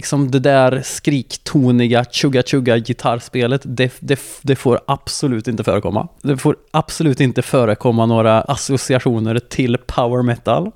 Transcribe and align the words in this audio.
liksom 0.00 0.30
det 0.30 0.38
där 0.38 0.82
skriktoniga 0.84 2.04
chugga-chugga 2.04 2.78
gitarrspelet, 2.78 3.60
det, 3.64 3.92
det, 4.00 4.20
det 4.42 4.56
får 4.56 4.80
absolut 4.86 5.48
inte 5.48 5.64
förekomma. 5.64 6.08
Det 6.22 6.36
får 6.36 6.56
absolut 6.70 7.20
inte 7.20 7.42
förekomma 7.42 8.06
några 8.06 8.40
associationer 8.40 9.38
till 9.38 9.76
power 9.86 10.22
metal 10.22 10.70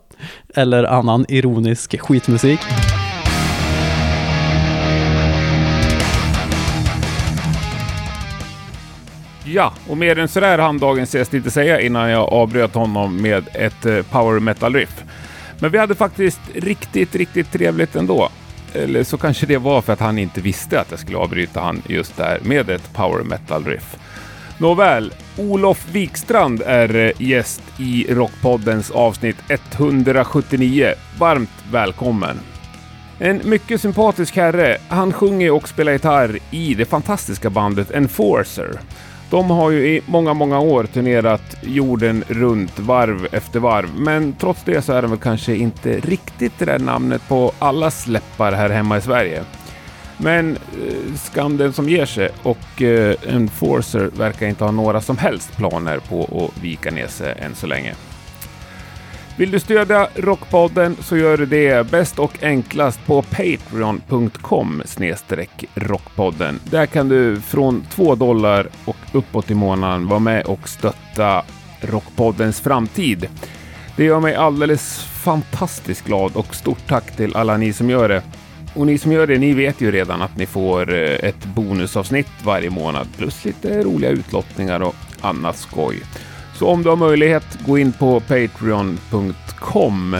eller 0.55 0.85
annan 0.85 1.27
ironisk 1.29 2.01
skitmusik. 2.01 2.61
Ja, 9.45 9.73
och 9.89 9.97
mer 9.97 10.19
än 10.19 10.29
sådär 10.29 10.59
hann 10.59 10.79
dagens 10.79 11.15
gäst 11.15 11.35
inte 11.35 11.51
säga 11.51 11.81
innan 11.81 12.11
jag 12.11 12.33
avbröt 12.33 12.75
honom 12.75 13.23
med 13.23 13.45
ett 13.55 13.87
eh, 13.87 14.03
power 14.03 14.41
metal-riff. 14.41 15.05
Men 15.59 15.71
vi 15.71 15.79
hade 15.79 15.95
faktiskt 15.95 16.41
riktigt, 16.55 17.15
riktigt 17.15 17.53
trevligt 17.53 17.97
ändå. 17.97 18.31
Eller 18.75 19.05
så 19.05 19.19
kanske 19.19 19.47
det 19.47 19.59
var 19.59 19.83
för 19.83 19.93
att 19.93 20.01
han 20.01 20.19
inte 20.19 20.41
visste 20.41 20.81
att 20.81 20.91
jag 20.91 21.01
skulle 21.01 21.19
avbryta 21.19 21.61
han 21.61 21.83
just 21.87 22.17
där 22.17 22.39
med 22.43 22.71
ett 22.71 22.93
power 22.93 23.23
metal-riff. 23.23 23.97
Nåväl, 24.59 25.13
Olof 25.39 25.87
Wikstrand 25.93 26.63
är 26.67 26.97
eh, 26.97 27.23
gäst 27.23 27.63
i 27.79 28.07
Rockpoddens 28.15 28.91
avsnitt 28.91 29.37
179. 29.49 30.95
Varmt 31.19 31.65
välkommen! 31.73 32.41
En 33.19 33.41
mycket 33.45 33.81
sympatisk 33.81 34.37
herre. 34.37 34.77
Han 34.89 35.13
sjunger 35.13 35.51
och 35.51 35.69
spelar 35.69 35.93
gitarr 35.93 36.39
i 36.51 36.75
det 36.75 36.85
fantastiska 36.85 37.51
bandet 37.51 37.91
Enforcer. 37.91 38.81
De 39.31 39.51
har 39.51 39.71
ju 39.71 39.87
i 39.87 40.03
många, 40.07 40.35
många 40.35 40.59
år 40.59 40.85
turnerat 40.85 41.57
jorden 41.63 42.25
runt 42.29 42.79
varv 42.79 43.29
efter 43.33 43.61
varv, 43.61 43.89
men 43.97 44.33
trots 44.33 44.63
det 44.65 44.83
så 44.83 44.93
är 44.93 45.03
de 45.03 45.11
väl 45.11 45.21
kanske 45.21 45.57
inte 45.57 46.01
riktigt 46.01 46.53
det 46.59 46.65
där 46.65 46.79
namnet 46.79 47.29
på 47.29 47.53
alla 47.59 47.91
släppar 47.91 48.53
här 48.53 48.71
hemma 48.71 48.97
i 48.97 49.01
Sverige. 49.01 49.45
Men 50.17 50.53
eh, 50.53 51.15
skam 51.17 51.57
den 51.57 51.73
som 51.73 51.89
ger 51.89 52.07
sig 52.07 52.31
och 52.43 52.83
eh, 52.83 53.17
Enforcer 53.29 54.11
verkar 54.17 54.47
inte 54.47 54.65
ha 54.65 54.71
några 54.71 55.01
som 55.01 55.19
helst 55.19 55.57
planer 55.57 55.99
på 55.99 56.23
att 56.45 56.63
vika 56.63 56.91
ner 56.91 57.07
sig 57.07 57.35
än 57.39 57.55
så 57.55 57.67
länge. 57.67 57.95
Vill 59.37 59.51
du 59.51 59.61
stödja 59.61 60.09
Rockpodden 60.15 60.97
så 61.01 61.17
gör 61.17 61.37
du 61.37 61.47
det 61.47 61.91
bäst 61.91 62.19
och 62.19 62.43
enklast 62.43 63.07
på 63.07 63.23
patreon.com 63.23 64.83
rockpodden. 65.75 66.61
Där 66.65 66.87
kan 66.87 67.09
du 67.09 67.41
från 67.41 67.85
2 67.91 68.15
dollar 68.15 68.69
och 68.85 68.97
uppåt 69.13 69.51
i 69.51 69.55
månaden 69.55 70.09
vara 70.09 70.19
med 70.19 70.45
och 70.45 70.69
stötta 70.69 71.45
Rockpoddens 71.81 72.61
framtid. 72.61 73.29
Det 73.97 74.05
gör 74.05 74.21
mig 74.21 74.35
alldeles 74.35 75.05
fantastiskt 75.05 76.05
glad 76.05 76.37
och 76.37 76.55
stort 76.55 76.87
tack 76.89 77.17
till 77.17 77.37
alla 77.37 77.57
ni 77.57 77.73
som 77.73 77.91
gör 77.91 78.09
det. 78.09 78.23
Och 78.75 78.87
ni 78.87 78.99
som 78.99 79.13
gör 79.13 79.27
det, 79.27 79.39
ni 79.39 79.53
vet 79.53 79.81
ju 79.81 79.91
redan 79.91 80.23
att 80.23 80.37
ni 80.37 80.47
får 80.47 80.95
eh, 80.95 81.29
ett 81.29 81.45
bonusavsnitt 81.45 82.31
varje 82.45 82.71
månad 82.71 83.07
plus 83.17 83.45
lite 83.45 83.83
roliga 83.83 84.11
utlottningar 84.11 84.81
och 84.81 84.95
annat 85.21 85.57
skoj. 85.57 86.03
Så 86.55 86.69
om 86.69 86.83
du 86.83 86.89
har 86.89 86.97
möjlighet, 86.97 87.59
gå 87.67 87.79
in 87.79 87.93
på 87.93 88.21
patreon.com. 88.21 90.17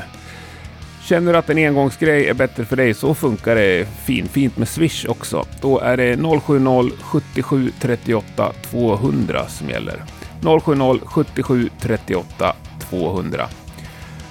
Känner 1.03 1.33
du 1.33 1.39
att 1.39 1.51
en 1.51 1.59
engångsgrej 1.59 2.29
är 2.29 2.35
bättre 2.35 2.65
för 2.65 2.77
dig 2.77 2.95
så 2.95 3.15
funkar 3.15 3.55
det 3.55 3.89
fin, 4.05 4.29
fint 4.29 4.57
med 4.57 4.69
Swish 4.69 5.07
också. 5.09 5.45
Då 5.61 5.79
är 5.79 5.97
det 5.97 6.17
070 6.17 6.93
77 7.03 7.73
38 7.81 8.53
200 8.71 9.49
som 9.49 9.71
gäller. 9.71 10.03
070 10.43 11.43
77 11.43 11.71
38 11.81 12.57
200. 12.91 13.49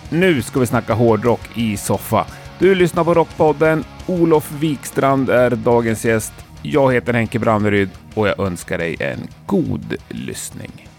Nu 0.10 0.42
ska 0.42 0.60
vi 0.60 0.66
snacka 0.66 0.94
hårdrock 0.94 1.58
i 1.58 1.78
soffa. 1.78 2.26
Du 2.60 2.76
lyssnar 2.76 3.04
på 3.04 3.14
Rockpodden. 3.14 3.84
Olof 4.08 4.52
Wikstrand 4.52 5.30
är 5.30 5.50
dagens 5.50 6.06
gäst. 6.06 6.34
Jag 6.62 6.94
heter 6.94 7.14
Henke 7.14 7.40
Branneryd 7.40 7.90
och 8.14 8.28
jag 8.28 8.40
önskar 8.40 8.78
dig 8.78 8.96
en 9.00 9.28
god 9.46 9.96
lyssning. 10.10 10.93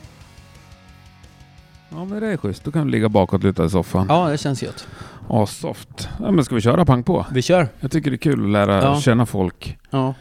Ja, 1.95 2.05
men 2.05 2.21
det 2.21 2.27
är 2.27 2.37
schysst. 2.37 2.65
Då 2.65 2.73
kan 2.73 2.85
du 2.87 2.91
ligga 2.93 3.09
bakåtlutad 3.09 3.65
i 3.65 3.71
soffan. 3.71 4.07
Ja, 4.09 4.29
det 4.29 4.39
känns 4.39 4.63
gött. 4.63 4.87
Assoft. 5.29 6.09
Ja, 6.23 6.31
men 6.31 6.45
ska 6.45 6.55
vi 6.55 6.61
köra 6.61 6.85
pang 6.85 7.03
på? 7.03 7.27
Vi 7.33 7.43
kör. 7.43 7.69
Jag 7.81 7.91
tycker 7.91 8.11
det 8.11 8.15
är 8.15 8.19
kul 8.19 8.45
att 8.45 8.51
lära 8.51 8.83
Ja. 8.83 9.01
känna 9.01 9.27
folk 9.27 9.79
Ja. 9.91 10.15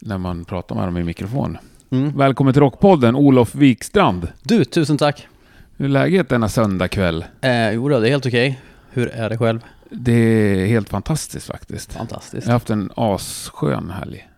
när 0.00 0.18
man 0.18 0.44
pratar 0.44 0.74
med 0.74 0.84
dem 0.88 0.96
i 0.96 1.02
mikrofon. 1.04 1.58
Mm. 1.90 2.16
Välkommen 2.16 2.52
till 2.54 2.60
Rockpodden, 2.62 3.16
Olof 3.16 3.54
Wikstrand. 3.54 4.28
Du, 4.42 4.64
tusen 4.64 4.96
tack. 4.98 5.26
Hur 5.76 5.84
är 5.84 5.88
läget 5.88 6.28
denna 6.28 6.48
söndagkväll? 6.48 7.24
Eh, 7.40 7.70
jo 7.70 7.88
då, 7.88 8.00
det 8.00 8.08
är 8.08 8.10
helt 8.10 8.26
okej. 8.26 8.60
Hur 8.90 9.08
är 9.08 9.30
det 9.30 9.38
själv? 9.38 9.60
Det 9.90 10.12
är 10.12 10.66
helt 10.66 10.88
fantastiskt 10.88 11.46
faktiskt. 11.46 11.92
Fantastiskt. 11.92 12.46
Jag 12.46 12.52
har 12.52 12.52
haft 12.52 12.70
en 12.70 12.90
asskön 12.96 13.90
helg. 13.90 14.28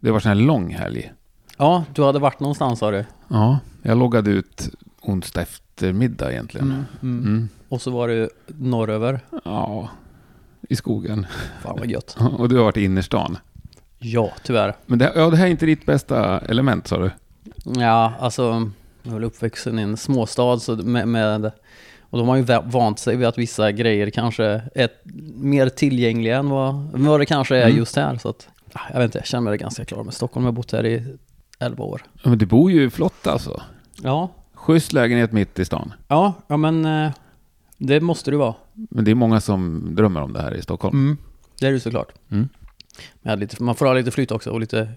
Det 0.00 0.10
var 0.10 0.20
här 0.20 0.34
lång 0.34 0.74
helg. 0.74 1.12
Ja, 1.56 1.84
du 1.94 2.02
hade 2.02 2.18
varit 2.18 2.40
någonstans 2.40 2.78
sa 2.78 2.90
du? 2.90 3.04
Ja, 3.28 3.58
jag 3.82 3.98
loggade 3.98 4.30
ut 4.30 4.68
onsdag 5.02 5.40
eftermiddag 5.42 6.32
egentligen. 6.32 6.66
Mm. 6.70 6.84
Mm. 7.02 7.26
Mm. 7.26 7.48
Och 7.68 7.82
så 7.82 7.90
var 7.90 8.08
du 8.08 8.28
norröver. 8.46 9.20
Ja, 9.44 9.88
i 10.68 10.76
skogen. 10.76 11.26
Fan 11.62 11.76
vad 11.78 11.90
gött. 11.90 12.16
Och 12.38 12.48
du 12.48 12.56
har 12.56 12.64
varit 12.64 12.76
i 12.76 12.84
innerstan. 12.84 13.38
Ja, 13.98 14.32
tyvärr. 14.42 14.76
Men 14.86 14.98
det, 14.98 15.12
ja, 15.16 15.30
det 15.30 15.36
här 15.36 15.46
är 15.46 15.50
inte 15.50 15.66
ditt 15.66 15.86
bästa 15.86 16.38
element 16.40 16.86
sa 16.86 16.98
du? 16.98 17.10
Ja, 17.64 18.12
alltså, 18.20 18.70
jag 19.02 19.10
är 19.10 19.14
väl 19.14 19.24
uppvuxen 19.24 19.78
i 19.78 19.82
en 19.82 19.96
småstad 19.96 20.58
så 20.58 20.76
med, 20.76 21.08
med 21.08 21.52
och 22.10 22.18
de 22.18 22.28
har 22.28 22.36
ju 22.36 22.42
vant 22.64 22.98
sig 22.98 23.16
vid 23.16 23.26
att 23.26 23.38
vissa 23.38 23.72
grejer 23.72 24.10
kanske 24.10 24.44
är 24.74 24.88
mer 25.34 25.68
tillgängliga 25.68 26.38
än 26.38 26.50
vad, 26.50 26.74
vad 26.92 27.20
det 27.20 27.26
kanske 27.26 27.56
är 27.56 27.62
Mm. 27.64 27.76
just 27.76 27.96
här. 27.96 28.16
Så 28.16 28.28
att, 28.28 28.48
ah, 28.72 28.80
jag 28.92 28.98
vet 28.98 29.04
inte, 29.04 29.18
jag 29.18 29.26
känner 29.26 29.50
mig 29.50 29.58
ganska 29.58 29.84
klar 29.84 30.04
med 30.04 30.14
Stockholm. 30.14 30.44
Jag 30.44 30.52
har 30.52 30.56
bott 30.56 30.72
här 30.72 30.86
i 30.86 31.16
11 31.58 31.84
år. 31.84 32.02
Men 32.24 32.38
du 32.38 32.46
bor 32.46 32.70
ju 32.70 32.90
flott 32.90 33.26
alltså. 33.26 33.62
Ja, 34.02 34.30
Schysst 34.68 34.92
lägenhet 34.92 35.32
mitt 35.32 35.58
i 35.58 35.64
stan. 35.64 35.92
ja, 36.08 36.32
ja 36.46 36.56
men 36.56 36.84
eh, 36.84 37.12
det 37.78 38.00
måste 38.00 38.30
det 38.30 38.36
vara. 38.36 38.54
Men 38.72 39.04
det 39.04 39.10
är 39.10 39.14
många 39.14 39.40
som 39.40 39.90
drömmer 39.94 40.20
om 40.22 40.32
det 40.32 40.42
här 40.42 40.54
i 40.54 40.62
Stockholm. 40.62 40.98
Mm. 40.98 41.16
Det 41.60 41.66
är 41.66 41.72
det 41.72 41.80
såklart. 41.80 42.12
Mm. 42.30 42.48
Lite, 43.22 43.62
man 43.62 43.74
får 43.74 43.86
ha 43.86 43.94
lite 43.94 44.10
flyt 44.10 44.30
också 44.30 44.50
och 44.50 44.60
lite, 44.60 44.88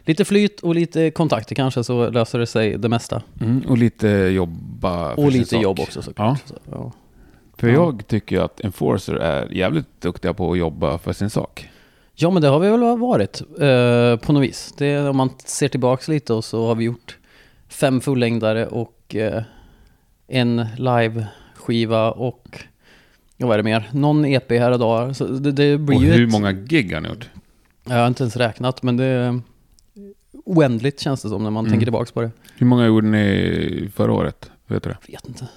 lite 0.00 0.24
flyt 0.24 0.60
och 0.60 0.74
lite 0.74 1.10
kontakter 1.10 1.54
kanske 1.54 1.84
så 1.84 2.10
löser 2.10 2.38
det 2.38 2.46
sig 2.46 2.78
det 2.78 2.88
mesta. 2.88 3.22
Mm. 3.40 3.62
Och 3.68 3.78
lite 3.78 4.08
jobba 4.08 5.14
för 5.14 5.24
Och 5.24 5.32
lite 5.32 5.50
sak. 5.50 5.62
jobb 5.62 5.80
också 5.80 6.02
såklart. 6.02 6.38
Ja. 6.48 6.54
Så, 6.54 6.54
ja. 6.70 6.92
För 7.56 7.68
Ja. 7.68 7.74
jag 7.74 8.06
tycker 8.06 8.36
ju 8.36 8.42
att 8.42 8.60
Enforcer 8.60 9.14
är 9.14 9.48
jävligt 9.52 10.00
duktiga 10.00 10.34
på 10.34 10.52
att 10.52 10.58
jobba 10.58 10.98
för 10.98 11.12
sin 11.12 11.30
sak. 11.30 11.68
Ja, 12.14 12.30
men 12.30 12.42
det 12.42 12.48
har 12.48 12.58
vi 12.58 12.70
väl 12.70 12.98
varit 12.98 13.40
eh, 13.40 14.16
på 14.26 14.32
något 14.32 14.42
vis. 14.42 14.74
Det, 14.78 14.98
om 15.08 15.16
man 15.16 15.30
ser 15.44 15.68
tillbaks 15.68 16.08
lite 16.08 16.34
och 16.34 16.44
så 16.44 16.66
har 16.66 16.74
vi 16.74 16.84
gjort 16.84 17.18
fem 17.68 18.00
fullängdare 18.00 18.66
och 18.66 18.92
eh, 19.14 19.42
en 20.28 20.66
live-skiva 20.78 22.10
och 22.10 22.64
vad 23.38 23.52
är 23.52 23.56
det 23.56 23.62
mer? 23.62 23.88
Någon 23.92 24.24
EP 24.24 24.50
här 24.50 24.70
och 24.70 24.78
där. 24.78 25.12
Så 25.12 25.26
det, 25.26 25.52
det 25.52 25.78
blir 25.78 25.96
och 25.96 26.02
hur 26.02 26.24
ett, 26.26 26.32
många 26.32 26.52
gig 26.52 26.92
har 26.94 27.00
ni 27.00 27.08
gjort? 27.08 27.28
Jag 27.84 27.94
har 27.96 28.06
inte 28.06 28.22
ens 28.22 28.36
räknat, 28.36 28.82
men 28.82 28.96
det 28.96 29.04
är 29.04 29.40
oändligt 30.44 31.00
känns 31.00 31.22
det 31.22 31.28
som 31.28 31.42
när 31.42 31.50
man 31.50 31.64
Mm. 31.64 31.72
tänker 31.72 31.86
tillbaks 31.86 32.12
på 32.12 32.20
det. 32.22 32.30
Hur 32.56 32.66
många 32.66 32.86
gjorde 32.86 33.06
ni 33.06 33.90
förra 33.94 34.12
året? 34.12 34.50
Vet 34.66 34.82
du 34.82 34.90
det? 34.90 34.96
Jag 35.06 35.12
vet 35.12 35.28
inte. 35.28 35.48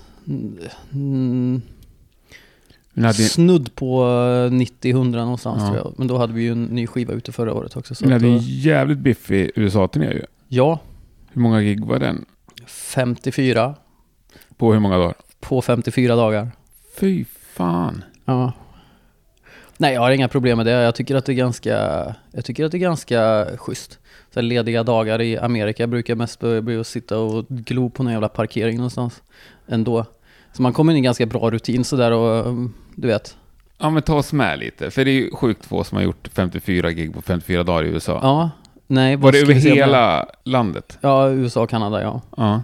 Mm, 0.93 1.61
hade, 2.95 3.13
Snudd 3.13 3.75
på 3.75 4.03
90-100 4.51 5.11
någonstans 5.15 5.61
Ja. 5.61 5.67
tror 5.67 5.77
jag. 5.77 5.93
Men 5.97 6.07
då 6.07 6.17
hade 6.17 6.33
vi 6.33 6.41
ju 6.41 6.51
en 6.51 6.63
ny 6.63 6.87
skiva 6.87 7.13
ute 7.13 7.31
förra 7.31 7.53
året 7.53 7.77
också. 7.77 7.95
Så 7.95 8.05
ni 8.05 8.11
hade 8.13 8.27
en 8.27 8.33
då, 8.37 8.39
jävligt 8.43 8.97
biffig 8.99 9.51
USA-turné 9.55 10.05
ju. 10.11 10.21
ja, 10.47 10.79
Hur 11.31 11.41
många 11.41 11.61
gig 11.61 11.85
var 11.85 11.99
den? 11.99 12.25
54 12.69 13.75
På 14.57 14.73
hur 14.73 14.79
många 14.79 14.97
dagar? 14.97 15.13
på 15.39 15.61
54 15.61 16.15
dagar. 16.15 16.51
Fy 16.99 17.25
fan. 17.53 18.03
Ja. 18.25 18.53
Nej, 19.77 19.93
jag 19.93 20.01
har 20.01 20.11
inga 20.11 20.27
problem 20.27 20.57
med 20.57 20.65
det. 20.65 20.71
Jag 20.71 20.95
tycker 20.95 21.15
att 21.15 21.25
det 21.25 21.31
är 21.31 21.35
ganska, 21.35 21.75
jag 22.31 22.45
tycker 22.45 22.65
att 22.65 22.71
det 22.71 22.77
är 22.77 22.79
ganska 22.79 23.47
schysst. 23.57 23.99
Så 24.33 24.41
lediga 24.41 24.83
dagar 24.83 25.21
i 25.21 25.37
Amerika 25.37 25.87
brukar 25.87 26.15
mest 26.15 26.39
bli 26.39 26.79
att 26.79 26.87
sitta 26.87 27.17
och 27.19 27.45
glo 27.47 27.89
på 27.89 28.03
någon 28.03 28.13
jävla 28.13 28.29
parkering 28.29 28.75
någonstans 28.77 29.21
ändå. 29.67 30.05
Så 30.53 30.61
man 30.61 30.73
kommer 30.73 30.91
in 30.91 30.97
i 30.97 30.99
en 30.99 31.03
ganska 31.03 31.25
bra 31.25 31.49
rutin 31.51 31.83
sådär 31.83 32.11
och 32.11 32.47
um, 32.47 32.73
du 32.95 33.07
vet. 33.07 33.37
Ja 33.77 33.89
men 33.89 34.03
ta 34.03 34.15
oss 34.15 34.33
med 34.33 34.59
lite. 34.59 34.91
För 34.91 35.05
det 35.05 35.11
är 35.11 35.13
ju 35.13 35.31
sjukt 35.31 35.65
få 35.65 35.83
som 35.83 35.95
har 35.95 36.03
gjort 36.03 36.27
54 36.33 36.91
gig 36.91 37.13
på 37.13 37.21
54 37.21 37.63
dagar 37.63 37.83
i 37.83 37.87
USA. 37.87 38.19
Ja, 38.21 38.49
nej. 38.89 39.15
Var 39.15 39.31
det 39.31 39.39
över 39.39 39.53
hela 39.53 40.25
landet? 40.43 40.97
Ja, 41.01 41.29
USA 41.29 41.61
och 41.63 41.69
Kanada 41.69 42.01
ja. 42.01 42.21
Ja. 42.37 42.63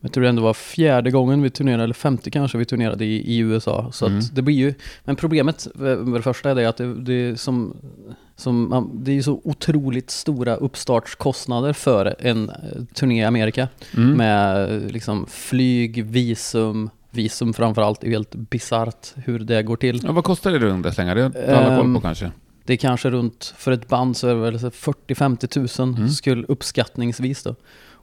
Jag 0.00 0.12
tror 0.12 0.22
det 0.22 0.28
ändå 0.28 0.42
var 0.42 0.54
fjärde 0.54 1.10
gången 1.10 1.42
vi 1.42 1.50
turnerade, 1.50 1.84
eller 1.84 1.94
femte 1.94 2.30
kanske 2.30 2.58
vi 2.58 2.64
turnerade 2.64 3.04
i, 3.04 3.34
i 3.34 3.38
USA. 3.38 3.88
Så 3.92 4.06
Mm. 4.06 4.20
det 4.32 4.42
blir 4.42 4.54
ju, 4.54 4.74
men 5.04 5.16
problemet 5.16 5.66
med 5.74 6.12
det 6.12 6.22
första 6.22 6.50
är 6.50 6.54
det 6.54 6.66
att 6.66 6.76
det, 6.76 6.94
det 6.94 7.12
är 7.12 7.34
som, 7.34 7.76
som 8.36 8.68
man, 8.68 8.90
det 9.04 9.12
är 9.18 9.22
så 9.22 9.40
otroligt 9.44 10.10
stora 10.10 10.54
uppstartskostnader 10.56 11.72
för 11.72 12.14
en 12.18 12.50
eh, 12.50 12.56
turné 12.94 13.20
i 13.20 13.24
Amerika. 13.24 13.68
Mm. 13.96 14.10
Med 14.16 14.72
eh, 14.74 14.80
liksom 14.90 15.26
flyg, 15.30 16.04
visum, 16.04 16.90
visum 17.10 17.52
framförallt 17.54 18.04
är 18.04 18.08
helt 18.10 18.34
bisarrt 18.34 19.12
hur 19.14 19.38
det 19.38 19.62
går 19.62 19.76
till. 19.76 20.00
ja. 20.04 20.12
Vad 20.12 20.24
kostar 20.24 20.50
det 20.50 20.56
i 20.56 20.60
runda 20.60 20.92
slängar? 20.92 21.14
Det 21.14 21.22
har 21.22 21.54
alla 21.54 21.76
koll 21.76 21.76
på 21.76 21.82
Ehm, 21.96 22.00
kanske. 22.00 22.30
Det 22.66 22.72
är 22.72 22.76
kanske 22.76 23.10
runt, 23.10 23.54
för 23.56 23.72
ett 23.72 23.88
band 23.88 24.16
så 24.16 24.28
är 24.28 24.34
det 24.34 24.40
väl 24.40 24.60
så 24.60 24.70
40-50 24.70 25.46
tusen 25.46 25.94
Mm. 25.94 26.08
skulle 26.08 26.46
uppskattningsvis 26.46 27.42
då. 27.42 27.54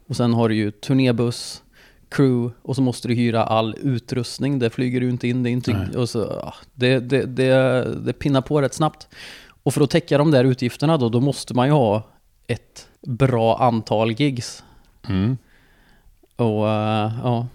Och 0.07 0.15
sen 0.15 0.33
har 0.33 0.49
du 0.49 0.55
ju 0.55 0.71
turnébuss, 0.71 1.63
crew 2.09 2.53
och 2.61 2.75
så 2.75 2.81
måste 2.81 3.07
du 3.07 3.13
hyra 3.13 3.43
all 3.43 3.75
utrustning. 3.81 4.59
Det 4.59 4.69
flyger 4.69 4.99
du 5.01 5.09
inte 5.09 5.27
in, 5.27 5.43
det 5.43 5.49
är 5.49 5.51
inte... 5.51 5.89
Och 5.95 6.09
så, 6.09 6.39
ja, 6.41 6.53
det, 6.73 6.99
det, 6.99 7.25
det, 7.25 7.83
det 8.05 8.13
pinnar 8.13 8.41
på 8.41 8.61
rätt 8.61 8.73
snabbt. 8.73 9.07
Och 9.63 9.73
för 9.73 9.81
att 9.81 9.89
täcka 9.89 10.17
de 10.17 10.31
där 10.31 10.43
utgifterna 10.43 10.97
då, 10.97 11.09
då 11.09 11.19
måste 11.19 11.53
man 11.53 11.67
ju 11.67 11.73
ha 11.73 12.03
ett 12.47 12.87
bra 13.01 13.57
antal 13.57 14.11
gigs. 14.11 14.63
Mm. 15.07 15.37
Och 16.35 16.69
eh, 16.69 17.11
ja, 17.23 17.47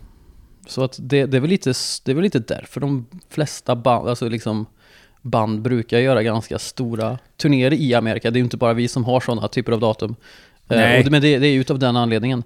så 0.67 0.85
att 0.85 0.99
det, 1.03 1.27
det, 1.27 1.37
är 1.37 1.41
väl 1.41 1.51
lite, 1.51 1.73
det 2.05 2.11
är 2.11 2.15
väl 2.15 2.25
lite 2.25 2.39
därför 2.39 2.81
de 2.81 3.07
flesta 3.29 3.77
band, 3.77 4.09
alltså 4.09 4.29
liksom 4.29 4.67
band 5.23 5.63
brukar 5.63 5.99
göra 5.99 6.23
ganska 6.23 6.59
stora 6.59 7.19
turnéer 7.37 7.73
i 7.73 7.95
Amerika. 7.95 8.31
Det 8.31 8.37
är 8.37 8.41
ju 8.41 8.45
inte 8.45 8.57
bara 8.57 8.73
vi 8.73 8.89
som 8.89 9.05
har 9.05 9.21
sådana 9.21 9.49
typer 9.49 9.73
av 9.73 9.81
datum. 9.81 10.17
Eh, 10.69 10.77
Nej. 10.77 11.03
det, 11.05 11.11
men 11.11 11.23
det, 11.23 11.39
det 11.39 11.47
är 11.47 11.55
utav 11.59 11.79
den 11.79 11.97
anledningen. 11.97 12.43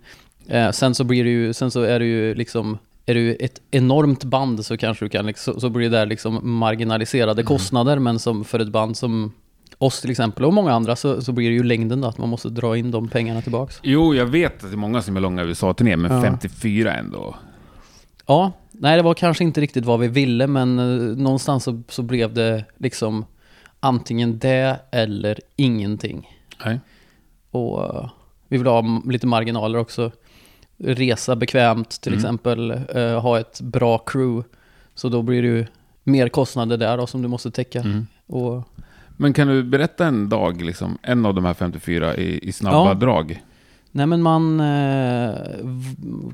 Eh, 0.48 0.70
sen 0.70 0.94
så 0.94 1.04
blir 1.04 1.24
det 1.24 1.30
ju, 1.30 1.52
sen 1.52 1.70
så 1.70 1.82
är 1.82 1.98
det 1.98 2.06
ju 2.06 2.34
liksom 2.34 2.78
är 3.06 3.14
du 3.14 3.34
ett 3.34 3.60
enormt 3.70 4.24
band 4.24 4.66
så 4.66 4.76
kanske 4.76 5.04
du 5.04 5.08
kan, 5.08 5.26
liksom, 5.26 5.60
så 5.60 5.68
blir 5.68 5.90
det 5.90 5.96
där 5.98 6.06
liksom 6.06 6.40
marginaliserade 6.42 7.42
kostnader, 7.42 7.98
men 7.98 8.18
som 8.18 8.44
för 8.44 8.60
ett 8.60 8.68
band 8.68 8.96
som 8.96 9.32
oss 9.78 10.00
till 10.00 10.10
exempel, 10.10 10.44
och 10.44 10.52
många 10.54 10.72
andra, 10.72 10.96
så, 10.96 11.22
så 11.22 11.32
blir 11.32 11.48
det 11.48 11.54
ju 11.54 11.62
längden 11.62 12.00
då, 12.00 12.08
att 12.08 12.18
man 12.18 12.28
måste 12.28 12.48
dra 12.48 12.76
in 12.76 12.90
de 12.90 13.08
pengarna 13.08 13.42
tillbaks. 13.42 13.80
Jo, 13.82 14.14
jag 14.14 14.26
vet 14.26 14.54
att 14.64 14.70
det 14.70 14.74
är 14.74 14.76
många 14.76 15.02
som 15.02 15.16
är 15.16 15.20
långa 15.20 15.42
USA-turné, 15.42 15.96
men 15.96 16.12
Ja. 16.12 16.22
54 16.22 16.94
ändå. 16.94 17.34
Ja, 18.26 18.52
nej 18.72 18.96
det 18.96 19.02
var 19.02 19.14
kanske 19.14 19.44
inte 19.44 19.60
riktigt 19.60 19.84
vad 19.84 20.00
vi 20.00 20.08
ville 20.08 20.46
men 20.46 20.78
eh, 20.78 21.16
någonstans 21.16 21.64
så, 21.64 21.82
så 21.88 22.02
blev 22.02 22.34
det 22.34 22.64
liksom 22.78 23.24
antingen 23.80 24.38
det 24.38 24.80
eller 24.92 25.40
ingenting. 25.56 26.30
Nej. 26.64 26.80
Och 27.50 27.84
eh, 27.84 28.10
vi 28.48 28.58
vill 28.58 28.66
ha 28.66 28.84
lite 29.06 29.26
marginaler 29.26 29.78
också. 29.78 30.10
Resa 30.78 31.36
bekvämt 31.36 32.00
till 32.00 32.12
Mm. 32.12 32.18
exempel, 32.24 32.70
eh, 32.94 33.20
ha 33.20 33.38
ett 33.40 33.60
bra 33.60 33.98
crew. 33.98 34.48
Så 34.94 35.08
då 35.08 35.22
blir 35.22 35.42
det 35.42 35.48
ju 35.48 35.66
mer 36.04 36.28
kostnader 36.28 36.76
där 36.76 36.96
då, 36.96 37.06
som 37.06 37.22
du 37.22 37.28
måste 37.28 37.50
täcka. 37.50 37.80
Mm. 37.80 38.06
Och, 38.26 38.62
Men 39.16 39.32
kan 39.32 39.48
du 39.48 39.62
berätta 39.62 40.06
en 40.06 40.28
dag, 40.28 40.62
liksom, 40.62 40.98
en 41.02 41.26
av 41.26 41.34
de 41.34 41.44
här 41.44 41.54
54 41.54 42.16
i, 42.16 42.48
i 42.48 42.52
snabba 42.52 42.88
Ja. 42.88 42.94
drag? 42.94 43.42
Nej 43.92 44.06
men 44.06 44.22
man 44.22 44.60
eh, 44.60 45.34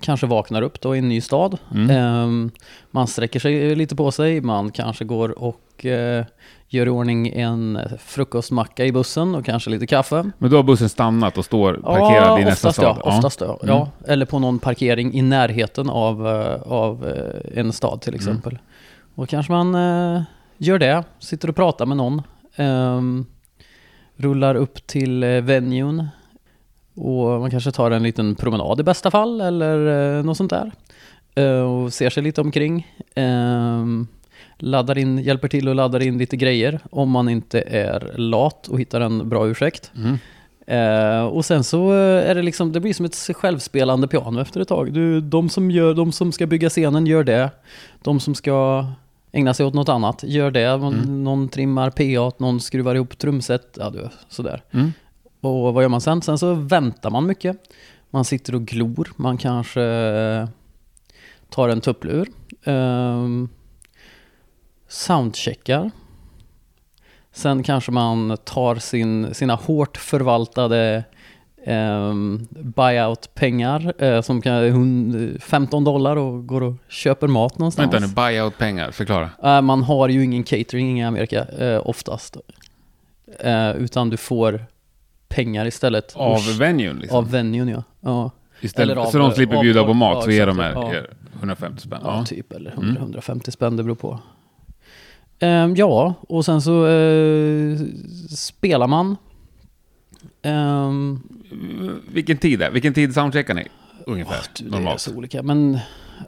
kanske 0.00 0.26
vaknar 0.26 0.62
upp 0.62 0.80
då 0.80 0.96
i 0.96 0.98
en 0.98 1.08
ny 1.08 1.20
stad. 1.20 1.58
Mm. 1.74 1.90
Ehm, 1.90 2.50
man 2.90 3.06
sträcker 3.06 3.40
sig 3.40 3.74
lite 3.74 3.96
på 3.96 4.10
sig, 4.10 4.40
man 4.40 4.70
kanske 4.70 5.04
går 5.04 5.38
och 5.38 5.86
eh, 5.86 6.24
gör 6.68 6.86
i 6.86 6.88
ordning 6.88 7.28
en 7.28 7.78
frukostmacka 7.98 8.84
i 8.84 8.92
bussen 8.92 9.34
och 9.34 9.44
kanske 9.44 9.70
lite 9.70 9.86
kaffe. 9.86 10.30
Men 10.38 10.50
då 10.50 10.56
har 10.56 10.62
bussen 10.62 10.88
stannat 10.88 11.38
och 11.38 11.44
står 11.44 11.74
parkerad 11.74 12.40
i 12.40 12.44
nästa 12.44 12.72
stad? 12.72 12.96
Ja, 13.04 13.16
oftast 13.16 13.40
ja. 13.40 13.58
Mm. 13.62 13.74
ja. 13.74 13.90
Eller 14.06 14.26
på 14.26 14.38
någon 14.38 14.58
parkering 14.58 15.14
i 15.14 15.22
närheten 15.22 15.90
av, 15.90 16.26
eh, 16.28 16.72
av 16.72 17.08
eh, 17.08 17.58
en 17.60 17.72
stad 17.72 18.00
till 18.00 18.14
exempel. 18.14 18.58
Och 19.14 19.28
kanske 19.28 19.52
man 19.52 19.74
eh, 19.74 20.22
gör 20.58 20.78
det, 20.78 21.04
sitter 21.18 21.48
och 21.48 21.56
pratar 21.56 21.86
med 21.86 21.96
någon. 21.96 22.22
ehm, 22.56 23.26
rullar 24.16 24.54
upp 24.54 24.86
till 24.86 25.22
eh, 25.22 25.28
venuen. 25.30 26.08
Och 26.98 27.40
man 27.40 27.50
kanske 27.50 27.72
tar 27.72 27.90
en 27.90 28.02
liten 28.02 28.34
promenad 28.34 28.80
i 28.80 28.82
bästa 28.82 29.10
fall 29.10 29.40
eller 29.40 30.16
eh, 30.18 30.24
något 30.24 30.36
sånt 30.36 30.50
där. 30.50 30.72
Eh, 31.34 31.60
och 31.60 31.92
ser 31.92 32.10
sig 32.10 32.22
lite 32.22 32.40
omkring. 32.40 32.86
Ehm, 33.14 34.06
laddar 34.58 34.98
in, 34.98 35.18
hjälper 35.18 35.48
till 35.48 35.68
att 35.68 35.76
ladda 35.76 36.02
in 36.02 36.18
lite 36.18 36.36
grejer 36.36 36.80
om 36.90 37.10
man 37.10 37.28
inte 37.28 37.60
är 37.60 38.12
lat 38.16 38.68
och 38.68 38.80
hittar 38.80 39.00
en 39.00 39.28
bra 39.28 39.48
ursäkt. 39.48 39.92
Mm. 39.96 40.18
Eh, 40.66 41.26
och 41.26 41.44
sen 41.44 41.64
så 41.64 41.90
är 41.92 42.34
det 42.34 42.42
liksom, 42.42 42.72
det 42.72 42.80
blir 42.80 42.94
som 42.94 43.06
ett 43.06 43.30
självspelande 43.36 44.08
piano 44.08 44.40
efter 44.40 44.60
ett 44.60 44.68
tag. 44.68 44.92
Du, 44.92 45.20
de, 45.20 45.48
som 45.48 45.70
gör, 45.70 45.94
de 45.94 46.12
som 46.12 46.32
ska 46.32 46.46
bygga 46.46 46.68
scenen 46.68 47.06
gör 47.06 47.24
det. 47.24 47.50
De 48.02 48.20
som 48.20 48.34
ska 48.34 48.86
ägna 49.32 49.54
sig 49.54 49.66
åt 49.66 49.74
något 49.74 49.88
annat 49.88 50.22
gör 50.22 50.50
det. 50.50 50.64
Mm. 50.64 51.24
någon 51.24 51.48
trimmar 51.48 51.90
PA, 51.90 52.36
någon 52.38 52.60
skruvar 52.60 52.94
ihop 52.94 53.18
trumset. 53.18 53.78
Ja, 53.80 53.90
du, 53.90 54.08
sådär. 54.28 54.62
Mm. 54.70 54.92
Och 55.40 55.74
vad 55.74 55.82
gör 55.84 55.88
man 55.88 56.00
sen? 56.00 56.22
Sen 56.22 56.38
så 56.38 56.54
väntar 56.54 57.10
man 57.10 57.26
mycket. 57.26 57.56
Man 58.10 58.24
sitter 58.24 58.54
och 58.54 58.62
glor. 58.66 59.08
Man 59.16 59.38
kanske 59.38 59.82
eh, 59.82 60.48
tar 61.50 61.68
en 61.68 61.80
tupplur. 61.80 62.28
Um, 62.64 63.48
soundcheckar. 64.88 65.90
Sen 67.32 67.62
kanske 67.62 67.92
man 67.92 68.36
tar 68.44 68.74
sin, 68.76 69.34
sina 69.34 69.54
hårt 69.54 69.96
förvaltade 69.96 71.04
um, 71.66 72.48
buyout-pengar 72.50 73.92
eh, 73.98 74.20
som 74.22 74.42
kan 74.42 74.52
hund- 74.64 75.42
15 75.42 75.84
dollar 75.84 76.16
och 76.16 76.46
går 76.46 76.62
och 76.62 76.74
köper 76.88 77.26
mat 77.26 77.58
någonstans. 77.58 77.94
Vänta 77.94 78.06
nu, 78.06 78.14
buyout-pengar, 78.14 78.90
förklara. 78.90 79.30
Eh, 79.42 79.62
man 79.62 79.82
har 79.82 80.08
ju 80.08 80.24
ingen 80.24 80.44
catering 80.44 81.00
i 81.00 81.04
Amerika 81.04 81.44
eh, 81.44 81.86
oftast. 81.86 82.36
Eh, 83.40 83.70
utan 83.70 84.10
du 84.10 84.16
får 84.16 84.66
pengar 85.28 85.66
istället. 85.66 86.16
Av 86.16 86.32
hos- 86.32 86.58
venuen 86.58 86.98
liksom? 86.98 87.18
av 87.18 87.30
venuen 87.30 87.68
ja. 87.68 87.82
ja. 88.00 88.30
Istället, 88.60 88.92
eller 88.92 89.02
av- 89.02 89.10
så 89.10 89.18
de 89.18 89.32
slipper 89.32 89.56
av- 89.56 89.62
bjuda 89.62 89.80
av- 89.80 89.86
på 89.86 89.94
mat, 89.94 90.14
ja, 90.16 90.22
så 90.22 90.30
ger 90.30 90.46
de 90.46 90.58
här 90.58 90.72
ja. 90.72 90.94
er 90.94 91.10
150 91.38 91.80
spänn? 91.82 92.00
Ja, 92.04 92.24
typ. 92.24 92.52
Eller 92.52 92.70
Mm. 92.72 92.96
100-150 92.96 93.50
spänn, 93.50 93.76
det 93.76 93.82
beror 93.82 93.94
på. 93.94 94.20
Ehm, 95.40 95.76
ja, 95.76 96.14
och 96.28 96.44
sen 96.44 96.62
så 96.62 96.86
eh, 96.86 97.78
spelar 98.36 98.86
man. 98.86 99.16
Ehm, 100.42 101.20
Vilken 102.12 102.36
tid 102.36 102.62
är 102.62 102.70
Vilken 102.70 102.94
tid 102.94 103.14
soundcheckar 103.14 103.54
ni? 103.54 103.66
Ungefär, 104.06 104.36
du, 104.58 104.64
det 104.64 104.70
är 104.76 104.80
normalt. 104.80 105.00
så 105.00 105.14
olika, 105.16 105.42
men 105.42 105.78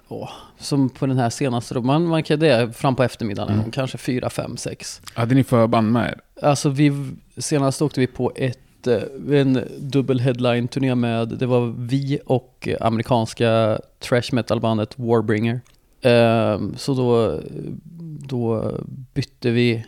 åh, 0.09 0.31
som 0.59 0.89
på 0.91 1.07
den 1.07 1.19
här 1.19 1.31
senaste 1.31 1.75
då, 1.75 1.83
man, 1.83 2.05
man 2.07 2.23
kan 2.23 2.39
det 2.39 2.49
är 2.49 2.69
fram 2.69 2.97
på 2.97 3.03
eftermiddagen, 3.03 3.55
Mm. 3.59 3.71
kanske 3.71 3.99
4, 3.99 4.31
5, 4.31 4.57
6. 4.57 5.03
Hade 5.15 5.35
ni 5.35 5.45
förband 5.45 5.93
med 5.93 6.09
er? 6.09 6.47
Alltså 6.47 6.69
vi, 6.69 7.11
senast 7.37 7.83
åkte 7.83 8.01
vi 8.01 8.07
på 8.07 8.33
ett, 8.37 8.59
eh, 8.87 9.03
en 9.31 9.61
dubbel 9.79 10.21
headline-turné 10.21 10.95
med, 10.95 11.29
det 11.29 11.47
var 11.47 11.75
vi 11.79 12.19
och 12.27 12.69
eh, 12.71 12.87
amerikanska 12.87 13.81
trash 13.99 14.33
metal-bandet 14.33 14.99
Warbringer. 14.99 15.61
Ehm, 16.03 16.75
så 16.77 16.95
då, 16.95 17.41
då 18.29 18.75
bytte 19.15 19.51
vi, 19.51 19.87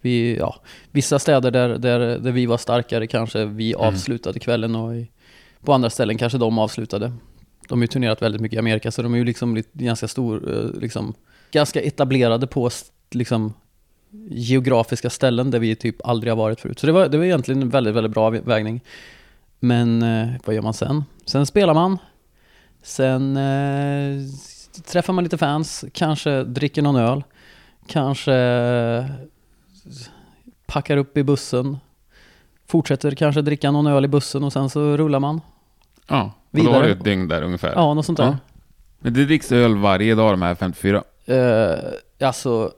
vi 0.00 0.36
ja, 0.36 0.56
vissa 0.90 1.18
städer 1.18 1.50
där, 1.50 1.68
där, 1.68 1.98
där 2.18 2.32
vi 2.32 2.46
var 2.46 2.58
starkare 2.58 3.06
kanske 3.06 3.44
vi 3.44 3.74
Mm. 3.74 3.86
avslutade 3.88 4.38
kvällen 4.38 4.74
och 4.74 4.96
i, 4.96 5.10
på 5.64 5.72
andra 5.72 5.90
ställen 5.90 6.18
kanske 6.18 6.38
de 6.38 6.58
avslutade. 6.58 7.12
De 7.68 7.78
har 7.78 7.82
ju 7.82 7.86
turnerat 7.86 8.22
väldigt 8.22 8.40
mycket 8.40 8.56
i 8.56 8.58
Amerika 8.58 8.90
så 8.90 9.02
de 9.02 9.14
är 9.14 9.18
ju 9.18 9.24
liksom 9.24 9.62
ganska 9.72 10.08
stor, 10.08 10.54
eh, 10.54 10.80
liksom, 10.80 11.14
ganska 11.52 11.80
etablerade 11.80 12.46
på 12.46 12.70
liksom 13.10 13.52
geografiska 14.30 15.10
ställen 15.10 15.50
där 15.50 15.58
vi 15.58 15.76
typ 15.76 16.06
aldrig 16.06 16.30
har 16.30 16.36
varit 16.36 16.60
förut. 16.60 16.78
Så 16.78 16.86
det 16.86 16.92
var, 16.92 17.08
det 17.08 17.18
var 17.18 17.24
egentligen 17.24 17.62
en 17.62 17.68
väldigt, 17.68 17.94
väldigt 17.94 18.12
bra 18.12 18.30
vägning. 18.30 18.80
Men 19.60 20.02
eh, 20.02 20.28
vad 20.44 20.54
gör 20.54 20.62
man 20.62 20.74
sen? 20.74 21.04
Sen 21.24 21.46
spelar 21.46 21.74
man. 21.74 21.98
Sen 22.82 23.36
eh, 23.36 24.22
träffar 24.86 25.12
man 25.12 25.24
lite 25.24 25.38
fans, 25.38 25.84
kanske 25.92 26.44
dricker 26.44 26.82
någon 26.82 26.96
öl. 26.96 27.24
Kanske 27.86 28.34
eh, 28.34 29.04
packar 30.66 30.96
upp 30.96 31.16
i 31.16 31.22
bussen. 31.22 31.78
Fortsätter 32.66 33.10
kanske 33.10 33.42
dricka 33.42 33.70
någon 33.70 33.86
öl 33.86 34.04
i 34.04 34.08
bussen 34.08 34.44
och 34.44 34.52
sen 34.52 34.70
så 34.70 34.96
rullar 34.96 35.20
man. 35.20 35.40
Ja, 36.06 36.22
och 36.22 36.30
då 36.50 36.62
Vidare. 36.62 36.74
har 36.74 36.82
du 36.82 36.90
ett 36.90 37.04
dygn 37.04 37.28
där 37.28 37.42
ungefär. 37.42 37.72
Ja, 37.74 37.94
något 37.94 38.06
sånt 38.06 38.18
där. 38.18 38.24
Ja. 38.24 38.36
Men 38.98 39.14
det 39.14 39.24
dricks 39.24 39.52
öl 39.52 39.76
varje 39.76 40.14
dag 40.14 40.32
de 40.32 40.42
här 40.42 40.54
54? 40.54 41.02
Eh, 41.26 41.78
alltså, 42.26 42.72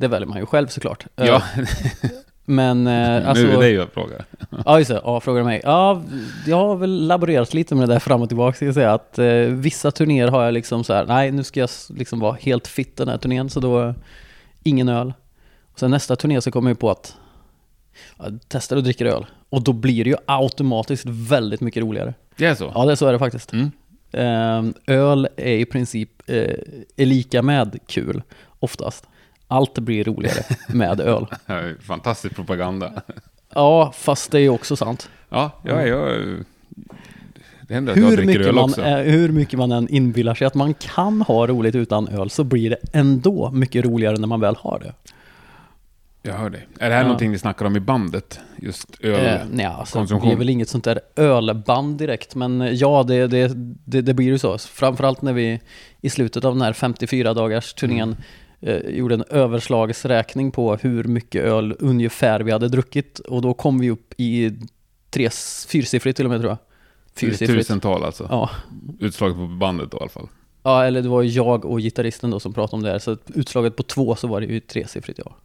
det 0.00 0.08
väljer 0.08 0.28
man 0.28 0.38
ju 0.38 0.46
själv 0.46 0.66
såklart. 0.66 1.06
Eh, 1.16 1.26
Ja, 1.26 1.42
Men 2.44 2.86
eh, 2.86 3.28
alltså... 3.28 3.44
nu 3.44 3.50
är 3.50 3.56
det 3.56 3.62
dig 3.62 3.72
jag 3.72 3.92
frågar. 3.92 4.24
Ja, 4.64 4.78
just 4.78 4.90
det. 4.90 5.00
Ja, 5.04 5.20
frågar 5.20 5.44
mig. 5.44 5.60
Ja, 5.64 6.02
jag 6.46 6.56
har 6.56 6.76
väl 6.76 7.06
laborerat 7.06 7.54
lite 7.54 7.74
med 7.74 7.88
det 7.88 7.94
där 7.94 8.00
fram 8.00 8.22
och 8.22 8.28
tillbaka, 8.28 8.56
ska 8.56 8.64
jag 8.64 8.74
säga. 8.74 8.92
Att 8.92 9.18
eh, 9.18 9.26
vissa 9.36 9.90
turnéer 9.90 10.28
har 10.28 10.44
jag 10.44 10.54
liksom 10.54 10.84
så 10.84 10.94
här, 10.94 11.06
nej, 11.06 11.32
nu 11.32 11.44
ska 11.44 11.60
jag 11.60 11.70
liksom 11.88 12.20
vara 12.20 12.36
helt 12.40 12.68
fit 12.68 12.96
den 12.96 13.08
här 13.08 13.18
turnén, 13.18 13.50
så 13.50 13.60
då 13.60 13.82
eh, 13.82 13.94
ingen 14.62 14.88
öl. 14.88 15.12
Och 15.72 15.78
sen 15.78 15.90
nästa 15.90 16.16
turné 16.16 16.40
så 16.40 16.50
kommer 16.50 16.70
jag 16.70 16.78
på 16.78 16.90
att 16.90 17.16
ja, 18.18 18.24
testar 18.48 18.76
och 18.76 18.82
dricker 18.82 19.06
öl. 19.06 19.26
Och 19.50 19.62
då 19.62 19.72
blir 19.72 20.04
det 20.04 20.10
ju 20.10 20.16
automatiskt 20.26 21.06
väldigt 21.06 21.60
mycket 21.60 21.82
roligare. 21.82 22.14
Det 22.36 22.46
är 22.46 22.54
så? 22.54 22.72
Ja, 22.74 22.84
det 22.84 22.92
är 22.92 22.96
så 22.96 23.06
är 23.06 23.12
det 23.12 23.18
faktiskt. 23.18 23.52
Mm. 23.52 23.70
Ehm, 24.12 24.74
öl 24.86 25.28
är 25.36 25.56
i 25.56 25.64
princip 25.64 26.10
eh, 26.26 26.54
är 26.96 27.06
lika 27.06 27.42
med 27.42 27.78
kul, 27.86 28.22
oftast. 28.60 29.06
Allt 29.50 29.78
blir 29.78 30.04
roligare 30.04 30.44
med 30.68 31.00
öl. 31.00 31.26
Det 31.46 31.74
Fantastisk 31.80 32.34
propaganda. 32.36 32.92
Ja, 33.54 33.92
fast 33.96 34.30
det 34.30 34.38
är 34.38 34.42
ju 34.42 34.48
också 34.50 34.76
sant. 34.76 35.10
Ja, 35.28 35.50
jag, 35.64 35.88
jag, 35.88 36.18
det 37.68 37.74
händer 37.74 37.92
att 37.92 37.98
jag 37.98 38.04
Hur 38.06 38.16
dricker 38.16 38.26
mycket, 38.32 38.46
öl 38.46 38.54
man, 38.54 38.64
också. 38.64 38.82
hur 38.82 39.28
mycket 39.28 39.58
man 39.58 39.72
än 39.72 39.88
inbillar 39.88 40.34
sig 40.34 40.46
att 40.46 40.54
man 40.54 40.74
kan 40.74 41.22
ha 41.22 41.46
roligt 41.46 41.74
utan 41.74 42.08
öl 42.08 42.30
så 42.30 42.44
blir 42.44 42.70
det 42.70 42.76
ändå 42.92 43.50
mycket 43.50 43.84
roligare 43.84 44.16
när 44.16 44.26
man 44.28 44.40
väl 44.40 44.56
har 44.56 44.78
det. 44.78 44.92
Jag 46.22 46.34
hör 46.34 46.50
dig. 46.50 46.66
Är 46.78 46.88
det 46.88 46.94
här 46.94 47.02
Ja. 47.02 47.06
någonting 47.06 47.30
ni 47.32 47.38
snackar 47.38 47.66
om 47.66 47.76
i 47.76 47.80
bandet? 47.80 48.40
Just 48.56 49.00
öl? 49.00 49.26
Eh, 49.26 49.40
nej, 49.52 49.66
alltså, 49.66 50.20
vi 50.22 50.32
är 50.32 50.36
väl 50.36 50.48
inget 50.50 50.68
sånt 50.68 50.84
där 50.84 51.00
ölband 51.16 51.98
direkt, 51.98 52.34
men 52.34 52.60
eh, 52.60 52.70
ja, 52.72 53.02
det, 53.08 53.26
det, 53.26 53.52
det, 53.84 54.00
det 54.00 54.14
blir 54.14 54.26
ju 54.26 54.38
så. 54.38 54.58
Framförallt 54.58 55.22
när 55.22 55.32
vi 55.32 55.60
i 56.00 56.10
slutet 56.10 56.44
av 56.44 56.54
den 56.54 56.62
här 56.62 56.72
54 56.72 57.34
dagars 57.34 57.74
turnén 57.74 58.16
eh, 58.60 58.76
gjorde 58.76 59.14
en 59.14 59.24
överslagsräkning 59.30 60.50
på 60.50 60.76
hur 60.76 61.04
mycket 61.04 61.44
öl 61.44 61.76
ungefär 61.78 62.40
vi 62.40 62.52
hade 62.52 62.68
druckit 62.68 63.18
och 63.18 63.42
då 63.42 63.54
kom 63.54 63.78
vi 63.78 63.90
upp 63.90 64.14
i 64.16 64.58
tre, 65.10 65.30
fyrsiffrigt 65.68 66.16
till 66.16 66.26
och 66.26 66.30
med 66.30 66.40
tror 66.40 66.50
jag. 66.50 66.58
Fyrsiffrigt. 67.14 67.68
Tusental 67.68 68.04
alltså. 68.04 68.26
Ja. 68.30 68.50
Utslaget 69.00 69.36
på 69.36 69.46
bandet 69.46 69.90
då 69.90 69.96
i 69.96 70.00
alla 70.00 70.10
fall. 70.10 70.28
ja, 70.62 70.84
eller 70.84 71.02
det 71.02 71.08
var 71.08 71.22
jag 71.22 71.64
och 71.64 71.80
gitarristen 71.80 72.30
då 72.30 72.40
som 72.40 72.52
pratade 72.52 72.76
om 72.76 72.82
det 72.82 72.90
här, 72.90 72.98
så 72.98 73.16
utslaget 73.34 73.76
på 73.76 73.82
två 73.82 74.14
så 74.16 74.28
var 74.28 74.40
det 74.40 74.46
ju 74.46 74.60
tresiffrigt 74.60 75.20
ja. 75.24 75.36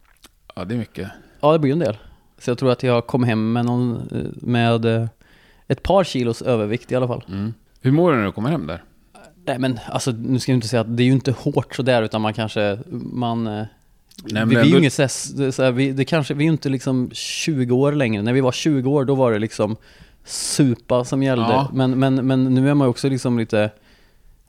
Ja, 0.54 0.64
det 0.64 0.74
är 0.74 0.78
mycket. 0.78 1.08
Ja, 1.40 1.52
det 1.52 1.58
blir 1.58 1.72
en 1.72 1.78
del. 1.78 1.96
Så 2.38 2.50
jag 2.50 2.58
tror 2.58 2.70
att 2.70 2.82
jag 2.82 3.06
kom 3.06 3.24
hem 3.24 3.52
med, 3.52 3.64
någon, 3.64 3.96
eh, 3.96 4.46
med 4.48 4.84
eh, 4.84 5.06
ett 5.66 5.82
par 5.82 6.04
kilos 6.04 6.42
övervikt 6.42 6.92
i 6.92 6.94
alla 6.96 7.06
fall. 7.08 7.24
Mm. 7.28 7.54
Hur 7.80 7.92
mår 7.92 8.12
du 8.12 8.18
när 8.18 8.24
du 8.24 8.32
kommer 8.32 8.50
hem 8.50 8.66
där? 8.66 8.82
Nej 9.46 9.58
men 9.58 9.78
alltså, 9.88 10.10
nu 10.10 10.38
ska 10.38 10.52
jag 10.52 10.56
inte 10.56 10.68
säga 10.68 10.80
att 10.80 10.96
det 10.96 11.02
är 11.02 11.04
ju 11.04 11.12
inte 11.12 11.32
hårt 11.32 11.74
sådär 11.74 12.02
utan 12.02 12.20
man 12.20 12.34
kanske, 12.34 12.78
man... 13.12 13.46
eh, 13.46 13.64
Nej, 14.24 14.44
vi, 14.46 14.54
vi 14.54 14.60
är 14.60 14.64
ju 14.64 14.78
inget 14.78 14.92
såhär, 14.92 15.36
det 15.38 15.44
är 15.44 15.50
såhär, 15.50 15.72
vi, 15.72 15.92
det 15.92 16.04
kanske, 16.04 16.34
vi 16.34 16.44
är 16.44 16.46
ju 16.46 16.52
inte 16.52 16.68
liksom 16.68 17.10
20 17.12 17.74
år 17.74 17.92
längre. 17.92 18.22
När 18.22 18.32
vi 18.32 18.40
var 18.40 18.52
20 18.52 18.90
år 18.90 19.04
då 19.04 19.14
var 19.14 19.32
det 19.32 19.38
liksom 19.38 19.76
supa 20.24 21.04
som 21.04 21.22
gällde. 21.22 21.44
Ja. 21.52 21.70
Men, 21.72 21.98
men, 21.98 22.26
men 22.26 22.44
nu 22.44 22.70
är 22.70 22.74
man 22.74 22.86
ju 22.86 22.90
också 22.90 23.08
liksom 23.08 23.38
lite, 23.38 23.70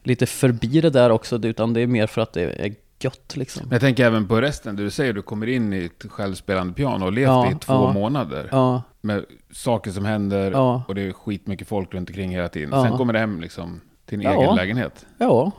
lite 0.04 0.26
förbi 0.26 0.82
det 0.82 0.90
där 0.90 1.10
också, 1.10 1.40
utan 1.44 1.74
det 1.74 1.82
är 1.82 1.88
mer 1.88 2.08
för 2.08 2.22
att 2.22 2.34
det 2.34 2.42
är 2.42 2.74
gött 3.00 3.34
liksom. 3.36 3.62
Men 3.64 3.72
jag 3.72 3.82
tänker 3.82 4.06
även 4.06 4.28
på 4.28 4.42
resten. 4.42 4.76
Du 4.76 4.90
säger 4.90 5.14
du 5.14 5.22
kommer 5.22 5.48
in 5.48 5.74
i 5.74 5.86
ett 5.86 6.12
självspelande 6.12 6.74
piano 6.74 7.06
och 7.06 7.14
levt 7.14 7.28
Ja, 7.28 7.52
i 7.52 7.56
två 7.56 7.74
ja. 7.74 7.94
månader. 7.94 8.48
Ja, 8.52 8.82
Med 9.02 9.26
saker 9.52 9.92
som 9.92 10.06
händer 10.06 10.56
och 10.88 10.96
det 10.96 11.02
är 11.02 11.12
skitmycket 11.12 11.68
folk 11.68 11.94
runt 11.94 12.10
omkring 12.10 12.32
hela 12.32 12.48
tiden. 12.48 12.84
Sen 12.84 12.98
kommer 12.98 13.14
du 13.14 13.20
hem 13.20 13.42
liksom 13.42 13.82
till 14.08 14.20
din 14.20 14.30
Ja. 14.32 14.42
egen 14.42 14.56
lägenhet. 14.56 15.06
ja, 15.18 15.52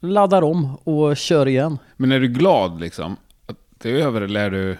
laddar 0.00 0.42
om 0.42 0.76
och 0.84 1.16
kör 1.16 1.48
igen. 1.48 1.78
Men 1.96 2.12
är 2.12 2.20
du 2.20 2.28
glad 2.28 2.80
liksom? 2.80 3.16
Att 3.46 3.56
det 3.78 3.90
är 3.90 3.94
över 3.94 4.20
eller 4.20 4.40
är 4.40 4.50
du... 4.50 4.76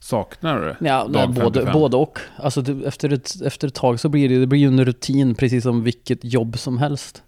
Saknar 0.00 0.60
du 0.60 0.64
det? 0.66 0.76
Ja, 0.80 1.06
nej, 1.10 1.26
både, 1.28 1.40
55? 1.60 1.72
både 1.72 1.96
och. 1.96 2.18
Alltså 2.36 2.62
det, 2.62 2.86
efter, 2.88 3.12
ett, 3.12 3.42
efter 3.44 3.68
ett 3.68 3.74
tag 3.74 4.00
så 4.00 4.08
blir 4.08 4.28
det, 4.28 4.38
det 4.38 4.46
blir 4.46 4.60
ju 4.60 4.66
en 4.66 4.84
rutin 4.84 5.34
precis 5.34 5.62
som 5.62 5.82
vilket 5.84 6.24
jobb 6.24 6.58
som 6.58 6.78
helst. 6.78 7.22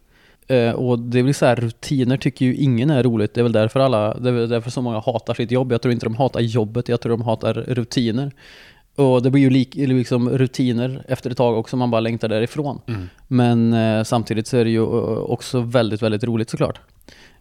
Eh, 0.46 0.70
och 0.72 0.98
det 0.98 1.22
blir 1.22 1.32
så 1.32 1.46
här, 1.46 1.56
rutiner 1.56 2.16
tycker 2.16 2.46
ju 2.46 2.54
ingen 2.56 2.90
är 2.90 3.02
roligt. 3.02 3.34
Det 3.34 3.40
är 3.40 3.42
väl 3.42 3.52
därför 3.52 3.80
alla, 3.80 4.14
det 4.18 4.30
är 4.30 4.46
därför 4.46 4.70
så 4.70 4.82
många 4.82 5.00
hatar 5.00 5.34
sitt 5.34 5.50
jobb. 5.50 5.72
Jag 5.72 5.82
tror 5.82 5.92
inte 5.92 6.06
de 6.06 6.14
hatar 6.14 6.40
jobbet, 6.40 6.88
jag 6.88 7.00
tror 7.00 7.10
de 7.10 7.22
hatar 7.22 7.54
rutiner. 7.54 8.32
Och 8.98 9.22
det 9.22 9.30
blir 9.30 9.42
ju 9.42 9.50
lik, 9.50 9.74
liksom 9.74 10.30
rutiner 10.30 11.04
efter 11.08 11.30
ett 11.30 11.36
tag 11.36 11.58
också, 11.58 11.76
man 11.76 11.90
bara 11.90 12.00
längtar 12.00 12.28
därifrån. 12.28 12.80
Mm. 12.86 13.08
Men 13.28 13.72
eh, 13.72 14.04
samtidigt 14.04 14.46
så 14.46 14.56
är 14.56 14.64
det 14.64 14.70
ju 14.70 14.82
eh, 14.82 15.18
också 15.18 15.60
väldigt, 15.60 16.02
väldigt 16.02 16.24
roligt 16.24 16.50
såklart. 16.50 16.80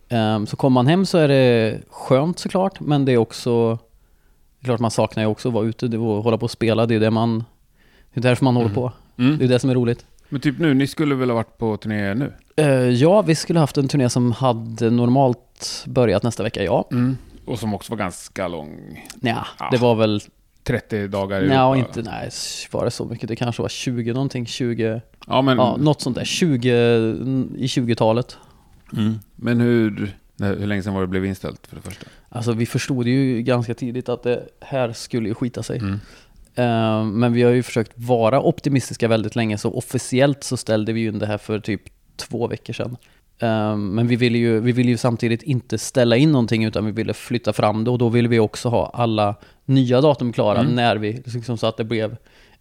Ehm, 0.10 0.48
så 0.48 0.56
kommer 0.56 0.74
man 0.74 0.88
hem 0.88 1.06
så 1.06 1.18
är 1.18 1.28
det 1.28 1.78
skönt 1.90 2.40
såklart, 2.40 2.80
men 2.80 3.06
det 3.06 3.12
är 3.12 3.18
också 3.18 3.78
det 4.60 4.66
är 4.66 4.66
klart 4.66 4.80
man 4.80 4.92
saknar 4.92 5.24
ju 5.24 5.28
också 5.30 5.48
att 5.48 5.54
vara 5.54 5.66
ute 5.66 5.98
och 5.98 6.24
hålla 6.24 6.38
på 6.38 6.44
och 6.44 6.52
spela. 6.52 6.86
Det 6.86 6.96
är 6.96 7.00
det 7.00 7.12
man... 7.12 7.44
Det 8.14 8.20
är 8.20 8.22
därför 8.22 8.46
man 8.46 8.56
håller 8.56 8.70
på. 8.70 8.92
Mm. 9.18 9.38
Det 9.38 9.44
är 9.46 9.50
det 9.50 9.60
som 9.60 9.70
är 9.70 9.76
roligt. 9.76 10.06
Men 10.30 10.42
typ 10.42 10.60
nu, 10.60 10.74
ni 10.74 10.88
skulle 10.88 11.16
väl 11.16 11.30
ha 11.30 11.36
varit 11.36 11.58
på 11.58 11.78
turné 11.78 12.14
nu? 12.14 12.34
Eh, 12.56 12.68
ja, 12.90 13.22
vi 13.22 13.36
skulle 13.36 13.60
haft 13.60 13.78
en 13.78 13.88
turné 13.88 14.10
som 14.10 14.32
hade 14.32 14.90
normalt 14.90 15.84
börjat 15.88 16.24
nästa 16.24 16.44
vecka, 16.44 16.64
ja. 16.64 16.88
Mm. 16.92 17.18
Och 17.46 17.60
som 17.60 17.74
också 17.74 17.92
var 17.92 17.98
ganska 17.98 18.48
lång. 18.48 19.04
Nja, 19.16 19.48
Ah. 19.58 19.70
det 19.72 19.78
var 19.78 19.96
väl... 19.96 20.22
30 20.68 21.08
dagar 21.08 21.42
i 21.42 21.46
Europa. 21.46 21.78
inte... 21.78 22.02
Nej, 22.02 22.30
var 22.72 22.86
det 22.86 22.92
så 22.92 23.06
mycket? 23.06 23.28
Det 23.30 23.36
kanske 23.36 23.62
var 23.62 23.70
20 23.70 24.14
någonting, 24.14 24.46
20... 24.46 25.02
Ja, 25.28 25.42
men, 25.42 25.58
Ja, 25.58 25.78
något 25.80 26.02
sånt 26.02 26.16
där. 26.16 26.26
20 26.26 26.70
i 27.58 27.66
20-talet. 27.68 28.38
mm. 28.94 29.20
men 29.36 29.60
hur, 29.60 30.18
nej, 30.36 30.56
hur 30.60 30.68
länge 30.68 30.84
sedan 30.84 30.94
var 30.94 31.02
det 31.02 31.08
blev 31.08 31.26
inställt 31.26 31.68
för 31.68 31.76
det 31.76 31.82
första? 31.82 32.06
Alltså 32.30 32.52
vi 32.52 32.66
förstod 32.66 33.08
ju 33.08 33.42
ganska 33.42 33.74
tidigt 33.74 34.10
att 34.10 34.24
det 34.24 34.44
här 34.62 34.94
skulle 34.94 35.28
ju 35.28 35.36
skita 35.36 35.64
sig. 35.64 35.80
Mm. 35.80 36.00
Eh, 36.56 37.04
Men 37.04 37.34
vi 37.34 37.44
har 37.44 37.52
ju 37.52 37.64
försökt 37.64 37.92
vara 37.96 38.42
optimistiska 38.42 39.08
väldigt 39.08 39.36
länge, 39.36 39.58
så 39.58 39.74
officiellt 39.74 40.44
så 40.44 40.58
ställde 40.58 40.94
vi 40.94 41.02
ju 41.02 41.08
in 41.08 41.20
det 41.20 41.26
här 41.26 41.38
för 41.38 41.60
typ 41.60 41.82
två 42.16 42.48
veckor 42.48 42.74
sedan. 42.74 42.98
Eh, 43.40 43.76
Men 43.78 44.08
vi 44.08 44.16
ville 44.16 44.38
ju, 44.38 44.60
vi 44.60 44.72
ville 44.72 44.90
ju 44.92 44.98
samtidigt 44.98 45.44
inte 45.44 45.78
ställa 45.78 46.18
in 46.18 46.32
någonting 46.32 46.64
utan 46.64 46.86
vi 46.86 46.92
ville 46.92 47.14
flytta 47.14 47.54
fram 47.54 47.84
det 47.84 47.92
och 47.92 47.98
då 47.98 48.10
ville 48.10 48.28
vi 48.28 48.40
också 48.40 48.70
ha 48.70 48.92
alla 48.94 49.36
nya 49.66 50.02
datum 50.02 50.34
klara 50.34 50.60
Mm. 50.60 50.76
när 50.76 50.96
vi, 50.96 51.22
liksom 51.26 51.58
så 51.58 51.68
att 51.68 51.78
det 51.78 51.84
blev 51.84 52.12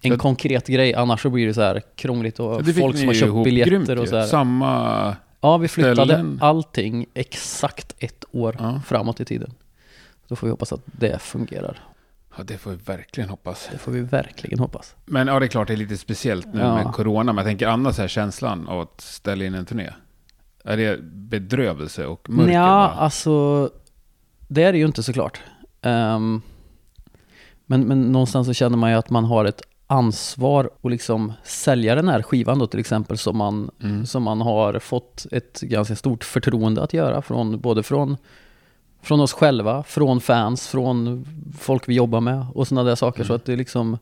en 0.00 0.10
Ja. 0.12 0.18
konkret 0.18 0.66
grej. 0.66 0.94
Annars 0.94 1.22
så 1.22 1.30
blir 1.30 1.46
det 1.46 1.54
så 1.54 1.62
här 1.62 1.82
krångligt 1.96 2.40
och 2.40 2.66
folk 2.78 2.96
som 2.98 3.06
har 3.06 3.14
köpt 3.14 3.44
biljetter 3.44 3.70
grymt 3.70 3.88
och 3.88 4.08
så 4.08 4.16
här. 4.16 4.26
Samma... 4.26 5.16
Ja, 5.40 5.56
vi 5.56 5.68
flyttade 5.68 5.94
ställen. 6.04 6.38
allting 6.42 7.06
exakt 7.14 7.94
ett 7.98 8.24
år 8.32 8.56
Ja. 8.58 8.80
framåt 8.86 9.20
i 9.20 9.24
tiden. 9.24 9.50
Då 10.28 10.36
får 10.36 10.46
vi 10.46 10.50
hoppas 10.50 10.72
att 10.72 10.80
det 10.86 11.18
fungerar. 11.22 11.78
Ja, 12.36 12.42
det 12.44 12.58
får 12.58 12.70
vi 12.70 12.76
verkligen 12.76 13.30
hoppas. 13.30 13.68
Det 13.72 13.78
får 13.78 13.92
vi 13.92 14.00
verkligen 14.00 14.58
hoppas. 14.58 14.94
Men 15.04 15.26
ja, 15.28 15.38
det 15.40 15.46
är 15.46 15.48
klart 15.48 15.68
det 15.68 15.74
är 15.74 15.76
lite 15.76 15.96
speciellt 15.96 16.54
nu 16.54 16.60
Ja. 16.60 16.74
med 16.74 16.92
corona. 16.92 17.32
Men 17.32 17.36
jag 17.36 17.44
tänker 17.46 17.66
annars 17.66 17.98
här 17.98 18.08
känslan 18.08 18.68
av 18.68 18.80
att 18.80 19.00
ställa 19.00 19.44
in 19.44 19.54
en 19.54 19.66
turné. 19.66 19.90
Är 20.66 20.76
det 20.76 21.02
bedrövelse 21.02 22.06
och 22.06 22.30
mörker? 22.30 22.52
Ja, 22.52 22.88
alltså 22.88 23.70
det 24.48 24.62
är 24.62 24.72
det 24.72 24.78
ju 24.78 24.86
inte 24.86 25.02
såklart. 25.02 25.40
Ehm, 25.82 26.42
men, 27.66 27.80
men 27.80 28.12
någonstans 28.12 28.46
så 28.46 28.54
känner 28.54 28.76
man 28.76 28.90
ju 28.90 28.96
att 28.96 29.10
man 29.10 29.24
har 29.24 29.44
ett 29.44 29.62
ansvar 29.86 30.70
att 30.82 30.90
liksom 30.90 31.32
sälja 31.44 31.94
den 31.94 32.08
här 32.08 32.22
skivan 32.22 32.58
då 32.58 32.66
till 32.66 32.80
exempel 32.80 33.18
som 33.18 33.36
man, 33.36 33.70
Mm. 33.82 34.06
som 34.06 34.22
man 34.22 34.40
har 34.40 34.78
fått 34.78 35.26
ett 35.32 35.60
ganska 35.60 35.96
stort 35.96 36.24
förtroende 36.24 36.82
att 36.82 36.92
göra 36.92 37.22
från 37.22 37.60
både 37.60 37.82
från, 37.82 38.16
från 39.02 39.20
oss 39.20 39.32
själva, 39.32 39.82
från 39.82 40.20
fans, 40.20 40.68
från 40.68 41.26
folk 41.58 41.88
vi 41.88 41.94
jobbar 41.94 42.20
med 42.20 42.46
och 42.54 42.68
sådana 42.68 42.88
där 42.88 42.94
saker. 42.94 43.20
Mm. 43.20 43.28
Så 43.28 43.34
att 43.34 43.44
det 43.44 43.52
är 43.52 43.56
liksom 43.56 43.98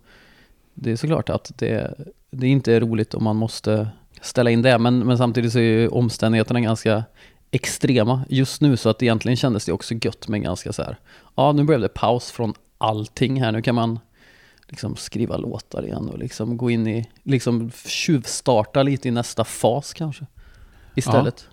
det 0.75 0.93
är 0.93 0.97
såklart 0.97 1.31
att 1.31 1.53
det, 1.57 1.95
det 2.31 2.47
inte 2.49 2.75
är 2.75 2.81
roligt 2.81 3.15
om 3.15 3.25
man 3.25 3.37
måste 3.37 3.89
ställa 4.25 4.51
in 4.51 4.63
det. 4.63 4.79
Men, 4.79 4.99
men 4.99 5.19
samtidigt 5.19 5.53
så 5.53 5.59
är 5.59 5.63
ju 5.63 5.89
omständigheterna 5.89 6.61
ganska 6.61 7.05
extrema 7.51 8.25
just 8.29 8.61
nu 8.61 8.77
så 8.77 8.89
att 8.89 9.03
egentligen 9.03 9.37
kändes 9.37 9.65
det 9.65 9.73
också 9.73 9.95
gött 9.95 10.29
med 10.29 10.43
ganska 10.43 10.73
så 10.73 10.83
här. 10.83 10.97
Ja, 11.35 11.53
nu 11.53 11.65
blev 11.65 11.81
det 11.81 11.89
paus 11.89 12.31
från 12.31 12.55
allting 12.79 13.43
här. 13.43 13.53
Nu 13.53 13.63
kan 13.63 13.75
man 13.75 13.99
liksom 14.69 14.97
skriva 14.97 15.37
låtar 15.37 15.87
igen 15.87 16.09
och 16.09 16.19
liksom 16.19 16.57
gå 16.57 16.71
in 16.71 16.87
i, 16.87 17.09
liksom 17.23 17.71
tjuvstarta 17.87 18.83
lite 18.83 19.09
i 19.09 19.11
nästa 19.11 19.45
fas 19.45 19.93
kanske. 19.95 20.27
Istället. 20.95 21.49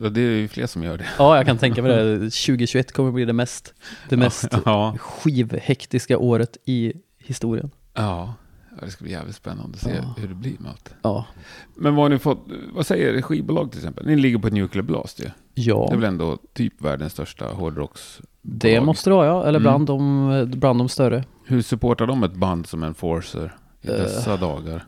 Ja, 0.00 0.08
det 0.08 0.20
är 0.20 0.30
ju 0.30 0.48
fler 0.48 0.66
som 0.66 0.82
gör 0.82 0.98
det. 0.98 1.06
Ja, 1.18 1.36
jag 1.36 1.46
kan 1.46 1.58
tänka 1.58 1.82
mig 1.82 1.92
det. 1.92 2.18
2021 2.18 2.92
kommer 2.92 3.10
bli 3.10 3.24
det 3.24 3.32
mest, 3.32 3.74
det 4.08 4.16
mest 4.16 4.48
Ja, 4.64 4.96
skivhektiska 5.00 6.18
året 6.18 6.56
i 6.64 6.92
historien. 7.18 7.70
ja. 7.94 8.34
Ja, 8.80 8.84
det 8.84 8.90
ska 8.90 9.04
bli 9.04 9.12
jävligt 9.12 9.36
spännande 9.36 9.74
att 9.76 9.82
se 9.82 9.94
Ja. 10.02 10.14
hur 10.18 10.28
det 10.28 10.34
blir 10.34 10.56
med 10.58 10.70
allt. 10.70 10.94
Ja. 11.02 11.26
Men 11.74 11.94
vad 11.94 12.04
har 12.04 12.08
ni 12.08 12.18
fått, 12.18 12.38
vad 12.74 12.86
säger 12.86 13.22
skivbolag 13.22 13.70
till 13.70 13.80
exempel? 13.80 14.06
Ni 14.06 14.16
ligger 14.16 14.38
på 14.38 14.48
Nuclear 14.48 14.82
Blast 14.82 15.20
ju. 15.20 15.26
Ja. 15.54 15.86
Det 15.88 15.94
är 15.94 15.96
väl 16.00 16.08
ändå 16.08 16.38
typ 16.52 16.80
världens 16.82 17.12
största 17.12 17.46
hårdrocks... 17.46 18.20
Det 18.42 18.80
måste 18.80 19.10
det 19.10 19.14
vara 19.14 19.26
ja, 19.26 19.40
eller 19.46 19.60
Mm. 19.60 19.62
bland, 19.62 19.86
de, 19.86 20.50
bland 20.60 20.80
de 20.80 20.88
större. 20.88 21.24
Hur 21.44 21.62
supportar 21.62 22.06
de 22.06 22.22
ett 22.24 22.34
band 22.34 22.66
som 22.66 22.82
Enforcer 22.82 23.56
i 23.82 23.88
Eh. 23.88 23.94
dessa 23.94 24.36
dagar? 24.36 24.84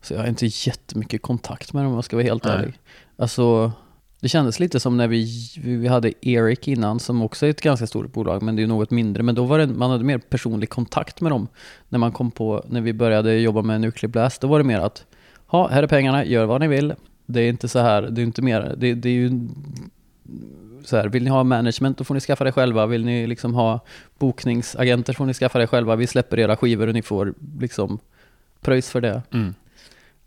Så 0.00 0.14
jag 0.14 0.20
har 0.20 0.26
inte 0.26 0.46
jättemycket 0.46 1.22
kontakt 1.22 1.72
med 1.72 1.84
dem 1.84 1.90
om 1.90 1.94
jag 1.94 2.04
ska 2.04 2.16
vara 2.16 2.24
helt 2.24 2.44
Nej. 2.44 2.52
ärlig. 2.54 2.78
Alltså, 3.18 3.72
det 4.22 4.28
kändes 4.28 4.60
lite 4.60 4.80
som 4.80 4.96
när 4.96 5.08
vi, 5.08 5.26
vi 5.62 5.88
hade 5.88 6.28
Eric 6.28 6.68
innan 6.68 7.00
som 7.00 7.22
också 7.22 7.46
är 7.46 7.50
ett 7.50 7.60
ganska 7.60 7.86
stort 7.86 8.12
bolag 8.12 8.42
men 8.42 8.56
det 8.56 8.62
är 8.62 8.66
något 8.66 8.90
mindre. 8.90 9.22
Men 9.22 9.34
då 9.34 9.44
var 9.44 9.58
det, 9.58 9.66
man 9.66 9.90
hade 9.90 10.04
mer 10.04 10.18
personlig 10.18 10.70
kontakt 10.70 11.20
med 11.20 11.32
dem. 11.32 11.48
När 11.88 11.98
man 11.98 12.12
kom 12.12 12.30
på, 12.30 12.64
när 12.68 12.80
vi 12.80 12.92
började 12.92 13.34
jobba 13.34 13.62
med 13.62 13.80
Nuclear 13.80 14.10
Blast, 14.10 14.40
då 14.40 14.46
var 14.46 14.58
det 14.58 14.64
mer 14.64 14.80
att 14.80 15.04
ja, 15.52 15.68
här 15.68 15.82
är 15.82 15.86
pengarna, 15.86 16.24
gör 16.24 16.46
vad 16.46 16.60
ni 16.60 16.68
vill. 16.68 16.94
Det 17.26 17.40
är 17.40 17.48
inte 17.48 17.68
så 17.68 17.78
här, 17.78 18.02
det 18.02 18.20
är 18.20 18.22
inte 18.22 18.42
mer, 18.42 18.74
det, 18.76 18.94
det 18.94 19.08
är 19.08 19.12
ju 19.12 19.48
så 20.84 20.96
här, 20.96 21.08
vill 21.08 21.24
ni 21.24 21.30
ha 21.30 21.44
management 21.44 21.98
då 21.98 22.04
får 22.04 22.14
ni 22.14 22.20
skaffa 22.20 22.44
det 22.44 22.52
själva. 22.52 22.86
Vill 22.86 23.04
ni 23.04 23.26
liksom 23.26 23.54
ha 23.54 23.80
bokningsagenter 24.18 25.12
får 25.12 25.26
ni 25.26 25.34
skaffa 25.34 25.58
det 25.58 25.66
själva. 25.66 25.96
Vi 25.96 26.06
släpper 26.06 26.38
era 26.38 26.56
skivor 26.56 26.86
och 26.86 26.94
ni 26.94 27.02
får 27.02 27.34
liksom 27.60 27.98
pröjs 28.60 28.90
för 28.90 29.00
det. 29.00 29.22
Mm. 29.32 29.54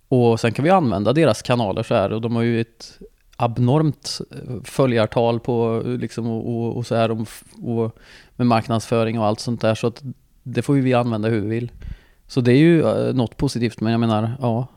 Och 0.08 0.40
sen 0.40 0.52
kan 0.52 0.66
vi 0.66 0.72
använda 0.72 1.14
deras 1.14 1.42
kanaler 1.42 1.84
så 1.84 1.96
här 1.96 2.14
och 2.14 2.22
de 2.22 2.36
har 2.36 2.44
ju 2.44 2.62
ett 2.62 3.00
abnormt 3.36 4.22
eh, 4.32 4.64
följartal 4.64 5.40
på 5.40 5.82
eh, 5.86 5.92
liksom 5.92 6.28
och, 6.28 6.50
och, 6.50 6.78
och 6.78 6.88
så 6.88 6.96
här 6.96 7.12
om, 7.12 7.26
och 7.62 7.98
med 8.36 8.48
marknadsföring 8.48 9.20
och 9.20 9.26
allt 9.26 9.40
sånt 9.40 9.62
där 9.62 9.76
så 9.76 9.88
att 9.88 10.04
det 10.44 10.62
får 10.62 10.76
ju 10.76 10.82
vi 10.82 10.94
använda 10.94 11.30
hur 11.30 11.42
vi 11.42 11.48
vill. 11.48 11.72
Så 12.28 12.42
det 12.42 12.52
är 12.52 12.58
ju 12.58 12.82
eh, 12.82 13.14
något 13.14 13.38
positivt 13.38 13.82
men 13.82 13.92
jag 13.92 14.00
menar, 14.00 14.32
ja. 14.42 14.68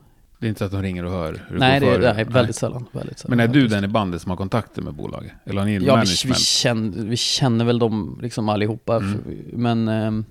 Det 0.40 0.46
är 0.46 0.48
inte 0.48 0.58
så 0.58 0.64
att 0.64 0.72
de 0.72 0.82
ringer 0.82 1.04
och 1.04 1.10
hör 1.12 1.32
hur 1.48 1.58
det 1.58 1.66
Nej, 1.66 1.80
går 1.80 1.86
det, 1.86 1.92
för 1.92 2.00
det 2.00 2.06
er. 2.08 2.14
är 2.14 2.24
väldigt 2.24 2.56
sällan. 2.56 2.86
Väldigt 2.92 3.18
sällan 3.18 3.36
Men 3.36 3.48
är 3.48 3.52
du 3.54 3.68
den 3.68 3.84
i 3.84 3.88
bandet 3.88 4.22
som 4.22 4.30
har 4.30 4.36
kontakter 4.36 4.82
med 4.82 4.94
bolaget? 4.94 5.32
Eller 5.44 5.58
har 5.60 5.66
ni 5.66 5.72
Ja, 5.72 5.78
vi, 5.78 5.84
vi, 5.84 5.90
management? 5.90 6.38
känner, 6.38 7.04
vi 7.04 7.16
känner 7.16 7.64
väl 7.64 7.78
dem 7.78 8.18
liksom 8.22 8.48
allihopa. 8.48 8.96
Mm. 8.96 9.18
Men, 9.52 9.88
ehm, 9.88 10.24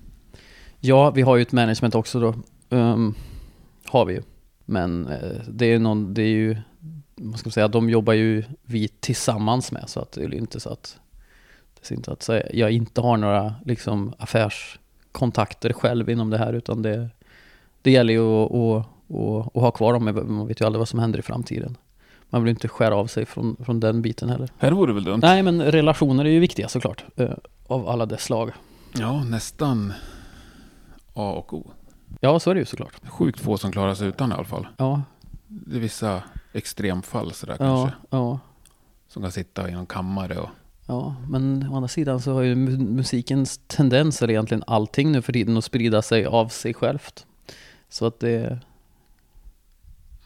Ja, 0.80 1.10
vi 1.10 1.22
har 1.22 1.36
ju 1.36 1.42
ett 1.42 1.52
management 1.52 1.94
också 1.94 2.20
då. 2.20 2.34
Ehm, 2.76 3.14
har 3.86 4.04
vi 4.04 4.14
ju. 4.14 4.22
Men 4.64 5.08
det 5.48 5.66
är 5.72 5.78
någon, 5.78 6.14
det 6.14 6.22
är 6.22 6.26
ju, 6.28 6.56
vad 7.20 7.38
ska 7.40 7.46
man 7.48 7.52
säga, 7.52 7.68
de 7.68 7.90
jobbar 7.90 8.12
ju 8.12 8.44
vi 8.62 8.88
tillsammans 8.88 9.72
med. 9.72 9.84
Så 9.86 10.00
att 10.00 10.12
det 10.12 10.22
är 10.24 10.34
inte 10.34 10.60
så 10.60 10.70
att, 10.70 10.98
det 11.80 11.90
är 11.90 11.96
inte 11.96 12.12
att 12.12 12.28
jag 12.54 12.70
inte 12.70 13.00
har 13.00 13.16
några 13.16 13.54
liksom 13.64 14.14
affärskontakter 14.18 15.72
själv 15.72 16.10
inom 16.10 16.30
det 16.30 16.38
här. 16.38 16.52
Utan 16.52 16.82
det, 16.82 17.08
det 17.82 17.90
gäller 17.90 18.12
ju 18.12 18.20
att, 18.44 18.52
att, 18.52 18.86
att, 19.16 19.56
att 19.56 19.62
ha 19.62 19.70
kvar 19.70 19.92
dem. 19.92 20.04
Man 20.04 20.46
vet 20.46 20.60
ju 20.60 20.64
aldrig 20.66 20.78
vad 20.78 20.88
som 20.88 20.98
händer 20.98 21.18
i 21.18 21.22
framtiden. 21.22 21.76
Man 22.30 22.44
vill 22.44 22.50
inte 22.50 22.68
skära 22.68 22.96
av 22.96 23.06
sig 23.06 23.26
från, 23.26 23.56
från 23.64 23.80
den 23.80 24.02
biten 24.02 24.28
heller. 24.28 24.48
Här 24.58 24.72
vore 24.72 24.92
väl 24.92 25.04
dumt? 25.04 25.20
Nej, 25.22 25.42
men 25.42 25.62
relationer 25.62 26.24
är 26.24 26.28
ju 26.30 26.40
viktiga 26.40 26.68
såklart. 26.68 27.04
eh, 27.16 27.30
Av 27.66 27.88
alla 27.88 28.06
dess 28.06 28.22
slag. 28.22 28.50
Ja, 28.98 29.24
nästan 29.24 29.92
A 31.14 31.30
och 31.32 31.54
O. 31.54 31.70
Ja, 32.20 32.40
så 32.40 32.50
är 32.50 32.54
det 32.54 32.60
ju 32.60 32.66
såklart. 32.66 32.92
Sjukt 33.08 33.40
få 33.40 33.58
som 33.58 33.72
klarar 33.72 33.94
sig 33.94 34.08
utan 34.08 34.30
i 34.30 34.34
alla 34.34 34.44
fall. 34.44 34.66
Ja, 34.76 35.02
Det 35.48 35.76
är 35.76 35.80
vissa 35.80 36.22
extremfall 36.52 37.32
sådär 37.32 37.56
ja, 37.60 37.82
kanske. 37.82 37.96
ja. 38.10 38.40
Som 39.08 39.22
kan 39.22 39.32
sitta 39.32 39.68
i 39.68 39.72
någon 39.72 39.86
kammare 39.86 40.38
och... 40.38 40.48
Ja, 40.86 41.14
men 41.28 41.68
å 41.70 41.74
andra 41.76 41.88
sidan 41.88 42.20
så 42.20 42.32
har 42.32 42.42
ju 42.42 42.54
mu- 42.54 42.90
musikens 42.90 43.60
tendens, 43.66 44.22
eller 44.22 44.32
egentligen 44.34 44.64
allting 44.66 45.12
nu 45.12 45.22
för 45.22 45.32
tiden, 45.32 45.56
att 45.56 45.64
sprida 45.64 46.02
sig 46.02 46.26
av 46.26 46.48
sig 46.48 46.74
självt. 46.74 47.26
Så 47.88 48.06
att 48.06 48.20
det, 48.20 48.60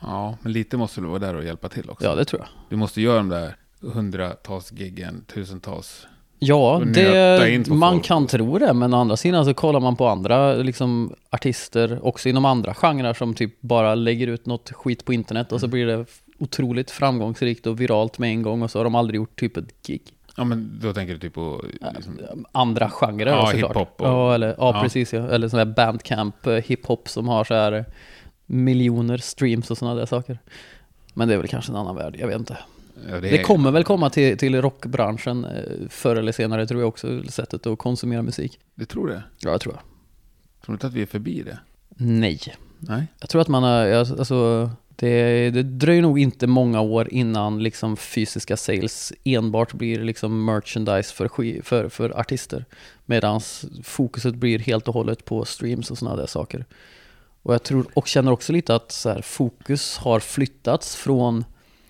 Ja, 0.01 0.37
men 0.43 0.53
lite 0.53 0.77
måste 0.77 1.01
du 1.01 1.07
vara 1.07 1.19
där 1.19 1.35
och 1.35 1.45
hjälpa 1.45 1.69
till 1.69 1.91
också. 1.91 2.05
ja 2.07 2.15
det 2.15 2.25
tror 2.25 2.41
jag. 2.43 2.49
Du 2.69 2.77
måste 2.77 3.01
göra 3.01 3.17
de 3.17 3.29
där 3.29 3.57
hundratals 3.81 4.73
giggen, 4.73 5.25
tusentals. 5.35 6.07
Ja, 6.45 6.83
det, 6.87 7.69
man 7.69 7.93
folk. 7.95 8.05
kan 8.05 8.27
tro 8.27 8.59
det, 8.59 8.73
men 8.73 8.95
å 8.95 8.97
andra 9.01 9.17
sidan 9.17 9.45
så 9.45 9.55
kollar 9.55 9.81
man 9.81 9.97
på 9.97 10.09
andra 10.09 10.55
liksom, 10.55 11.15
artister, 11.31 11.99
också 12.07 12.29
inom 12.29 12.45
andra 12.45 12.75
genrer, 12.75 13.15
som 13.15 13.35
typ 13.35 13.61
bara 13.61 13.95
lägger 13.95 14.27
ut 14.27 14.47
något 14.47 14.71
skit 14.73 15.05
på 15.05 15.13
internet 15.13 15.53
och 15.53 15.61
så 15.61 15.67
Mm. 15.67 15.71
blir 15.73 15.87
det 15.87 16.05
otroligt 16.39 16.91
framgångsrikt 16.91 17.67
och 17.67 17.81
viralt 17.81 18.19
med 18.19 18.31
en 18.31 18.43
gång 18.43 18.63
och 18.63 18.71
så 18.71 18.79
har 18.79 18.85
de 18.85 18.95
aldrig 18.95 19.17
gjort 19.17 19.41
typ 19.41 19.57
ett 19.57 19.87
gig. 19.87 20.03
Ja, 20.37 20.45
men 20.45 20.79
då 20.83 20.93
tänker 20.93 21.15
du 21.15 21.21
typ 21.21 21.35
på... 21.35 21.65
Liksom, 21.95 22.19
andra 22.53 22.91
genrer 22.91 23.27
Ja, 23.27 23.47
såklart. 23.47 23.71
hiphop 23.71 24.01
och- 24.01 24.07
ja, 24.07 24.35
eller, 24.35 24.49
ja, 24.49 24.55
ja. 24.59 24.81
precis. 24.83 25.13
Ja. 25.13 25.29
Eller 25.29 25.49
sån 25.49 25.59
här 25.59 25.67
bandcamp, 25.67 26.47
eh, 26.47 26.55
hiphop 26.55 27.09
som 27.09 27.29
har 27.29 27.45
så 27.45 27.55
här 27.55 27.85
miljoner 28.47 29.17
streams 29.17 29.71
och 29.71 29.79
sådana 29.79 29.95
där 29.95 30.07
saker. 30.07 30.39
Men 31.15 31.29
det 31.29 31.35
är 31.35 31.39
väl 31.39 31.49
kanske 31.49 31.73
en 31.73 31.77
annan 31.77 31.97
värld, 31.97 32.17
jag 32.19 32.27
vet 32.27 32.39
inte. 32.39 32.59
Ja, 33.11 33.21
Det, 33.21 33.39
är- 33.39 33.43
kommer 33.43 33.71
väl 33.71 33.85
komma 33.85 34.11
till, 34.11 34.39
till 34.39 34.63
rockbranschen 34.63 35.45
eh, 35.45 35.89
förr 35.89 36.17
eller 36.17 36.33
senare, 36.33 36.67
tror 36.67 36.81
jag 36.81 36.89
också, 36.89 37.23
sättet 37.29 37.67
att 37.67 37.79
konsumera 37.79 38.23
musik. 38.23 38.59
Du 38.75 38.85
tror 38.85 39.09
det? 39.09 39.23
Ja, 39.39 39.51
jag 39.51 39.61
tror 39.61 39.75
jag. 39.75 39.83
Tror 40.65 40.73
du 40.73 40.77
inte 40.77 40.87
att 40.87 40.93
vi 40.95 41.03
är 41.03 41.07
förbi 41.07 41.43
det? 41.43 41.59
Nej. 41.89 42.41
Nej? 42.79 43.07
Jag 43.21 43.29
tror 43.31 43.41
att 43.43 43.49
man 43.49 43.63
har, 43.63 43.87
alltså, 43.87 44.71
det, 44.97 45.51
det 45.51 45.63
dröjer 45.63 46.03
nog 46.03 46.19
inte 46.19 46.47
många 46.47 46.81
år 46.81 47.09
innan 47.13 47.63
liksom 47.63 47.97
fysiska 47.97 48.57
sales 48.57 49.13
enbart 49.25 49.73
blir 49.73 50.05
liksom 50.05 50.45
merchandise 50.45 51.15
för, 51.15 51.63
för, 51.63 51.89
för 51.89 52.21
artister. 52.21 52.65
Medan 53.07 53.41
fokuset 53.83 54.35
blir 54.35 54.59
helt 54.59 54.89
och 54.89 54.95
hållet 54.95 55.25
på 55.25 55.45
streams 55.45 55.91
och 55.91 55.99
sådana 55.99 56.17
där 56.17 56.27
saker. 56.27 56.65
Och 57.43 57.55
jag 57.55 57.63
tror 57.63 57.87
och 57.95 58.07
känner 58.07 58.33
också 58.33 58.53
lite 58.53 58.75
att 58.75 58.93
så 58.93 59.09
här, 59.09 59.23
fokus 59.23 59.99
har 59.99 60.21
flyttats 60.21 60.97
från 60.97 61.45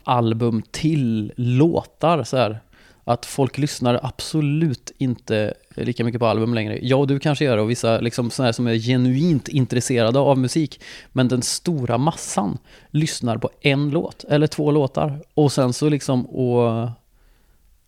album 0.05 0.63
till 0.71 1.33
låtar. 1.37 2.25
Så 2.25 2.37
här. 2.37 2.61
Att 3.05 3.27
folk 3.27 3.59
lyssnar 3.59 4.01
absolut 4.03 4.93
inte 4.99 5.55
lika 5.75 6.05
mycket 6.05 6.19
på 6.21 6.27
album 6.27 6.55
längre. 6.55 6.79
Jag 6.83 7.01
och 7.01 7.07
du 7.07 7.19
kanske 7.19 7.45
gör 7.45 7.57
det 7.57 7.63
och 7.63 7.71
vissa 7.71 8.01
liksom 8.01 8.31
sådana 8.31 8.47
här 8.47 8.53
som 8.53 8.67
är 8.67 8.75
genuint 8.75 9.49
intresserade 9.49 10.19
av 10.19 10.39
musik. 10.39 10.81
Men 11.13 11.29
den 11.29 11.43
stora 11.43 11.99
massan 11.99 12.59
lyssnar 12.91 13.37
på 13.39 13.51
en 13.61 13.91
låt 13.91 14.25
eller 14.25 14.47
två 14.47 14.71
låtar. 14.71 15.23
Och 15.35 15.53
sen 15.53 15.73
så 15.73 15.89
liksom 15.89 16.27
och, 16.27 16.89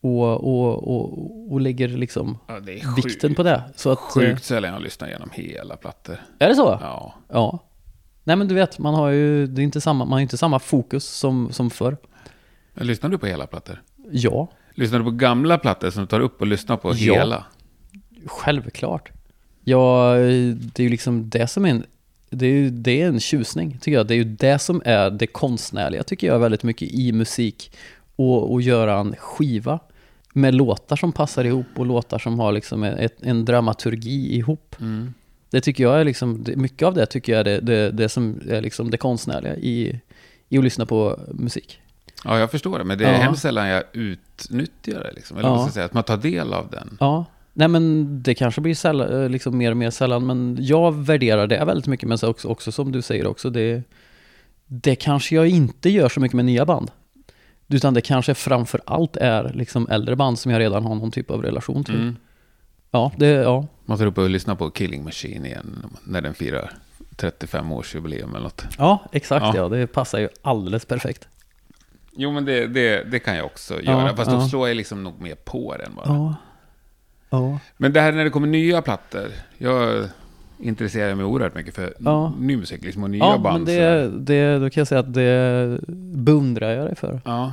och, 0.01 0.45
och, 0.45 0.89
och, 0.89 1.53
och 1.53 1.61
lägger 1.61 1.89
liksom 1.89 2.39
Ja, 2.47 2.61
vikten 2.97 3.35
på 3.35 3.43
det. 3.43 3.63
Så 3.77 3.91
att, 3.91 3.99
eh, 3.99 4.23
Sjukt 4.23 4.45
sällan 4.45 4.73
jag 4.73 4.83
lyssnar 4.83 5.09
igenom 5.09 5.31
hela 5.33 5.77
plattor. 5.77 6.21
Är 6.39 6.49
det 6.49 6.55
så? 6.55 6.79
Ja. 6.83 7.15
Ja. 7.29 7.59
Nej 8.25 8.37
men 8.37 8.49
du 8.49 8.55
vet, 8.55 8.79
man 8.79 8.95
har 8.95 9.09
ju 9.11 9.47
det 9.47 9.63
är 9.63 9.65
inte 9.65 9.81
samma, 9.81 10.05
man 10.05 10.13
har 10.13 10.21
inte 10.21 10.37
samma 10.37 10.59
fokus 10.59 11.05
som, 11.05 11.53
som 11.53 11.71
förr. 11.71 11.97
Men 12.75 12.87
Lyssnar 12.87 13.11
du 13.11 13.19
på 13.19 13.27
hela 13.27 13.47
plattor? 13.47 13.83
Ja, 14.11 14.49
Lyssnar 14.75 14.99
du 14.99 15.05
på 15.05 15.11
gamla 15.11 15.59
plattor 15.59 15.91
som 15.91 16.03
du 16.03 16.07
tar 16.07 16.21
upp 16.21 16.41
och 16.41 16.47
lyssnar 16.47 16.77
på 16.77 16.89
Ja. 16.97 17.15
hela? 17.15 17.45
självklart. 18.27 19.11
Ja, 19.65 20.15
det 20.55 20.79
är 20.79 20.85
ju 20.85 20.89
liksom 20.89 21.31
det 21.31 21.47
som 21.47 21.65
är 21.65 21.69
en, 21.71 21.85
det 22.31 22.47
är, 22.47 22.51
ju, 22.53 22.71
det 22.71 23.03
är 23.03 23.09
en 23.09 23.21
tjusning 23.21 23.79
tycker 23.81 23.99
jag. 23.99 24.07
Det 24.07 24.15
är 24.15 24.17
ju 24.17 24.25
det 24.25 24.59
som 24.59 24.83
är 24.85 25.11
det 25.11 25.27
konstnärliga 25.27 26.03
tycker 26.03 26.27
jag 26.27 26.39
väldigt 26.39 26.63
mycket 26.63 26.89
i 26.91 27.13
musik. 27.13 27.73
Och, 28.17 28.53
och 28.53 28.63
göra 28.63 28.99
en 28.99 29.15
skiva 29.19 29.79
med 30.33 30.55
låtar 30.55 30.97
som 30.97 31.13
passar 31.13 31.45
ihop 31.45 31.67
och 31.77 31.87
låtar 31.87 32.19
som 32.19 32.39
har 32.41 32.53
liksom 32.53 32.83
ett, 32.85 33.23
en 33.23 33.45
dramaturgi 33.45 34.37
ihop. 34.37 34.77
Mm. 34.81 35.15
Det 35.55 35.61
tycker 35.61 35.85
jag 35.85 36.01
är 36.01 36.05
liksom, 36.05 36.45
mycket 36.57 36.87
av 36.89 36.95
det 36.95 37.07
tycker 37.07 37.33
jag 37.33 37.41
är 37.41 37.45
det, 37.45 37.61
det, 37.61 37.91
det 37.91 38.09
som 38.09 38.41
är 38.49 38.61
liksom 38.61 38.91
det 38.91 38.97
konstnärliga 38.97 39.57
i, 39.57 40.01
i 40.49 40.59
att 40.59 40.65
lyssna 40.65 40.87
på 40.87 41.19
musik. 41.33 41.81
Ja, 42.25 42.39
jag 42.39 42.51
förstår 42.51 42.79
det. 42.79 42.85
Men 42.85 42.99
det 42.99 43.05
är 43.05 43.13
Ja. 43.13 43.19
hemskt 43.19 43.43
sällan 43.43 43.69
jag 43.69 43.83
utnyttjar 43.93 45.01
det. 45.01 45.13
Liksom. 45.15 45.39
Eller 45.39 45.49
Ja. 45.49 45.55
vad 45.57 45.73
säga, 45.73 45.87
att 45.87 45.95
man 45.95 46.03
tar 46.05 46.17
del 46.17 46.53
av 46.53 46.71
den. 46.71 46.97
Ja, 47.01 47.25
nej 47.53 47.69
men 47.69 48.07
det 48.23 48.35
kanske 48.35 48.61
blir 48.61 48.75
sällan, 48.75 49.23
eh, 49.23 49.29
liksom 49.29 49.59
mer 49.59 49.71
och 49.71 49.77
mer 49.77 49.91
sällan, 49.91 50.27
men 50.27 50.57
jag 50.61 50.93
värderar 51.05 51.47
det 51.47 51.65
väldigt 51.65 51.87
mycket, 51.87 52.09
men 52.09 52.19
så 52.19 52.29
också, 52.29 52.49
också 52.49 52.73
som 52.73 52.93
du 52.93 53.03
säger 53.03 53.27
också, 53.27 53.51
det, 53.51 53.83
det 54.67 54.95
kanske 54.97 55.35
jag 55.35 55.49
inte 55.49 55.91
gör 55.91 56.09
så 56.09 56.21
mycket 56.21 56.37
med 56.37 56.45
nya 56.45 56.65
band. 56.67 56.91
Utan 57.69 57.95
det 57.95 58.01
kanske 58.01 58.35
framför 58.35 58.81
allt 58.87 59.17
är 59.17 59.53
liksom 59.55 59.89
äldre 59.91 60.17
band 60.17 60.39
som 60.39 60.53
jag 60.53 60.59
redan 60.61 60.85
har 60.85 60.95
någon 60.95 61.11
typ 61.11 61.31
av 61.31 61.43
relation 61.43 61.85
till. 61.85 61.95
Mm. 61.95 62.17
Ja, 62.91 63.13
det, 63.17 63.27
ja. 63.27 63.67
Man 63.85 63.99
tar 63.99 64.07
upp 64.07 64.19
och 64.19 64.31
lyssnar 64.31 64.55
på 64.55 64.71
Killing 64.71 65.05
Machine 65.05 65.47
igen 65.47 65.87
när 66.05 66.21
den 66.21 66.35
firar 66.35 66.73
35-årsjubileum 67.17 68.31
eller 68.31 68.41
något. 68.41 68.65
ja 68.79 69.03
exakt 69.13 69.45
Ja. 69.47 69.57
ja. 69.57 69.69
det 69.69 69.87
passar 69.87 70.19
ju 70.19 70.29
alldeles 70.43 70.85
perfekt. 70.85 71.29
Jo, 72.17 72.33
men 72.33 72.45
det, 72.45 72.67
det, 72.67 73.05
det 73.11 73.19
kan 73.19 73.37
jag 73.37 73.47
också 73.47 73.75
Ja, 73.75 73.81
göra. 74.03 74.17
Fast 74.17 74.31
då 74.31 74.37
ja. 74.37 74.49
slår 74.49 74.69
jag 74.69 74.77
liksom 74.77 75.03
nog 75.05 75.21
mer 75.21 75.35
på 75.35 75.77
den 75.79 75.95
bara. 75.95 76.07
Ja. 76.07 76.35
Ja. 77.31 77.59
Men 77.77 77.93
det 77.93 78.01
här 78.01 78.13
när 78.13 78.25
det 78.25 78.31
kommer 78.31 78.47
nya 78.47 78.83
plattor. 78.83 79.29
Jag 79.59 80.09
intresserar 80.59 81.15
mig 81.15 81.25
oerhört 81.25 81.55
mycket 81.55 81.75
för 81.75 81.95
Ja. 81.99 82.33
ny 82.39 82.57
musik 82.57 82.85
liksom, 82.85 83.03
och 83.03 83.11
nya 83.11 83.25
Ja, 83.25 83.39
band. 83.39 83.65
men 83.65 83.75
sådär. 83.75 84.03
det, 84.03 84.09
det, 84.19 84.59
då 84.59 84.71
kan 84.71 84.81
jag 84.81 84.89
säga 84.89 84.99
att 85.01 85.15
det 85.15 85.79
beundrar 86.17 86.71
jag 86.71 86.87
dig 86.87 86.97
för. 86.97 87.21
Ja. 87.25 87.53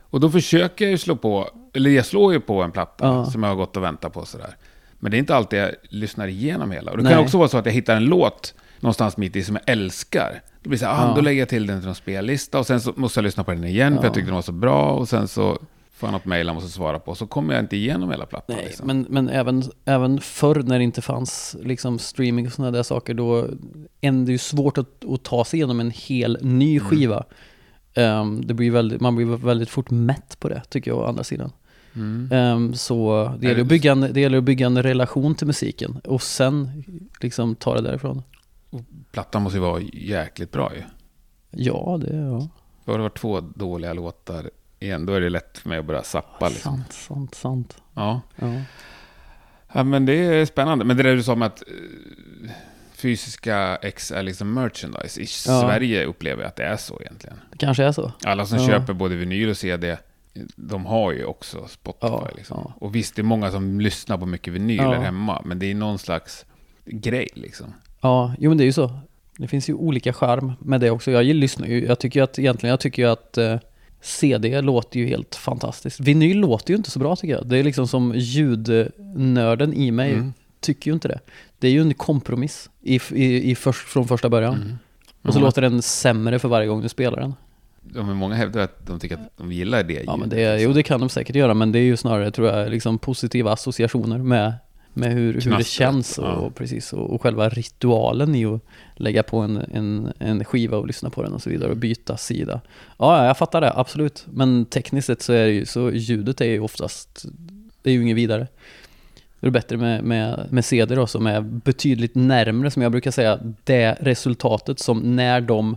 Och 0.00 0.20
då 0.20 0.30
försöker 0.30 0.84
jag 0.84 0.92
ju 0.92 0.98
slå 0.98 1.16
på, 1.16 1.48
eller 1.72 1.90
jag 1.90 2.06
slår 2.06 2.32
ju 2.32 2.40
på 2.40 2.62
en 2.62 2.72
platta 2.72 3.06
Ja. 3.06 3.24
som 3.26 3.42
jag 3.42 3.50
har 3.50 3.56
gått 3.56 3.76
och 3.76 3.82
väntat 3.82 4.12
på 4.12 4.24
sådär. 4.24 4.56
Men 4.98 5.10
det 5.10 5.16
är 5.16 5.18
inte 5.18 5.34
alltid 5.36 5.58
jag 5.58 5.70
lyssnar 5.82 6.28
igenom 6.28 6.70
hela. 6.70 6.90
Och 6.90 6.96
det 6.96 7.02
Nej. 7.02 7.12
kan 7.12 7.22
också 7.22 7.38
vara 7.38 7.48
så 7.48 7.58
att 7.58 7.66
jag 7.66 7.72
hittar 7.72 7.96
en 7.96 8.04
låt 8.04 8.54
någonstans 8.80 9.16
mitt 9.16 9.36
i 9.36 9.42
som 9.44 9.56
jag 9.56 9.72
älskar. 9.72 10.42
Då 10.62 10.70
blir 10.70 10.78
det 10.78 10.84
så 10.84 10.90
här, 10.90 11.04
ah, 11.04 11.08
Ja. 11.08 11.14
då 11.14 11.20
lägger 11.20 11.40
jag 11.42 11.48
till 11.48 11.66
den 11.66 11.78
till 11.80 11.86
någon 11.86 11.94
spellista 11.94 12.58
och 12.58 12.66
sen 12.66 12.80
så 12.80 12.92
måste 12.96 13.18
jag 13.20 13.24
lyssna 13.24 13.44
på 13.44 13.50
den 13.50 13.64
igen 13.64 13.92
för 13.94 14.02
Ja. 14.02 14.06
jag 14.06 14.14
tyckte 14.14 14.28
den 14.28 14.34
var 14.34 14.42
så 14.42 14.52
bra. 14.52 14.90
Och 14.92 15.08
sen 15.08 15.28
så 15.28 15.58
får 15.92 16.06
jag 16.06 16.12
något 16.12 16.24
mejl 16.24 16.46
jag 16.46 16.54
måste 16.54 16.70
svara 16.70 16.98
på. 16.98 17.14
Så 17.14 17.26
kommer 17.26 17.54
jag 17.54 17.62
inte 17.62 17.76
igenom 17.76 18.10
hela 18.10 18.26
plattan. 18.26 18.56
Nej, 18.56 18.64
liksom. 18.66 18.86
men, 18.86 19.06
men 19.08 19.28
även, 19.28 19.62
även 19.84 20.20
förr 20.20 20.62
när 20.62 20.78
det 20.78 20.84
inte 20.84 21.02
fanns 21.02 21.56
liksom 21.62 21.98
streaming 21.98 22.46
och 22.46 22.52
sådana 22.52 22.70
där 22.70 22.82
saker, 22.82 23.14
då 23.14 23.46
är 24.00 24.12
det 24.12 24.32
ju 24.32 24.38
svårt 24.38 24.78
att, 24.78 25.04
att 25.04 25.22
ta 25.22 25.44
sig 25.44 25.58
igenom 25.58 25.80
en 25.80 25.90
hel 25.90 26.38
ny 26.42 26.76
Mm. 26.78 26.88
skiva. 26.90 27.24
Ehm, 27.94 28.46
det 28.46 28.54
blir 28.54 28.70
väldigt, 28.70 29.00
man 29.00 29.16
blir 29.16 29.26
väldigt 29.26 29.70
fort 29.70 29.90
mätt 29.90 30.36
på 30.40 30.48
det, 30.48 30.62
tycker 30.68 30.90
jag, 30.90 30.98
å 31.00 31.04
andra 31.04 31.24
sidan. 31.24 31.52
Mm. 31.94 32.74
Så 32.74 33.32
det 33.40 33.48
gäller, 33.48 33.60
att 33.60 33.66
bygga 33.66 33.92
en, 33.92 34.00
det 34.00 34.20
gäller 34.20 34.38
att 34.38 34.44
bygga 34.44 34.66
en 34.66 34.82
relation 34.82 35.34
till 35.34 35.46
musiken 35.46 36.00
och 36.04 36.22
sen 36.22 36.84
liksom 37.20 37.54
ta 37.56 37.74
det 37.74 37.80
därifrån. 37.80 38.22
Plattan 39.12 39.42
måste 39.42 39.56
ju 39.58 39.62
vara 39.62 39.80
jäkligt 39.92 40.52
bra 40.52 40.72
ju. 40.76 40.82
Ja, 41.50 41.98
det 42.02 42.16
ja. 42.16 42.48
För 42.84 42.92
det 42.92 43.02
var 43.02 43.08
två 43.10 43.40
dåliga 43.40 43.92
låtar 43.92 44.50
igen, 44.80 45.06
då 45.06 45.12
är 45.14 45.20
det 45.20 45.28
lätt 45.28 45.58
för 45.58 45.68
mig 45.68 45.78
att 45.78 45.84
bara 45.86 46.02
zappa. 46.02 46.48
Liksom. 46.48 46.76
Sant, 46.76 46.92
sant, 46.92 47.34
sant. 47.34 47.76
Ja. 47.94 48.20
Ja. 48.36 48.46
Ja, 49.72 49.84
men 49.84 50.06
det 50.06 50.12
är 50.12 50.44
spännande. 50.46 50.84
Men 50.84 50.96
det 50.96 51.02
där 51.02 51.16
du 51.16 51.22
sa 51.22 51.32
om 51.32 51.42
att 51.42 51.62
eh, 51.68 52.50
fysiska 52.92 53.76
ex 53.82 54.10
är 54.12 54.22
liksom 54.22 54.54
merchandise. 54.54 55.20
I 55.20 55.26
Sverige 55.26 56.04
upplever 56.04 56.42
jag 56.42 56.48
att 56.48 56.56
det 56.56 56.64
är 56.64 56.76
så 56.76 57.00
egentligen. 57.00 57.36
Det 57.52 57.58
kanske 57.58 57.84
är 57.84 57.92
så. 57.92 58.12
Alla 58.24 58.46
som 58.46 58.58
Ja. 58.58 58.66
köper 58.66 58.92
både 58.92 59.16
vinyl 59.16 59.48
och 59.50 59.56
CD, 59.56 59.98
de 60.56 60.86
har 60.86 61.12
ju 61.12 61.24
också 61.24 61.66
Spotify. 61.68 62.06
Ja, 62.06 62.28
liksom. 62.36 62.60
ja. 62.64 62.72
Och 62.80 62.94
visst, 62.94 63.16
det 63.16 63.22
är 63.22 63.24
många 63.24 63.50
som 63.50 63.80
lyssnar 63.80 64.18
på 64.18 64.26
mycket 64.26 64.52
vinyl 64.52 64.76
Ja. 64.76 64.94
hemma, 65.00 65.42
men 65.44 65.58
det 65.58 65.70
är 65.70 65.74
någon 65.74 65.98
slags 65.98 66.44
grej 66.84 67.28
liksom. 67.34 67.66
Ja, 68.00 68.34
jo 68.38 68.50
men 68.50 68.58
det 68.58 68.64
är 68.64 68.66
ju 68.66 68.72
så. 68.72 68.90
Det 69.38 69.48
finns 69.48 69.68
ju 69.68 69.74
olika 69.74 70.12
charm 70.12 70.52
med 70.60 70.80
det 70.80 70.90
också. 70.90 71.10
Jag 71.10 71.24
lyssnar 71.26 71.66
ju, 71.66 71.86
jag 71.86 71.98
tycker 71.98 72.20
ju 72.20 72.24
att 72.24 72.38
egentligen, 72.38 72.70
jag 72.70 72.80
tycker 72.80 73.02
ju 73.02 73.08
att 73.08 73.38
eh, 73.38 73.56
CD 74.00 74.60
låter 74.60 75.00
ju 75.00 75.06
helt 75.06 75.34
fantastiskt. 75.34 76.00
Vinyl 76.00 76.38
låter 76.38 76.70
ju 76.70 76.76
inte 76.76 76.90
så 76.90 76.98
bra 76.98 77.16
tycker 77.16 77.34
jag. 77.34 77.46
Det 77.46 77.58
är 77.58 77.64
liksom 77.64 77.88
som 77.88 78.12
ljudnörden 78.16 79.74
i 79.74 79.90
mig 79.90 80.12
Mm. 80.12 80.32
tycker 80.60 80.90
ju 80.90 80.94
inte 80.94 81.08
det. 81.08 81.20
Det 81.58 81.66
är 81.68 81.72
ju 81.72 81.80
en 81.80 81.94
kompromiss 81.94 82.70
i, 82.82 83.00
i, 83.12 83.50
i 83.50 83.54
först, 83.54 83.88
från 83.88 84.08
första 84.08 84.28
början. 84.28 84.54
Mm. 84.54 84.78
Och 85.22 85.32
så 85.32 85.38
Många- 85.38 85.46
låter 85.46 85.62
den 85.62 85.82
sämre 85.82 86.38
för 86.38 86.48
varje 86.48 86.66
gång 86.66 86.82
du 86.82 86.88
spelar 86.88 87.20
den. 87.20 87.34
Ja, 87.94 88.02
men 88.02 88.16
många 88.16 88.34
hävdar 88.34 88.60
att 88.60 88.86
de 88.86 89.00
tycker 89.00 89.14
att 89.14 89.36
de 89.36 89.52
gillar 89.52 89.82
det 89.82 90.02
Ja, 90.06 90.16
men 90.16 90.28
det, 90.28 90.42
är- 90.42 90.52
liksom. 90.52 90.70
jo, 90.70 90.74
det 90.74 90.82
kan 90.82 91.00
de 91.00 91.08
säkert 91.08 91.36
göra, 91.36 91.54
men 91.54 91.72
det 91.72 91.78
är 91.78 91.82
ju 91.82 91.96
snarare, 91.96 92.30
tror 92.30 92.48
jag, 92.48 92.70
liksom 92.70 92.98
positiva 92.98 93.52
associationer 93.52 94.18
med, 94.18 94.52
med 94.94 95.12
hur, 95.12 95.40
hur 95.40 95.56
det 95.56 95.66
känns 95.66 96.18
och, 96.18 96.24
ja. 96.24 96.50
precis, 96.54 96.92
och, 96.92 97.14
och 97.14 97.22
själva 97.22 97.48
ritualen 97.48 98.34
i 98.34 98.44
att 98.46 98.60
lägga 98.96 99.22
på 99.22 99.38
en, 99.38 99.56
en, 99.56 100.12
en 100.18 100.44
skiva 100.44 100.76
och 100.76 100.86
lyssna 100.86 101.10
på 101.10 101.22
den 101.22 101.32
och 101.32 101.42
så 101.42 101.50
vidare 101.50 101.70
och 101.70 101.76
byta 101.76 102.16
sida. 102.16 102.60
Ja, 102.98 103.18
ja, 103.18 103.26
jag 103.26 103.38
fattar 103.38 103.60
det, 103.60 103.72
absolut. 103.76 104.26
Men 104.30 104.64
tekniskt 104.64 105.06
sett 105.06 105.22
så 105.22 105.32
är 105.32 105.46
det 105.46 105.52
ju, 105.52 105.66
så 105.66 105.90
ljudet 105.90 106.40
är 106.40 106.44
ju 106.46 106.60
oftast, 106.60 107.24
det 107.82 107.90
är 107.90 107.94
ju 107.94 108.02
inget 108.02 108.16
vidare. 108.16 108.46
Det 109.40 109.46
är 109.46 109.50
bättre 109.50 109.76
med, 109.76 110.04
med, 110.04 110.46
med 110.50 110.64
CD 110.64 110.94
då, 110.94 111.06
som 111.06 111.26
är 111.26 111.40
betydligt 111.40 112.14
närmre, 112.14 112.70
som 112.70 112.82
jag 112.82 112.92
brukar 112.92 113.10
säga, 113.10 113.38
det 113.64 113.96
resultatet 114.00 114.78
som 114.78 115.16
när 115.16 115.40
de 115.40 115.76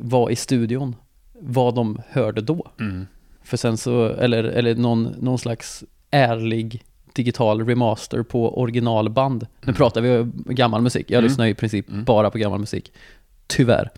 var 0.00 0.30
i 0.30 0.36
studion, 0.36 0.96
vad 1.40 1.74
de 1.74 2.00
hörde 2.08 2.40
då. 2.40 2.66
Mm. 2.80 3.06
För 3.42 3.56
sen 3.56 3.76
så, 3.76 4.06
eller, 4.08 4.44
eller 4.44 4.74
någon, 4.74 5.02
någon 5.20 5.38
slags 5.38 5.84
ärlig 6.10 6.82
digital 7.12 7.66
remaster 7.66 8.22
på 8.22 8.60
originalband. 8.60 9.46
Nu 9.64 9.72
pratar 9.72 10.00
vi 10.00 10.18
om 10.18 10.44
gammal 10.46 10.82
musik, 10.82 11.10
jag 11.10 11.18
Mm. 11.18 11.28
lyssnar 11.28 11.46
i 11.46 11.54
princip 11.54 11.88
Mm. 11.88 12.04
bara 12.04 12.30
på 12.30 12.38
gammal 12.38 12.60
musik. 12.60 12.92
Tyvärr. 13.46 13.90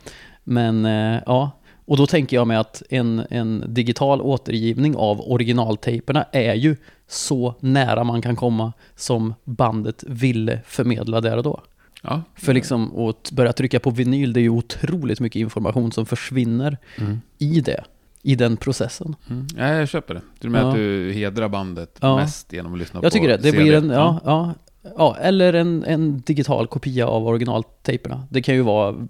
Men 0.44 0.85
eh, 0.85 1.20
ja, 1.27 1.51
och 1.87 1.96
då 1.96 2.07
tänker 2.07 2.37
jag 2.37 2.46
mig 2.46 2.57
att 2.57 2.83
en, 2.90 3.22
en 3.31 3.64
digital 3.68 4.20
återgivning 4.20 4.96
av 4.96 5.20
originaltejperna 5.20 6.22
är 6.33 6.55
ju 6.55 6.77
så 7.09 7.55
nära 7.61 8.05
man 8.05 8.22
kan 8.22 8.37
komma 8.37 8.72
som 8.96 9.35
bandet 9.44 10.05
ville 10.07 10.61
förmedla 10.66 11.20
där 11.20 11.37
och 11.37 11.42
då. 11.42 11.61
Ja. 12.03 12.23
För 12.35 12.55
liksom 12.55 12.99
att 12.99 13.31
börja 13.33 13.53
trycka 13.53 13.81
på 13.81 13.91
vinyl, 13.91 14.33
det 14.33 14.41
är 14.41 14.43
ju 14.43 14.49
otroligt 14.51 15.21
mycket 15.21 15.41
information 15.41 15.93
som 15.93 16.07
försvinner 16.07 16.79
Mm. 16.99 17.21
i 17.39 17.61
det, 17.61 17.85
i 18.23 18.35
den 18.35 18.57
processen. 18.57 19.17
Mm. 19.31 19.47
Ja, 19.57 19.69
jag 19.69 19.89
köper 19.89 20.15
det. 20.15 20.21
Och 20.47 20.51
med 20.51 20.63
Ja. 20.63 20.69
att 20.69 20.75
du 20.75 21.13
hedrar 21.13 21.49
bandet 21.49 21.99
Ja. 22.01 22.17
mest 22.17 22.53
genom 22.53 22.73
att 22.73 22.79
lyssna 22.79 23.01
på 23.01 23.07
Jag 23.07 23.13
tycker 23.13 23.29
det. 23.29 23.37
Det 23.37 23.43
CD. 23.51 23.59
blir 23.63 23.75
en, 23.75 23.91
ja, 23.91 24.21
ja, 24.25 24.55
ja, 24.97 25.17
eller 25.21 25.53
en, 25.53 25.85
en 25.85 26.21
digital 26.21 26.67
kopia 26.67 27.07
av 27.07 27.27
originaltejperna. 27.27 28.27
Det 28.31 28.43
kan 28.43 28.55
ju 28.55 28.61
vara 28.63 29.07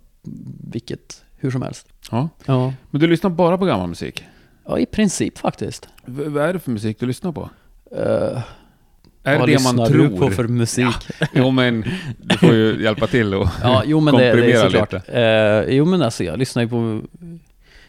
vilket, 0.73 1.25
hur 1.37 1.51
som 1.51 1.63
helst. 1.63 1.89
ja. 2.11 2.29
Ja, 2.47 2.73
Men 2.91 3.01
du 3.01 3.07
lyssnar 3.07 3.31
bara 3.31 3.59
på 3.59 3.65
gammal 3.65 3.89
musik? 3.89 4.25
ja 4.67 4.79
i 4.79 4.87
princip 4.87 5.39
faktiskt. 5.39 5.89
V- 6.05 6.25
vad 6.29 6.45
är 6.45 6.53
det 6.53 6.59
för 6.59 6.71
musik 6.71 7.01
du 7.01 7.07
lyssnar 7.07 7.33
på? 7.33 7.51
Uh, 7.97 8.41
Är 9.29 9.39
vad 9.39 9.49
det 9.49 9.63
man 9.63 9.87
tror? 9.89 10.09
du 10.09 10.17
på 10.19 10.31
för 10.31 10.49
musik? 10.49 10.87
Ja, 11.21 11.27
Jo, 11.33 11.51
men 11.51 11.85
du 12.19 12.39
får 12.39 12.55
ju 12.55 12.83
hjälpa 12.83 13.07
till 13.07 13.35
och 13.35 13.49
jo 13.85 14.01
men 14.01 14.15
det, 14.15 14.21
det 14.21 14.27
är 14.29 14.33
komprimera 14.33 14.63
såklart. 14.63 14.93
lite. 14.93 15.13
Eh, 15.69 15.75
jo 15.77 15.85
men 15.85 16.03
alltså 16.03 16.25
jag 16.25 16.39
lyssnar 16.39 16.63
ju 16.63 16.69
på, 16.69 17.01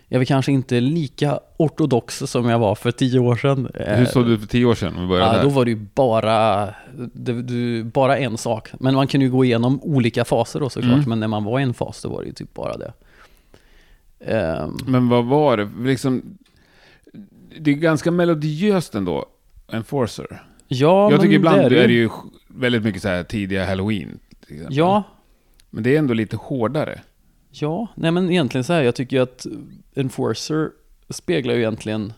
jag 0.08 0.21
är 0.21 0.25
kanske 0.25 0.52
inte 0.52 0.80
lika 0.80 1.39
ortodox 1.58 2.17
som 2.17 2.49
jag 2.49 2.60
var 2.60 2.75
för 2.75 2.91
tio 2.91 3.19
år 3.19 3.36
sedan. 3.36 3.69
Eh, 3.75 3.95
Hur 3.97 4.06
såg 4.06 4.25
du 4.25 4.39
för 4.39 4.47
tio 4.47 4.65
år 4.65 4.75
sedan? 4.75 4.97
Om 4.97 5.10
vi 5.10 5.17
Ja, 5.17 5.43
då 5.43 5.49
var 5.49 5.65
det 5.65 5.71
ju 5.71 5.88
bara, 5.95 6.65
det, 7.13 7.41
du, 7.41 7.84
bara 7.84 8.17
en 8.17 8.38
sak. 8.38 8.69
Men 8.80 8.95
man 8.95 9.08
kunde 9.08 9.25
ju 9.25 9.32
gå 9.32 9.45
igenom 9.45 9.80
olika 9.84 10.25
faser 10.25 10.60
då 10.60 10.69
såklart. 10.69 10.93
Mm. 10.93 11.10
Men 11.10 11.19
när 11.19 11.28
man 11.28 11.43
var 11.43 11.60
i 11.60 11.63
en 11.63 11.73
fas 11.73 12.02
då 12.02 12.10
var 12.10 12.21
det 12.21 12.28
ju 12.28 12.34
typ 12.34 12.54
bara 12.54 12.78
det. 12.78 12.91
Ehm, 14.25 14.78
Men 14.88 15.10
vad 15.10 15.25
var 15.25 15.58
det? 15.58 15.69
Liksom, 15.80 16.21
det 17.60 17.71
är 17.71 17.75
ganska 17.75 18.12
melodiöst 18.12 18.95
ändå, 18.95 19.25
Enforcer. 19.71 20.43
Ja, 20.72 21.12
jag 21.12 21.22
tycker 21.22 21.34
ibland 21.36 21.60
är 21.62 21.66
är 21.66 21.70
det 21.70 21.88
det 21.88 21.94
ju. 21.94 22.00
ju 22.00 22.10
väldigt 22.48 22.84
mycket 22.84 23.02
så 23.02 23.08
här 23.08 23.24
tidiga 23.24 23.66
Halloween. 23.66 24.20
till 24.46 24.54
exempel. 24.56 24.78
Ja, 24.78 25.04
Men 25.70 25.84
det 25.84 25.96
är 25.96 26.00
ändå 26.00 26.14
lite 26.14 26.38
hårdare. 26.38 27.02
ja, 27.52 27.88
nej 27.96 28.12
men 28.12 28.30
egentligen 28.32 28.64
så 28.64 28.74
här, 28.74 28.82
jag 28.84 28.96
tycker 28.96 29.18
ju 29.18 29.24
att 29.24 29.46
Enforcer 29.96 30.70
speglar 31.10 31.54
ju 31.54 31.60
egentligen 31.60 32.14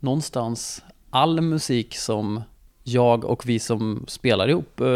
någonstans 0.00 0.82
all 1.10 1.40
musik 1.40 1.96
som 1.96 2.42
jag 2.82 3.24
och 3.24 3.48
vi 3.48 3.58
som 3.58 4.04
spelar 4.08 4.48
ihop 4.48 4.80
eh, 4.80 4.86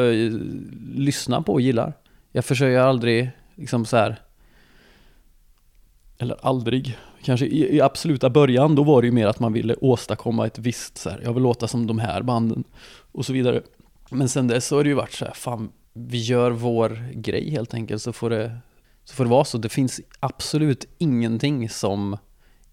lyssnar 0.95 1.41
på 1.41 1.53
och 1.53 1.61
gillar. 1.61 1.93
Jag 2.33 2.45
försöker 2.45 2.79
aldrig 2.79 3.31
liksom 3.55 3.85
så 3.85 3.97
här 3.97 4.17
eller 6.19 6.37
aldrig, 6.43 6.97
kanske 7.23 7.47
i, 7.47 7.77
i 7.77 7.81
absoluta 7.81 8.31
början, 8.31 8.75
då 8.75 8.83
var 8.83 9.03
det 9.03 9.07
ju 9.07 9.13
mer 9.13 9.27
att 9.27 9.41
man 9.41 9.53
ville 9.53 9.75
åstadkomma 9.75 10.47
ett 10.47 10.59
visst 10.59 10.99
så 10.99 11.11
här, 11.11 11.21
jag 11.25 11.33
vill 11.33 11.43
låta 11.43 11.69
som 11.69 11.87
de 11.87 11.99
här 11.99 12.23
banden 12.23 12.65
och 13.13 13.27
så 13.27 13.33
vidare. 13.33 13.63
Men 14.11 14.29
sen 14.29 14.49
dess 14.49 14.67
så 14.67 14.77
har 14.77 14.85
det 14.85 14.89
ju 14.89 14.95
varit 14.95 15.13
så 15.13 15.25
här, 15.25 15.35
fan, 15.35 15.73
vi 15.93 16.19
gör 16.19 16.51
vår 16.51 17.13
grej 17.15 17.51
helt 17.51 17.75
enkelt 17.75 18.03
så 18.03 18.13
får 18.13 18.31
det, 18.31 18.59
så 19.05 19.15
får 19.15 19.25
det 19.25 19.31
vara 19.31 19.45
så. 19.45 19.59
Det 19.59 19.69
finns 19.69 20.01
absolut 20.21 20.85
ingenting 20.99 21.69
som 21.69 22.17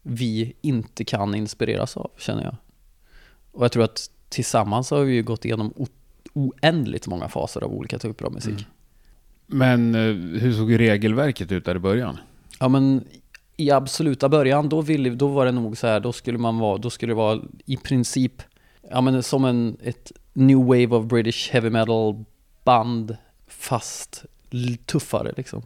vi 0.02 0.54
inte 0.62 1.06
kan 1.06 1.36
inspireras 1.36 1.98
av, 1.98 2.12
känner 2.18 2.44
jag. 2.44 2.56
Och 3.52 3.64
jag 3.64 3.72
tror 3.72 3.84
att 3.84 4.10
tillsammans 4.30 4.92
har 4.92 5.04
vi 5.04 5.14
ju 5.14 5.24
gått 5.24 5.46
igenom 5.46 5.74
oändligt 6.34 7.08
många 7.08 7.30
faser 7.30 7.64
av 7.64 7.74
olika 7.74 8.00
typer 8.00 8.26
av 8.26 8.34
musik. 8.34 8.54
Mm. 8.54 8.66
Men 9.48 9.96
eh, 9.96 10.42
hur 10.42 10.54
såg 10.54 10.80
regelverket 10.80 11.52
ut 11.52 11.66
där 11.66 11.76
i 11.76 11.80
början? 11.80 12.18
Ja 12.60 12.68
men 12.68 13.06
i 13.58 13.72
absoluta 13.72 14.30
början, 14.30 14.70
då, 14.70 14.82
ville, 14.82 15.10
då 15.10 15.28
var 15.28 15.46
det 15.46 15.52
nog 15.52 15.78
så 15.78 15.88
här, 15.88 16.00
då 16.00 16.14
skulle 16.14 16.38
man 16.38 16.60
vara, 16.60 16.78
då 16.78 16.90
skulle 16.90 17.12
det 17.12 17.18
vara 17.18 17.42
i 17.66 17.78
princip, 17.78 18.42
ja 18.90 19.02
men 19.02 19.24
som 19.24 19.46
en, 19.46 19.78
ett 19.84 20.12
new 20.34 20.58
wave 20.58 20.88
of 20.88 21.06
British 21.06 21.52
heavy 21.52 21.70
metal 21.70 22.24
band, 22.64 23.18
fast 23.48 24.26
tuffare 24.86 25.34
liksom. 25.38 25.62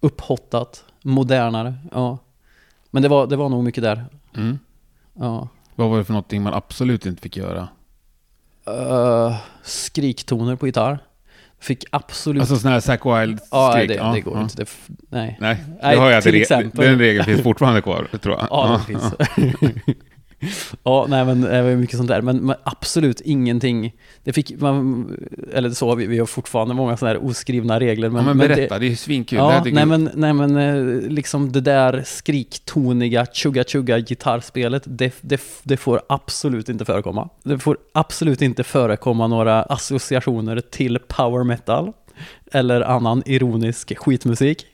Upphottat, 0.00 0.84
modernare, 1.02 1.74
ja. 1.92 2.18
Men 2.90 3.02
det 3.02 3.08
var, 3.08 3.26
det 3.26 3.36
var 3.36 3.48
nog 3.48 3.64
mycket 3.64 3.82
där, 3.82 4.04
Mm. 4.36 4.58
ja. 5.14 5.48
Vad 5.74 5.90
var 5.90 5.98
det 5.98 6.04
för 6.04 6.12
någonting 6.12 6.42
man 6.42 6.54
absolut 6.54 7.06
inte 7.06 7.22
fick 7.22 7.36
göra? 7.36 7.68
Uh, 8.68 9.36
skriktoner 9.62 10.56
på 10.56 10.66
gitarr. 10.66 10.98
Fick 11.60 11.84
absolut... 11.90 12.40
Alltså 12.40 12.56
sådana 12.56 12.74
här 12.74 12.80
Zack 12.80 13.06
Wild-skrik? 13.06 13.48
ja, 13.50 13.74
det, 13.76 14.12
det 14.14 14.20
går 14.20 14.40
inte. 14.40 14.56
Det, 14.56 14.68
nej. 15.08 15.36
Nej, 15.40 15.56
det 15.80 15.96
har 15.96 16.10
jag 16.10 16.22
till 16.22 16.32
det, 16.32 16.40
exempel. 16.40 16.84
den 16.84 16.98
regeln 16.98 17.24
finns 17.24 17.42
fortfarande 17.42 17.80
kvar, 17.80 18.08
tror 18.22 18.34
jag. 18.38 18.46
Ja, 18.50 18.80
det 18.86 18.92
finns. 18.92 19.14
ja, 20.82 21.06
nej 21.08 21.24
men 21.24 21.40
det 21.40 21.62
var 21.62 21.70
mycket 21.70 21.96
sånt 21.96 22.08
där. 22.08 22.22
Men, 22.22 22.36
men 22.36 22.56
absolut 22.62 23.20
ingenting. 23.20 23.92
Det 24.24 24.32
fick 24.32 24.60
man, 24.60 25.16
eller 25.52 25.70
så, 25.70 25.94
vi, 25.94 26.06
vi 26.06 26.18
har 26.18 26.26
fortfarande 26.26 26.74
många 26.74 26.96
sådana 26.96 27.18
här 27.18 27.26
oskrivna 27.26 27.80
regler. 27.80 28.08
Ja, 28.08 28.12
Men, 28.12 28.24
men 28.24 28.36
men 28.36 28.48
berätta, 28.48 28.78
det, 28.78 28.86
det, 28.86 28.92
är 28.92 28.96
svinkul. 28.96 29.38
Ja, 29.38 29.62
nej 29.72 29.86
men, 29.86 30.10
nej 30.14 30.32
men 30.32 30.56
eh, 30.56 31.10
liksom 31.10 31.52
det 31.52 31.60
där 31.60 32.02
skriktoniga 32.06 33.26
tjugga-tjugga 33.26 33.98
gitarrspelet, 33.98 34.82
det, 34.86 35.14
det, 35.20 35.40
det 35.62 35.76
får 35.76 36.02
absolut 36.08 36.68
inte 36.68 36.84
förekomma. 36.84 37.28
Det 37.42 37.58
får 37.58 37.78
absolut 37.92 38.42
inte 38.42 38.64
förekomma 38.64 39.26
några 39.26 39.62
associationer 39.62 40.60
till 40.60 40.98
power 41.08 41.44
metal 41.44 41.92
eller 42.52 42.80
annan 42.80 43.22
ironisk 43.26 43.98
skitmusik. 43.98 44.66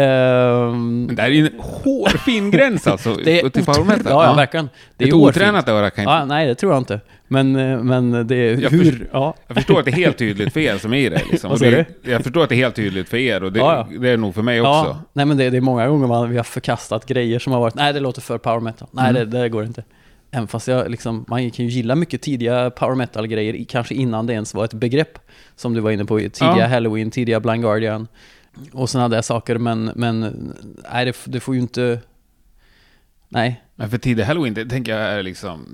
Men 0.00 1.16
det 1.16 1.22
är 1.22 1.28
ju 1.30 1.46
en 1.46 1.52
hårfin 1.58 2.50
gräns 2.50 2.86
alltså, 2.86 3.14
det 3.24 3.40
är 3.40 3.48
till 3.48 3.64
power 3.64 3.78
otr- 3.80 3.84
metal. 3.84 4.06
Ja, 4.12 4.24
ja, 4.24 4.34
verkligen. 4.34 4.68
Det 4.96 5.04
är 5.04 5.08
Ett 5.08 5.14
otränat 5.14 5.68
öra 5.68 5.90
kan 5.90 6.02
inte... 6.02 6.12
Ja, 6.12 6.24
nej, 6.24 6.46
det 6.46 6.54
tror 6.54 6.72
jag 6.72 6.80
inte. 6.80 7.00
Men, 7.28 7.56
eh, 7.56 7.78
men 7.82 8.26
det 8.26 8.36
är 8.36 8.56
Jag 8.62 8.70
hur... 8.70 8.84
först- 8.84 9.02
ja. 9.12 9.34
Jag 9.46 9.56
förstår 9.56 9.78
att 9.78 9.84
det 9.84 9.90
är 9.90 9.96
helt 9.96 10.18
tydligt 10.18 10.52
för 10.52 10.60
er 10.60 10.78
som 10.78 10.92
är 10.94 10.98
i 10.98 11.08
det. 11.08 11.22
Liksom. 11.30 11.50
Vad 11.50 11.52
Och 11.62 11.64
det 11.66 11.70
säger 11.70 11.86
jag 12.14 12.22
förstår 12.22 12.42
att 12.42 12.48
det 12.48 12.54
är 12.54 12.56
helt 12.56 12.76
tydligt 12.76 13.08
för 13.08 13.16
er 13.16 13.42
och 13.44 13.52
det, 13.52 13.58
Ja, 13.58 13.88
det 14.00 14.08
är 14.10 14.16
nog 14.16 14.34
för 14.34 14.42
mig 14.42 14.60
också. 14.60 14.70
Ja, 14.70 14.98
nej 15.12 15.26
men 15.26 15.36
det, 15.36 15.50
det 15.50 15.56
är 15.56 15.60
många 15.60 15.88
gånger 15.88 16.06
man, 16.06 16.30
vi 16.30 16.36
har 16.36 16.44
förkastat 16.44 17.06
grejer 17.06 17.38
som 17.38 17.52
har 17.52 17.60
varit, 17.60 17.74
nej 17.74 17.92
det 17.92 18.00
låter 18.00 18.20
för 18.20 18.38
power 18.38 18.60
metal, 18.60 18.88
nej 18.92 19.10
Mm. 19.10 19.30
det, 19.30 19.38
det 19.42 19.48
går 19.48 19.64
inte. 19.64 19.84
Även 20.30 20.46
fast 20.48 20.68
jag 20.68 20.90
liksom, 20.90 21.24
man 21.28 21.50
kan 21.50 21.64
ju 21.66 21.70
gilla 21.70 21.94
mycket 21.94 22.22
tidiga 22.22 22.70
power 22.70 22.94
metal 22.94 23.26
grejer, 23.26 23.54
i- 23.54 23.64
kanske 23.64 23.94
innan 23.94 24.26
det 24.26 24.32
ens 24.32 24.54
var 24.54 24.64
ett 24.64 24.74
begrepp. 24.74 25.18
Som 25.56 25.74
du 25.74 25.80
var 25.80 25.90
inne 25.90 26.04
på, 26.04 26.18
tidiga 26.18 26.56
Ja. 26.58 26.66
Halloween, 26.66 27.10
tidiga 27.10 27.40
Blind 27.40 27.62
Guardian. 27.62 28.08
Och 28.72 28.90
sådana 28.90 29.08
där 29.08 29.22
saker, 29.22 29.58
men, 29.58 29.90
men 29.94 30.20
nej 30.92 31.04
det, 31.04 31.16
det 31.24 31.40
får 31.40 31.54
ju 31.54 31.60
inte... 31.60 32.00
Nej, 33.28 33.62
Men 33.74 33.90
för 33.90 33.98
tidig 33.98 34.24
halloween, 34.24 34.54
det 34.54 34.66
tänker 34.66 34.96
jag 34.96 35.12
är 35.12 35.22
liksom 35.22 35.66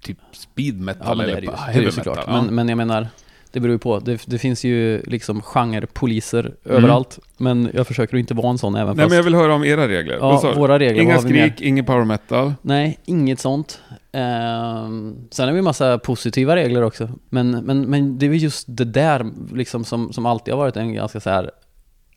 typ 0.00 0.18
speed 0.32 0.80
metal 0.80 1.06
ja 1.08 1.14
men 1.14 1.18
det 1.18 1.24
eller 1.24 1.36
är 1.36 1.40
det 1.40 1.46
ju, 1.46 1.52
bara 1.52 1.56
det 1.56 1.62
är 1.62 1.72
heavy 1.72 1.86
ju 1.86 1.92
såklart. 1.92 2.16
metal. 2.16 2.34
Ja. 2.34 2.42
Men, 2.42 2.54
men 2.54 2.68
jag 2.68 2.76
menar, 2.76 3.08
det 3.52 3.60
beror 3.60 3.72
ju 3.72 3.78
på. 3.78 3.98
Det, 3.98 4.22
det 4.26 4.38
finns 4.38 4.64
ju 4.64 5.02
liksom 5.02 5.42
genrepoliser 5.42 6.54
överallt. 6.64 7.18
Men 7.36 7.70
jag 7.74 7.86
försöker 7.86 8.16
inte 8.16 8.34
vara 8.34 8.50
en 8.50 8.58
sån 8.58 8.74
även 8.74 8.82
Mm. 8.88 8.96
Nej 8.96 9.04
fast... 9.04 9.10
men 9.10 9.16
jag 9.16 9.24
vill 9.24 9.34
höra 9.34 9.54
om 9.54 9.64
era 9.64 9.88
regler. 9.88 10.14
Ja, 10.20 10.52
våra 10.56 10.78
regler, 10.78 11.02
Inga 11.02 11.18
skrik, 11.18 11.60
ingen 11.60 11.84
power 11.84 12.04
metal. 12.04 12.54
Nej, 12.62 12.98
inget 13.04 13.40
sånt. 13.40 13.80
Ehm, 14.12 15.16
sen 15.30 15.48
har 15.48 15.54
vi 15.54 15.62
massa 15.62 15.98
positiva 15.98 16.56
regler 16.56 16.82
också. 16.82 17.08
Men, 17.28 17.50
men, 17.50 17.80
men 17.80 18.18
det 18.18 18.26
är 18.26 18.30
väl 18.30 18.42
just 18.42 18.64
det 18.68 18.84
där 18.84 19.26
liksom 19.54 19.84
som, 19.84 20.12
som 20.12 20.26
alltid 20.26 20.54
har 20.54 20.58
varit 20.58 20.76
en 20.76 20.94
ganska 20.94 21.20
så 21.20 21.30
här 21.30 21.50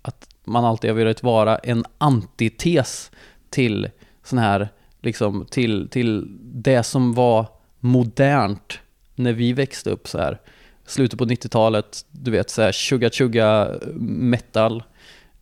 att 0.07 0.27
man 0.43 0.65
alltid 0.65 0.89
har 0.89 0.95
velat 0.95 1.23
vara 1.23 1.57
en 1.57 1.85
antites 1.97 3.11
till 3.49 3.89
sån 4.23 4.39
här, 4.39 4.69
liksom 5.01 5.45
till, 5.49 5.87
till 5.89 6.27
det 6.41 6.83
som 6.83 7.13
var 7.13 7.47
modernt 7.79 8.79
när 9.15 9.33
vi 9.33 9.53
växte 9.53 9.89
upp 9.89 10.07
så 10.07 10.17
här. 10.17 10.39
slutet 10.85 11.19
på 11.19 11.25
90-talet, 11.25 12.05
du 12.11 12.31
vet 12.31 12.49
såhär 12.49 12.71
chugga 12.71 13.09
chugga 13.09 13.69
metal. 14.09 14.83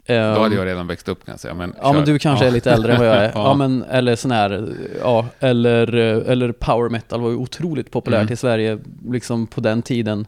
Då 0.08 0.14
hade 0.14 0.46
Ehm, 0.46 0.54
jag 0.54 0.66
redan 0.66 0.88
växt 0.88 1.08
upp 1.10 1.26
kan 1.26 1.32
jag 1.34 1.40
säga. 1.40 1.54
Men 1.54 1.74
Ja 1.82 1.94
men 1.94 2.06
kör. 2.06 2.14
du 2.14 2.20
kanske 2.20 2.46
Ja. 2.46 2.50
är 2.50 2.54
lite 2.54 2.72
äldre 2.72 2.94
än 2.94 3.00
vad 3.00 3.08
jag 3.08 3.16
är. 3.16 3.24
ja. 3.24 3.32
Ja. 3.36 3.54
men 3.56 3.84
eller 3.84 4.16
sån 4.16 4.32
här, 4.32 4.74
ja, 5.02 5.26
eller, 5.40 5.94
eller 5.94 6.52
power 6.52 6.90
metal 6.90 7.22
var 7.22 7.30
ju 7.30 7.36
otroligt 7.36 7.92
populärt 7.92 8.22
Mm. 8.22 8.34
i 8.34 8.36
Sverige, 8.36 8.80
liksom 9.10 9.48
på 9.48 9.62
den 9.62 9.82
tiden. 9.82 10.26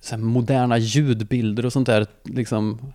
Så 0.00 0.14
här 0.14 0.22
moderna 0.22 0.78
ljudbilder 0.78 1.66
och 1.66 1.72
sånt 1.72 1.86
där, 1.86 2.06
liksom. 2.24 2.92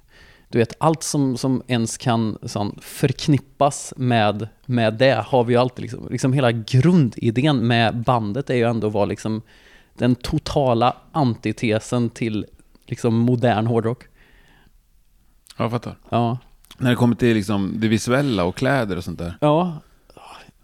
Du 0.50 0.60
vet, 0.60 0.74
allt 0.78 1.04
som, 1.04 1.38
som 1.38 1.64
ens 1.68 1.98
kan 1.98 2.38
sån, 2.44 2.80
förknippas 2.82 3.94
med, 3.98 4.48
med 4.66 4.94
det 4.94 5.24
har 5.28 5.44
vi 5.44 5.54
ju 5.54 5.60
alltid 5.60 5.82
liksom, 5.82 6.08
liksom 6.12 6.34
hela 6.34 6.52
grundidén 6.52 7.68
med 7.68 7.96
bandet 8.04 8.50
är 8.50 8.56
ju 8.56 8.64
ändå 8.64 8.88
att 8.88 8.94
vara 8.94 9.06
liksom 9.06 9.42
den 9.94 10.16
totala 10.16 10.98
antitesen 11.12 12.10
till 12.10 12.46
liksom 12.86 13.16
modern 13.16 13.68
hårdrock. 13.68 14.04
Jag 15.58 15.72
fattar. 15.72 15.98
Ja. 16.10 16.38
När 16.78 16.90
det 16.90 16.96
kommer 16.96 17.16
till 17.16 17.36
liksom 17.36 17.74
det 17.76 17.88
visuella 17.88 18.44
och 18.44 18.56
kläder 18.56 18.98
och 18.98 19.04
sånt 19.04 19.20
där. 19.20 19.38
Ja. 19.42 19.80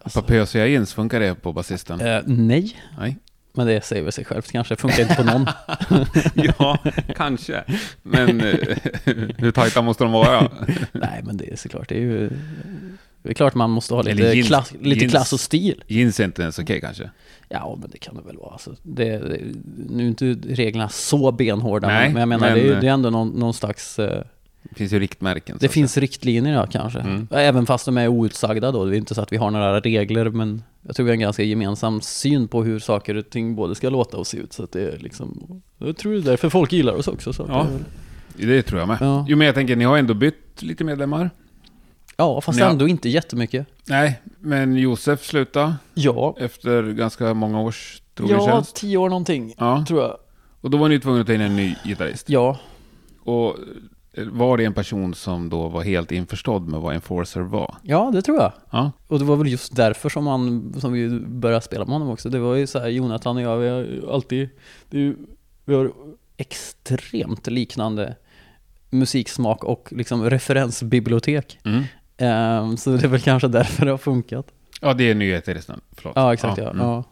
Alltså, 0.04 0.58
Jeans, 0.58 0.94
funkar 0.94 1.20
det 1.20 1.36
på 1.36 1.54
basisten? 1.54 2.02
eh, 2.02 2.22
nej. 2.26 2.78
Nej. 2.98 3.18
Men 3.56 3.68
det 3.68 3.86
säger 3.86 4.04
väl 4.04 4.12
sig 4.12 4.26
självt 4.26 4.52
kanske, 4.52 4.76
funkar 4.76 5.02
inte 5.02 5.16
på 5.16 5.24
någon. 5.24 5.46
ja, 6.60 6.78
kanske. 7.16 7.64
Men 8.04 8.42
eh, 8.42 8.56
hur 9.38 9.52
tajta 9.52 9.82
måste 9.82 10.04
de 10.04 10.12
vara? 10.14 10.52
Nej, 10.92 11.22
men 11.24 11.38
det 11.38 11.52
är 11.52 11.56
såklart, 11.56 11.90
det 11.90 11.96
är 11.96 12.00
ju... 12.02 12.30
Det 13.24 13.30
är 13.30 13.34
klart 13.34 13.56
man 13.56 13.70
måste 13.70 13.94
ha 13.94 14.02
lite, 14.02 14.24
jeans- 14.24 14.48
klass, 14.48 14.74
lite 14.82 15.06
jeans- 15.06 15.10
klass 15.12 15.34
och 15.34 15.40
stil. 15.40 15.84
Jeans 15.88 16.20
är 16.20 16.24
inte 16.24 16.42
ens 16.42 16.60
okej 16.60 16.82
kanske? 16.82 17.10
Ja, 17.50 17.78
men 17.82 17.90
det 17.90 17.98
kan 17.98 18.16
det 18.16 18.22
väl 18.22 18.38
vara. 18.38 18.52
Alltså, 18.52 18.76
det, 18.84 19.18
det, 19.18 19.40
nu 19.90 20.04
är 20.04 20.08
inte 20.08 20.26
reglerna 20.50 20.90
så 20.90 21.32
benhårda, 21.32 21.88
Nej, 21.88 22.10
men 22.10 22.20
jag 22.20 22.30
menar, 22.30 22.48
men- 22.48 22.56
det, 22.58 22.74
är, 22.74 22.82
det 22.82 22.88
är 22.88 22.92
ändå 22.92 23.10
någon, 23.10 23.30
någon 23.30 23.54
slags... 23.54 24.00
eh, 24.00 24.24
Det 24.70 24.76
finns 24.76 24.94
ju 24.94 25.00
riktmärken. 25.00 25.58
Det 25.60 25.68
finns 25.70 25.98
riktlinjer 25.98 26.54
ja, 26.54 26.68
kanske. 26.72 27.00
Mm. 27.00 27.28
Även 27.32 27.66
fast 27.66 27.86
de 27.86 27.98
är 27.98 28.08
outsagda 28.08 28.72
då. 28.72 28.86
Det 28.86 28.96
är 28.96 28.98
inte 28.98 29.16
så 29.16 29.22
att 29.22 29.32
vi 29.34 29.38
har 29.38 29.52
några 29.52 29.80
regler, 29.80 30.30
men 30.30 30.64
jag 30.82 30.96
tror 30.96 31.04
vi 31.04 31.10
har 31.10 31.14
en 31.14 31.20
ganska 31.20 31.44
gemensam 31.44 32.02
syn 32.02 32.48
på 32.48 32.64
hur 32.64 32.80
saker 32.80 33.16
och 33.16 33.30
ting 33.30 33.56
både 33.56 33.76
ska 33.76 33.90
låta 33.90 34.18
och 34.18 34.28
se 34.28 34.38
ut. 34.38 34.54
Så 34.54 34.64
att 34.64 34.72
det 34.72 34.82
är 34.94 34.98
liksom... 34.98 35.62
Jag 35.78 35.98
tror 35.98 36.12
det 36.14 36.20
är 36.20 36.22
därför 36.22 36.50
folk 36.50 36.72
gillar 36.74 36.94
oss 36.94 37.08
också. 37.08 37.34
Så 37.34 37.46
Ja. 37.50 37.68
det. 38.38 38.46
Det 38.46 38.62
tror 38.64 38.80
jag 38.80 38.88
med. 38.88 38.98
Ja. 39.02 39.26
Jo, 39.30 39.38
men 39.38 39.46
jag 39.48 39.56
tänker, 39.56 39.76
ni 39.76 39.84
har 39.86 39.98
ändå 39.98 40.14
bytt 40.14 40.62
lite 40.62 40.84
medlemmar. 40.84 41.30
ja, 42.18 42.42
fast 42.42 42.60
Ja. 42.60 42.70
ändå 42.70 42.88
inte 42.88 43.10
jättemycket. 43.10 43.68
Nej, 43.88 44.22
men 44.40 44.76
Josef 44.76 45.24
slutade 45.26 45.76
Ja, 45.94 46.36
efter 46.40 46.92
ganska 46.92 47.34
många 47.34 47.62
års 47.62 48.02
trogen 48.16 48.36
ja 48.40 48.46
tjänst. 48.46 48.76
tio 48.76 48.98
år 48.98 49.10
någonting, 49.10 49.54
Ja, 49.58 49.86
tror 49.88 50.02
jag. 50.02 50.18
och 50.62 50.70
då 50.70 50.78
var 50.78 50.90
ni 50.90 51.00
tvungna 51.00 51.22
att 51.22 51.28
ta 51.28 51.34
in 51.34 51.42
en 51.42 51.56
ny 51.56 51.76
gitarrist. 51.86 52.30
Ja, 52.30 52.60
Och 53.24 53.56
var 54.18 54.58
det 54.58 54.66
en 54.66 54.74
person 54.74 55.14
som 55.14 55.50
då 55.50 55.68
var 55.70 55.84
helt 55.84 56.12
införstådd 56.12 56.68
med 56.68 56.80
vad 56.80 56.96
Enforcer 56.96 57.42
var? 57.42 57.76
ja 57.82 58.10
det 58.14 58.22
tror 58.22 58.38
jag. 58.38 58.52
Ja, 58.72 58.92
Och 59.08 59.20
det 59.20 59.26
var 59.26 59.36
väl 59.36 59.48
just 59.48 59.76
därför 59.76 60.10
som, 60.10 60.24
man, 60.24 60.74
som 60.80 60.94
vi 60.94 61.10
började 61.20 61.62
spela 61.62 61.86
med 61.86 61.94
honom 61.94 62.10
också. 62.10 62.30
Det 62.30 62.40
var 62.40 62.56
ju 62.56 62.68
så 62.68 62.80
här, 62.80 62.88
Jonathan 62.88 63.36
och 63.38 63.42
jag, 63.44 63.58
vi 63.58 63.70
har 63.70 64.14
alltid, 64.14 64.50
ju, 64.90 65.16
vi 65.66 65.76
har 65.76 65.92
extremt 66.38 67.48
liknande 67.48 68.16
musiksmak 68.90 69.64
och 69.64 69.90
liksom 69.92 70.30
referensbibliotek. 70.30 71.60
mm. 71.66 71.84
Ehm, 72.18 72.78
så 72.78 72.90
det 72.90 73.04
är 73.04 73.08
väl 73.08 73.22
kanske 73.22 73.48
därför 73.48 73.86
det 73.86 73.92
har 73.92 73.98
funkat. 73.98 74.48
ja 74.82 74.94
det 74.94 75.04
är 75.10 75.16
nya 75.16 75.36
gitarristen. 75.36 75.82
Förlåt. 75.92 76.14
Ja, 76.16 76.34
exakt 76.34 76.58
ja. 76.58 76.70
mm. 76.70 76.86
Ja, 76.86 77.04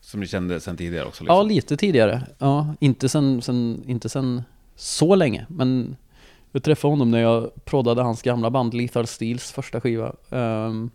Som 0.00 0.20
ni 0.20 0.26
kände 0.26 0.60
sedan 0.60 0.76
tidigare 0.76 1.04
också? 1.04 1.24
Liksom. 1.24 1.36
ja 1.36 1.42
lite 1.42 1.76
tidigare. 1.76 2.22
Ja, 2.38 2.74
inte 2.80 3.08
sen, 3.08 3.42
sen, 3.42 3.82
inte 3.86 4.08
sen 4.08 4.42
så 4.76 5.14
länge, 5.14 5.46
men 5.48 5.96
jag 6.52 6.62
träffade 6.62 6.92
honom 6.92 7.10
när 7.10 7.18
jag 7.20 7.50
proddade 7.64 8.02
hans 8.02 8.22
gamla 8.22 8.50
band 8.50 8.74
Lethal 8.74 9.06
Steels 9.06 9.52
första 9.52 9.80
skiva. 9.80 10.12
Ehm, 10.30 10.90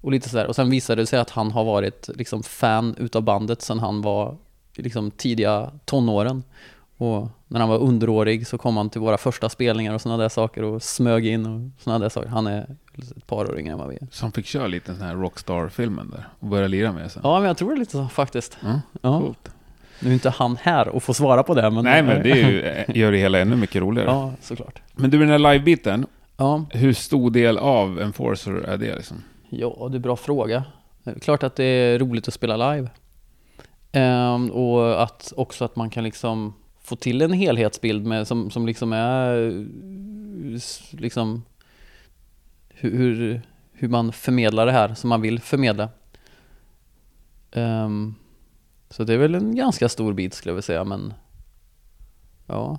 och 0.00 0.10
lite 0.10 0.28
sådär. 0.28 0.46
Och 0.46 0.56
sen 0.56 0.70
visade 0.70 1.02
det 1.02 1.06
sig 1.06 1.18
att 1.18 1.30
han 1.30 1.50
har 1.50 1.64
varit 1.64 2.08
liksom 2.14 2.42
fan 2.42 2.94
utav 2.98 3.22
bandet 3.22 3.62
sen 3.62 3.78
han 3.78 4.02
var 4.02 4.36
liksom 4.76 5.10
tidiga 5.10 5.70
tonåren. 5.84 6.42
Och 6.96 7.28
när 7.48 7.60
han 7.60 7.68
var 7.68 7.78
underårig 7.78 8.46
så 8.46 8.58
kom 8.58 8.76
han 8.76 8.90
till 8.90 9.00
våra 9.00 9.18
första 9.18 9.48
spelningar 9.48 9.94
och 9.94 10.00
sådana 10.00 10.22
där 10.22 10.28
saker 10.28 10.62
och 10.62 10.82
smög 10.82 11.26
in 11.26 11.46
och 11.46 11.82
sådana 11.82 11.98
där 11.98 12.08
saker. 12.08 12.28
Han 12.28 12.46
är 12.46 12.76
ett 13.16 13.26
par 13.26 13.50
år 13.50 13.58
yngre 13.58 13.72
än 13.72 13.78
vad 13.78 13.88
vi 13.88 13.94
är. 13.94 14.06
Som 14.10 14.32
fick 14.32 14.46
köra 14.46 14.66
lite 14.66 14.94
sån 14.94 15.04
här 15.06 15.14
Rockstar-filmen 15.14 16.10
där 16.10 16.28
och 16.40 16.46
börja 16.48 16.66
lira 16.68 16.92
med 16.92 17.12
sen. 17.12 17.20
Ja, 17.24 17.38
men 17.38 17.46
jag 17.46 17.56
tror 17.56 17.70
det 17.72 17.76
lite 17.78 17.92
så 17.92 18.08
faktiskt. 18.08 18.56
Ja, 18.62 18.80
Ja. 19.02 19.20
coolt. 19.20 19.50
Nu 20.00 20.10
är 20.10 20.14
inte 20.14 20.30
han 20.30 20.56
här 20.62 20.88
och 20.88 21.02
får 21.02 21.12
svara 21.14 21.42
på 21.42 21.54
det, 21.54 21.70
men... 21.70 21.84
Nej, 21.84 22.02
men 22.02 22.22
det 22.22 22.28
ju, 22.28 22.62
eh, 22.62 22.96
gör 22.96 23.12
det 23.12 23.18
hela 23.18 23.38
ännu 23.38 23.56
mycket 23.56 23.82
roligare. 23.82 24.10
Ja, 24.10 24.32
såklart. 24.40 24.82
Men 24.92 25.10
du, 25.10 25.18
den 25.18 25.28
här 25.28 25.38
live-biten, 25.38 26.06
Ja, 26.36 26.64
hur 26.70 26.92
stor 26.92 27.30
del 27.30 27.58
av 27.58 28.00
Enforcer 28.00 28.52
är 28.52 28.76
det 28.76 28.96
liksom? 28.96 29.22
ja, 29.50 29.76
det 29.88 29.94
är 29.94 29.96
en 29.96 30.02
bra 30.02 30.16
fråga. 30.16 30.64
Klart 31.20 31.42
att 31.42 31.56
det 31.56 31.64
är 31.64 31.98
roligt 31.98 32.28
att 32.28 32.34
spela 32.34 32.72
live. 32.72 32.90
Ehm, 33.92 34.50
och 34.50 35.02
att 35.02 35.32
också 35.36 35.64
att 35.64 35.76
man 35.76 35.90
kan 35.90 36.04
liksom 36.04 36.54
få 36.82 36.96
till 36.96 37.22
en 37.22 37.32
helhetsbild 37.32 38.06
med, 38.06 38.26
som, 38.26 38.50
som 38.50 38.66
liksom 38.66 38.92
är 38.92 39.66
liksom 40.90 41.42
hur, 42.68 43.40
hur, 43.72 43.88
man 43.88 44.12
förmedlar 44.12 44.66
det 44.66 44.72
här 44.72 44.94
som 44.94 45.08
man 45.08 45.20
vill 45.20 45.40
förmedla. 45.40 45.88
Ehm, 47.52 48.14
så 48.96 49.04
det 49.04 49.14
är 49.14 49.18
väl 49.18 49.34
en 49.34 49.56
ganska 49.56 49.88
stor 49.88 50.12
bit 50.12 50.34
skulle 50.34 50.50
jag 50.50 50.54
vilja 50.54 50.62
säga, 50.62 50.84
men 50.84 51.14
ja, 52.46 52.78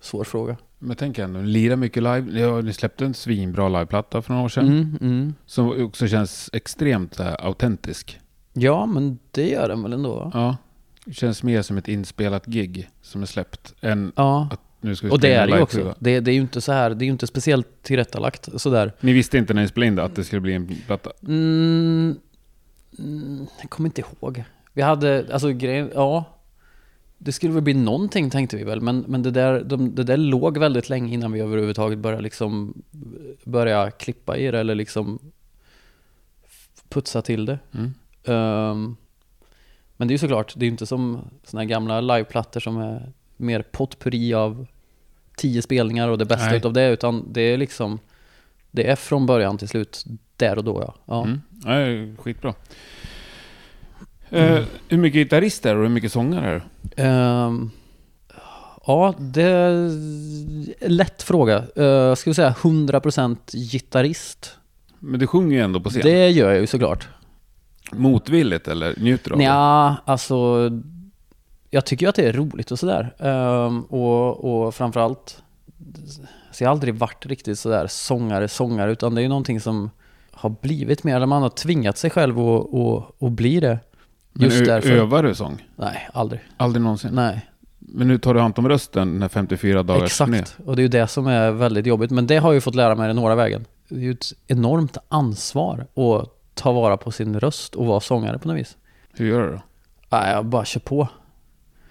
svår 0.00 0.24
fråga. 0.24 0.56
Men 0.78 0.96
tänk 0.96 1.18
ändå, 1.18 1.40
ni 1.40 1.46
lirar 1.46 1.76
mycket 1.76 2.02
live. 2.02 2.40
Ja, 2.40 2.60
ni 2.60 2.72
släppte 2.72 3.04
en 3.04 3.14
svinbra 3.14 3.68
liveplatta 3.68 4.22
för 4.22 4.32
några 4.32 4.44
år 4.44 4.48
sedan. 4.48 4.66
Mm, 4.66 4.98
mm. 5.00 5.34
Som 5.46 5.84
också 5.84 6.08
känns 6.08 6.50
extremt 6.52 7.18
här, 7.18 7.46
autentisk. 7.46 8.20
Ja, 8.52 8.86
men 8.86 9.18
det 9.30 9.48
gör 9.48 9.68
den 9.68 9.82
väl 9.82 9.92
ändå? 9.92 10.14
va? 10.14 10.30
Ja. 10.34 10.56
Det 11.04 11.14
känns 11.14 11.42
mer 11.42 11.62
som 11.62 11.78
ett 11.78 11.88
inspelat 11.88 12.46
gig 12.46 12.90
som 13.02 13.22
är 13.22 13.26
släppt 13.26 13.74
än 13.80 14.12
Ja, 14.16 14.48
att 14.50 14.60
nu 14.80 14.96
ska 14.96 15.06
vi 15.06 15.12
och 15.12 15.20
det 15.20 15.26
spela 15.26 15.42
är 15.42 15.46
det 15.46 15.56
ju 15.56 15.62
också. 15.62 15.94
Det, 15.98 16.20
det 16.20 16.30
är 16.30 16.34
ju 16.34 16.40
inte 16.40 16.60
så 16.60 16.72
här, 16.72 16.90
det 16.90 17.04
är 17.04 17.06
ju 17.06 17.12
inte 17.12 17.26
speciellt 17.26 17.82
tillrättalagt 17.82 18.60
sådär. 18.60 18.92
Ni 19.00 19.12
visste 19.12 19.38
inte 19.38 19.54
när 19.54 19.62
ni 19.62 19.68
spelade 19.68 19.88
in 19.88 19.96
det 19.96 20.04
att 20.04 20.14
det 20.14 20.24
skulle 20.24 20.40
bli 20.40 20.54
en 20.54 20.76
platta? 20.86 21.10
Mm, 21.22 22.16
mm, 22.98 23.46
jag 23.60 23.70
kommer 23.70 23.88
inte 23.88 24.00
ihåg. 24.00 24.44
Vi 24.72 24.82
hade, 24.82 25.26
alltså 25.32 25.52
grejen, 25.52 25.90
ja. 25.94 26.24
Det 27.18 27.32
skulle 27.32 27.52
väl 27.52 27.62
bli 27.62 27.74
någonting 27.74 28.30
tänkte 28.30 28.56
vi 28.56 28.64
väl, 28.64 28.80
men, 28.80 29.04
men 29.08 29.22
det, 29.22 29.30
där, 29.30 29.64
de, 29.64 29.94
det 29.94 30.04
där 30.04 30.16
låg 30.16 30.58
väldigt 30.58 30.88
länge 30.88 31.14
innan 31.14 31.32
vi 31.32 31.40
överhuvudtaget 31.40 31.98
började 31.98 32.22
liksom 32.22 32.82
börja 33.44 33.90
klippa 33.90 34.36
i 34.36 34.50
det 34.50 34.60
eller 34.60 34.74
liksom 34.74 35.18
putsa 36.88 37.22
till 37.22 37.46
det. 37.46 37.58
Mm. 37.72 37.94
Ehm, 38.24 38.96
men 39.96 40.08
det 40.08 40.12
är 40.12 40.14
ju 40.14 40.18
såklart, 40.18 40.54
det 40.56 40.64
är 40.64 40.66
ju 40.66 40.70
inte 40.70 40.86
som 40.86 41.20
såna 41.44 41.62
här 41.62 41.68
gamla 41.68 42.00
liveplattor 42.00 42.60
som 42.60 42.76
är 42.76 43.12
mer 43.36 43.62
potpurri 43.62 44.34
av 44.34 44.66
tio 45.36 45.62
spelningar 45.62 46.08
och 46.08 46.18
det 46.18 46.24
bästa 46.24 46.46
Nej. 46.46 46.56
utav 46.56 46.72
det, 46.72 46.88
utan 46.88 47.32
det 47.32 47.40
är 47.40 47.56
liksom 47.58 47.98
det 48.70 48.90
är 48.90 48.96
från 48.96 49.26
början 49.26 49.58
till 49.58 49.68
slut, 49.68 50.04
där 50.36 50.58
och 50.58 50.64
då 50.64 50.82
ja. 50.86 50.94
ja. 51.06 51.24
Mm. 51.24 51.40
Ja, 51.64 51.70
det 51.70 52.54
skitbra. 54.32 54.58
Eh, 54.58 54.64
hur 54.88 54.98
mycket 54.98 55.18
gitarrister 55.18 55.76
och 55.76 55.82
hur 55.82 55.88
mycket 55.88 56.12
sångare 56.12 56.62
är? 56.96 57.06
Ehm, 57.06 57.70
ja, 58.86 59.14
det 59.18 59.42
är 59.42 59.70
en 60.80 60.96
lätt 60.96 61.22
fråga. 61.22 61.64
Uh, 61.78 61.84
jag 61.84 62.18
skulle 62.18 62.34
säga 62.34 62.54
100% 62.62 63.36
gitarrist. 63.52 64.56
Men 64.98 65.20
du 65.20 65.26
sjunger 65.26 65.56
ju 65.56 65.62
ändå 65.62 65.80
på 65.80 65.90
scen. 65.90 66.02
Det 66.04 66.28
gör 66.28 66.50
jag 66.50 66.60
ju 66.60 66.66
såklart. 66.66 67.08
Motvilligt 67.92 68.68
eller 68.68 68.94
njuter 69.00 69.30
du 69.30 69.34
av 69.34 69.38
det? 69.38 69.44
Nja, 69.44 69.96
alltså 70.04 70.70
jag 71.70 71.84
tycker 71.84 72.06
ju 72.06 72.10
att 72.10 72.16
det 72.16 72.28
är 72.28 72.32
roligt 72.32 72.70
och 72.70 72.78
sådär. 72.78 73.14
Ehm, 73.18 73.82
och, 73.82 74.44
och 74.44 74.74
framförallt, 74.74 75.42
så 76.52 76.64
jag 76.64 76.68
har 76.68 76.72
aldrig 76.72 76.94
varit 76.94 77.26
riktigt 77.26 77.58
sådär 77.58 77.86
sångare, 77.86 78.48
sångare, 78.48 78.92
utan 78.92 79.14
det 79.14 79.20
är 79.20 79.22
ju 79.22 79.28
någonting 79.28 79.60
som 79.60 79.90
har 80.30 80.50
blivit 80.50 81.04
mer, 81.04 81.16
eller 81.16 81.26
man 81.26 81.42
har 81.42 81.48
tvingat 81.48 81.98
sig 81.98 82.10
själv 82.10 82.36
att 83.20 83.32
bli 83.32 83.60
det. 83.60 83.78
Men 84.32 84.44
Just 84.44 84.64
därför. 84.64 84.90
övar 84.90 85.22
du 85.22 85.34
sång? 85.34 85.66
Nej, 85.76 86.08
aldrig. 86.14 86.40
Aldrig 86.56 86.82
någonsin? 86.82 87.10
Nej. 87.14 87.46
Men 87.78 88.08
nu 88.08 88.18
tar 88.18 88.34
du 88.34 88.40
hand 88.40 88.54
om 88.58 88.68
rösten 88.68 89.12
den 89.12 89.22
här 89.22 89.28
54 89.28 89.82
dagars 89.82 90.02
Exakt, 90.02 90.30
turné. 90.30 90.44
och 90.70 90.76
det 90.76 90.80
är 90.80 90.84
ju 90.84 90.88
det 90.88 91.06
som 91.06 91.26
är 91.26 91.50
väldigt 91.50 91.86
jobbigt. 91.86 92.10
Men 92.10 92.26
det 92.26 92.36
har 92.36 92.48
jag 92.48 92.54
ju 92.54 92.60
fått 92.60 92.74
lära 92.74 92.94
mig 92.94 93.08
den 93.08 93.18
hårda 93.18 93.34
vägen. 93.34 93.64
Det 93.88 93.94
är 93.94 94.00
ju 94.00 94.10
ett 94.10 94.32
enormt 94.46 94.96
ansvar 95.08 95.86
att 95.94 96.28
ta 96.54 96.72
vara 96.72 96.96
på 96.96 97.10
sin 97.10 97.40
röst 97.40 97.74
och 97.74 97.86
vara 97.86 98.00
sångare 98.00 98.38
på 98.38 98.48
något 98.48 98.56
vis. 98.56 98.76
Hur 99.12 99.26
gör 99.26 99.42
du 99.42 99.52
då? 99.52 99.60
Nej, 100.10 100.32
jag 100.32 100.44
bara 100.44 100.64
kör 100.64 100.80
på. 100.80 101.08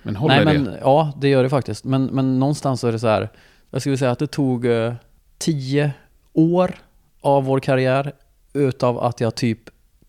Men 0.04 0.16
håller 0.16 0.46
Nej, 0.46 0.54
men 0.58 0.66
det? 0.66 0.80
ja, 0.82 1.14
det 1.18 1.28
gör 1.30 1.44
det 1.44 1.50
faktiskt. 1.50 1.86
Men, 1.86 2.06
men 2.06 2.40
någonstans 2.40 2.80
så 2.80 2.88
är 2.88 2.92
det 2.92 3.00
så 3.00 3.08
här. 3.08 3.30
Jag 3.70 3.82
skulle 3.82 3.98
säga 3.98 4.12
att 4.12 4.20
det 4.20 4.28
tog 4.28 4.66
eh, 4.66 4.94
tio 5.38 5.92
år 6.34 6.76
av 7.22 7.44
vår 7.44 7.60
karriär 7.60 8.12
utav 8.54 9.00
att 9.00 9.20
jag 9.20 9.36
typ 9.36 9.60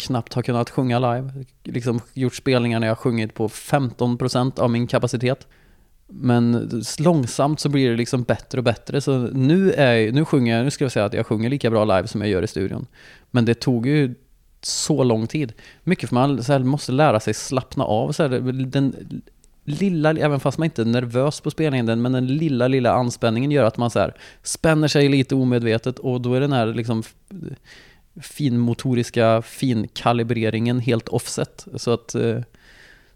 knappt 0.07 0.35
har 0.35 0.43
kunnat 0.43 0.71
sjunga 0.71 0.99
live. 0.99 1.45
Liksom 1.65 2.01
gjort 2.15 2.35
spelningar 2.35 2.81
när 2.81 2.87
jag 2.87 2.95
har 2.95 3.03
sjungit 3.03 3.35
på 3.35 3.49
15% 3.49 4.61
av 4.61 4.71
min 4.71 4.87
kapacitet. 4.87 5.47
Men 6.07 6.71
långsamt 6.99 7.61
så 7.61 7.69
blir 7.69 7.91
det 7.91 7.97
liksom 7.97 8.23
bättre 8.23 8.59
och 8.59 8.65
bättre. 8.65 9.01
Så 9.01 9.19
nu, 9.19 9.73
är, 9.73 10.13
nu 10.13 10.25
sjunger 10.25 10.57
jag, 10.57 10.65
nu 10.65 10.71
ska 10.71 10.85
jag 10.85 10.93
säga 10.93 11.05
att 11.05 11.15
jag 11.15 11.27
sjunger 11.27 11.51
lika 11.51 11.71
bra 11.71 11.85
live 11.85 12.09
som 12.09 12.21
jag 12.21 12.31
gör 12.31 12.43
i 12.43 12.47
studion. 12.47 12.87
Men 13.31 13.45
det 13.45 13.55
tog 13.55 13.87
ju 13.87 14.15
så 14.63 15.03
lång 15.05 15.27
tid. 15.27 15.53
Mycket 15.85 16.09
för 16.09 16.15
man 16.15 16.45
så 16.45 16.53
här, 16.53 16.61
måste 16.61 16.93
lära 16.93 17.21
sig 17.21 17.35
slappna 17.35 17.85
av. 17.85 18.13
Så 18.13 18.23
här, 18.23 18.29
den 18.67 19.23
lilla, 19.65 20.11
även 20.11 20.41
fast 20.41 20.59
man 20.59 20.65
inte 20.65 20.83
är 20.83 20.87
nervös 20.87 21.41
på 21.41 21.51
spelningen, 21.51 22.03
men 22.03 22.13
den 22.13 22.27
lilla, 22.27 22.69
lilla 22.69 22.93
anspänningen 22.93 23.51
gör 23.51 23.65
att 23.65 23.77
man 23.77 23.91
så 23.91 23.99
här, 23.99 24.15
spänner 24.43 24.89
sig 24.89 25.09
lite 25.09 25.35
omedvetet 25.35 25.99
och 25.99 26.21
då 26.21 26.35
är 26.35 26.41
den 26.41 26.53
här 26.53 26.67
liksom 26.67 27.03
finmotoriska 28.21 29.43
finkalibreringen 29.43 30.81
helt 30.81 31.09
offset. 31.09 31.67
Så 31.77 31.93
att 31.93 32.15
eh, 32.15 32.41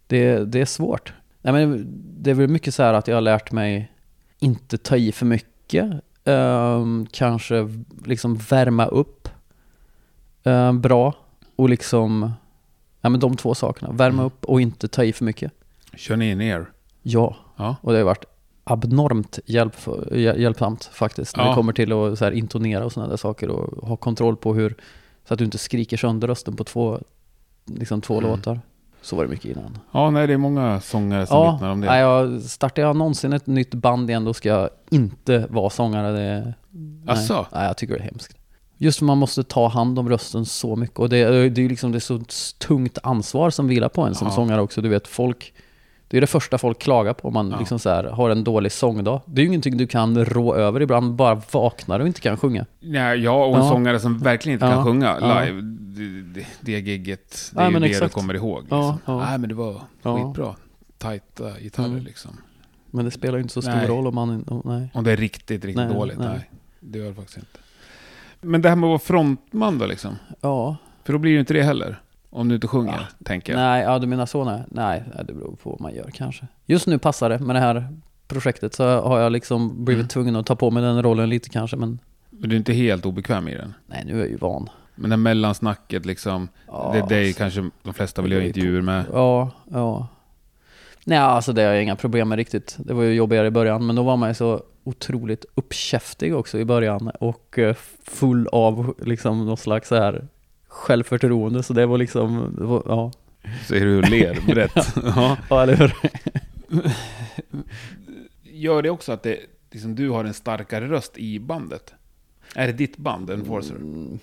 det, 0.07 0.45
det 0.45 0.61
är 0.61 0.65
svårt. 0.65 1.13
Nej, 1.43 1.53
men 1.53 1.87
det 2.23 2.31
är 2.31 2.35
väl 2.35 2.49
mycket 2.49 2.75
så 2.75 2.83
här 2.83 2.95
att 2.95 3.09
jag 3.09 3.17
har 3.17 3.21
lärt 3.21 3.53
mig 3.53 3.93
inte 4.39 4.79
ta 4.79 4.97
i 4.97 5.13
för 5.13 5.27
mycket. 5.27 6.03
Um, 6.25 7.07
kanske 7.11 7.69
liksom 8.05 8.37
värma 8.37 8.87
upp 8.87 9.29
uh, 10.47 10.73
bra 10.73 11.15
och 11.57 11.69
liksom, 11.69 12.33
ja 13.01 13.09
men 13.09 13.21
de 13.21 13.37
två 13.37 13.55
sakerna. 13.55 13.93
Värma 13.93 14.15
mm. 14.15 14.27
upp 14.27 14.45
och 14.45 14.61
inte 14.61 14.89
ta 14.89 15.05
i 15.05 15.13
för 15.13 15.25
mycket. 15.25 15.53
Kör 15.95 16.17
ni 16.17 16.31
in 16.31 16.41
er? 16.41 16.67
Ja. 17.03 17.37
ja, 17.57 17.77
och 17.81 17.93
det 17.93 17.99
har 17.99 18.05
varit 18.05 18.25
abnormt 18.69 19.39
hjälp, 19.47 19.77
hjälpsamt 20.13 20.85
faktiskt. 20.85 21.37
När 21.37 21.45
ja. 21.45 21.49
det 21.49 21.55
kommer 21.55 21.73
till 21.73 21.93
att 21.93 22.19
så 22.19 22.25
här, 22.25 22.33
intonera 22.33 22.85
och 22.85 22.93
sådana 22.93 23.11
där 23.11 23.17
saker 23.17 23.49
och 23.49 23.89
ha 23.89 23.97
kontroll 23.97 24.37
på 24.37 24.55
hur, 24.55 24.75
så 25.29 25.35
att 25.35 25.39
du 25.39 25.45
inte 25.45 25.59
skriker 25.59 25.97
sönder 25.97 26.29
rösten 26.29 26.57
på 26.57 26.65
två, 26.65 27.01
liksom 27.65 28.01
två 28.01 28.19
mm. 28.19 28.31
låtar. 28.31 28.61
Så 29.03 29.17
var 29.17 29.25
det 29.25 29.31
mycket 29.31 29.57
innan. 29.57 29.79
Ja, 29.93 30.11
nej, 30.11 30.27
det 30.27 30.33
är 30.33 30.39
många 30.39 30.81
sångare 30.81 31.27
som 31.27 31.37
ja, 31.37 31.53
vittnar 31.53 31.71
om 31.71 31.81
det. 31.81 31.87
Nej, 31.87 32.01
jag, 32.01 32.43
startar 32.43 32.83
jag 32.83 32.97
någonsin 32.97 33.33
ett 33.33 33.47
nytt 33.47 33.75
band 33.75 34.11
igen, 34.11 34.25
då 34.25 34.35
ska 34.35 34.49
jag 34.49 34.71
inte 34.91 35.47
vara 35.51 35.71
sångare. 35.71 36.13
Det, 36.13 36.55
nej, 36.71 37.29
nej, 37.29 37.67
jag 37.67 37.77
tycker 37.77 37.95
det 37.95 38.01
är 38.01 38.05
hemskt. 38.05 38.37
Just 38.79 38.99
för 38.99 39.07
man 39.07 39.19
måste 39.19 39.43
ta 39.43 39.69
hand 39.69 39.99
om 39.99 40.09
rösten 40.09 40.45
så 40.45 40.77
mycket. 40.77 40.99
Och 40.99 41.09
det, 41.09 41.49
det 41.49 41.63
är 41.65 41.69
liksom 41.69 41.93
det 41.93 41.99
är 41.99 42.01
så 42.01 42.21
tungt 42.59 42.99
ansvar 43.03 43.51
som 43.51 43.69
vilar 43.69 43.89
på 43.89 44.03
en 44.03 44.15
som 44.15 44.29
ja. 44.29 44.35
sångare 44.35 44.61
också. 44.61 44.81
Du 44.81 44.89
vet, 44.89 45.09
folk 45.09 45.55
det 46.17 46.19
är 46.19 46.21
det 46.21 46.27
första 46.27 46.59
folk 46.59 46.79
klagar 46.79 47.13
på 47.13 47.29
om 47.29 47.35
man 47.35 47.51
ja. 47.51 47.59
liksom 47.59 47.79
så 47.79 47.91
här, 47.91 48.05
har 48.05 48.31
en 48.31 48.45
dålig 48.45 48.73
sångdag. 48.73 49.21
Det 49.27 49.41
är 49.41 49.43
ju 49.43 49.49
ingenting 49.49 49.77
du 49.77 49.87
kan 49.87 50.25
rå 50.25 50.55
över 50.55 50.83
ibland, 50.83 51.15
bara 51.15 51.43
vaknar 51.51 52.01
och 52.01 52.07
inte 52.07 52.21
kan 52.21 52.37
sjunga. 52.37 52.67
Nej, 52.81 53.19
ja, 53.19 53.45
och 53.45 53.57
en 53.57 53.63
ja. 53.63 53.69
sångare 53.69 54.01
som 54.01 54.19
verkligen 54.19 54.55
inte 54.55 54.67
kan 54.67 54.85
sjunga 54.85 55.19
live. 55.19 55.61
Det, 55.61 56.41
det, 56.41 56.47
det 56.61 56.73
gigget, 56.73 57.53
det 57.55 57.61
är 57.61 57.71
ju 57.71 57.79
det 57.79 57.87
exakt. 57.87 58.15
du 58.15 58.21
kommer 58.21 58.35
ihåg. 58.35 58.63
Liksom. 58.63 58.99
Nej, 59.07 59.39
men 59.39 59.49
det 59.49 59.55
var 59.55 59.81
skitbra. 60.03 60.55
Tajta 60.99 61.61
gitarrer 61.61 61.89
mm. 61.89 62.05
liksom. 62.05 62.31
Men 62.91 63.05
det 63.05 63.11
spelar 63.11 63.39
ju 63.39 63.43
inte 63.43 63.55
så 63.55 63.63
stor 63.63 63.73
nej. 63.73 63.87
roll 63.87 64.07
om 64.07 64.15
man... 64.15 64.45
Om, 64.47 64.63
nej. 64.65 64.91
om 64.95 65.05
det 65.05 65.13
är 65.13 65.17
riktigt, 65.17 65.65
riktigt 65.65 65.87
nej, 65.87 65.95
dåligt. 65.95 66.19
Nej. 66.19 66.29
nej, 66.29 66.51
det 66.81 66.99
gör 66.99 67.09
det 67.09 67.15
faktiskt 67.15 67.39
inte. 67.39 67.59
Men 68.41 68.63
det 68.63 68.69
här 68.69 68.77
med 68.77 68.87
att 68.87 68.91
vara 68.91 68.99
frontman 68.99 69.79
då 69.79 69.87
liksom? 69.87 70.17
Ja. 70.41 70.77
För 71.05 71.13
då 71.13 71.19
blir 71.19 71.33
ju 71.33 71.41
inte 71.41 71.55
det 71.55 71.63
heller. 71.63 72.01
Om 72.37 72.49
du 72.49 72.55
inte 72.55 72.67
sjunger, 72.67 72.93
ja. 72.93 73.25
tänker 73.25 73.53
jag. 73.53 73.61
Nej, 73.61 73.83
ja 73.83 73.99
du 73.99 74.07
menar 74.07 74.27
så 74.27 74.45
nej. 74.45 74.63
Nej, 74.69 75.05
det 75.25 75.33
beror 75.33 75.57
på 75.63 75.71
vad 75.71 75.81
man 75.81 75.95
gör 75.95 76.11
kanske. 76.15 76.47
Just 76.67 76.87
nu 76.87 76.99
passar 76.99 77.29
det 77.29 77.39
med 77.39 77.57
det 77.57 77.61
här 77.61 77.89
projektet 78.29 78.75
så 78.75 79.01
har 79.01 79.19
jag 79.19 79.33
liksom 79.33 79.85
blivit 79.85 80.01
mm. 80.01 80.09
tvungen 80.09 80.37
att 80.37 80.47
ta 80.47 80.57
på 80.57 80.71
mig 80.71 80.83
den 80.83 81.03
rollen 81.03 81.31
lite 81.31 81.49
kanske 81.49 81.77
men... 81.77 81.99
Men 82.31 82.51
du 82.51 82.57
är 82.57 82.59
inte 82.59 82.73
helt 82.73 83.07
obekväm 83.07 83.49
i 83.49 83.55
den? 83.55 83.75
Nej, 83.87 84.03
nu 84.07 84.15
är 84.15 84.19
jag 84.19 84.29
ju 84.29 84.37
van. 84.37 84.69
Men 84.95 85.11
det 85.11 85.17
mellansnacket 85.17 86.07
liksom, 86.07 86.49
ja, 86.67 86.91
det 86.93 86.99
är 86.99 87.07
dig 87.07 87.33
kanske 87.33 87.71
de 87.83 87.95
flesta 87.95 88.23
vill 88.23 88.33
göra 88.33 88.45
intervjuer 88.45 88.83
med? 88.83 89.05
Ja, 89.13 89.51
ja. 89.71 90.09
Nej, 91.05 91.19
alltså 91.19 91.53
det 91.53 91.63
har 91.63 91.73
jag 91.73 91.83
inga 91.83 91.97
problem 91.97 92.29
med 92.29 92.37
riktigt. 92.37 92.77
Det 92.79 92.95
var 92.95 93.03
ju 93.03 93.15
jobbigare 93.15 93.47
i 93.47 93.51
början, 93.51 93.87
men 93.87 93.97
då 93.97 94.03
var 94.03 94.17
man 94.17 94.31
ju 94.31 94.35
så 94.35 94.63
otroligt 94.85 95.45
uppkäftig 95.55 96.37
också 96.37 96.59
i 96.59 96.65
början 96.65 97.11
och 97.21 97.59
eh, 97.59 97.75
full 98.05 98.49
av 98.53 98.95
liksom 98.99 99.47
någon 99.47 99.57
slags 99.57 99.89
så 99.89 99.95
här 99.95 100.29
självförtroende, 100.69 101.63
så 101.63 101.73
det 101.73 101.87
var 101.87 101.99
liksom, 101.99 102.55
det 102.59 102.65
var, 102.65 102.83
ja. 102.87 103.13
Ser 103.69 103.81
du 103.81 103.87
hur 103.87 104.03
ler 104.03 104.41
brett? 104.47 104.93
ja. 105.05 105.37
ja, 105.51 105.63
eller 105.63 105.77
hur? 105.77 105.95
Gör 108.43 108.83
det 108.83 108.91
också 108.91 109.13
att 109.13 109.23
det, 109.23 109.41
liksom, 109.71 109.95
du 109.95 110.11
har 110.11 110.25
en 110.25 110.35
starkare 110.35 110.89
röst 110.89 111.19
i 111.19 111.39
bandet? 111.41 111.95
Är 112.55 112.67
det 112.67 112.73
ditt 112.73 112.97
band, 112.97 113.31
Enforcer? 113.31 113.75
Mm. 113.75 114.19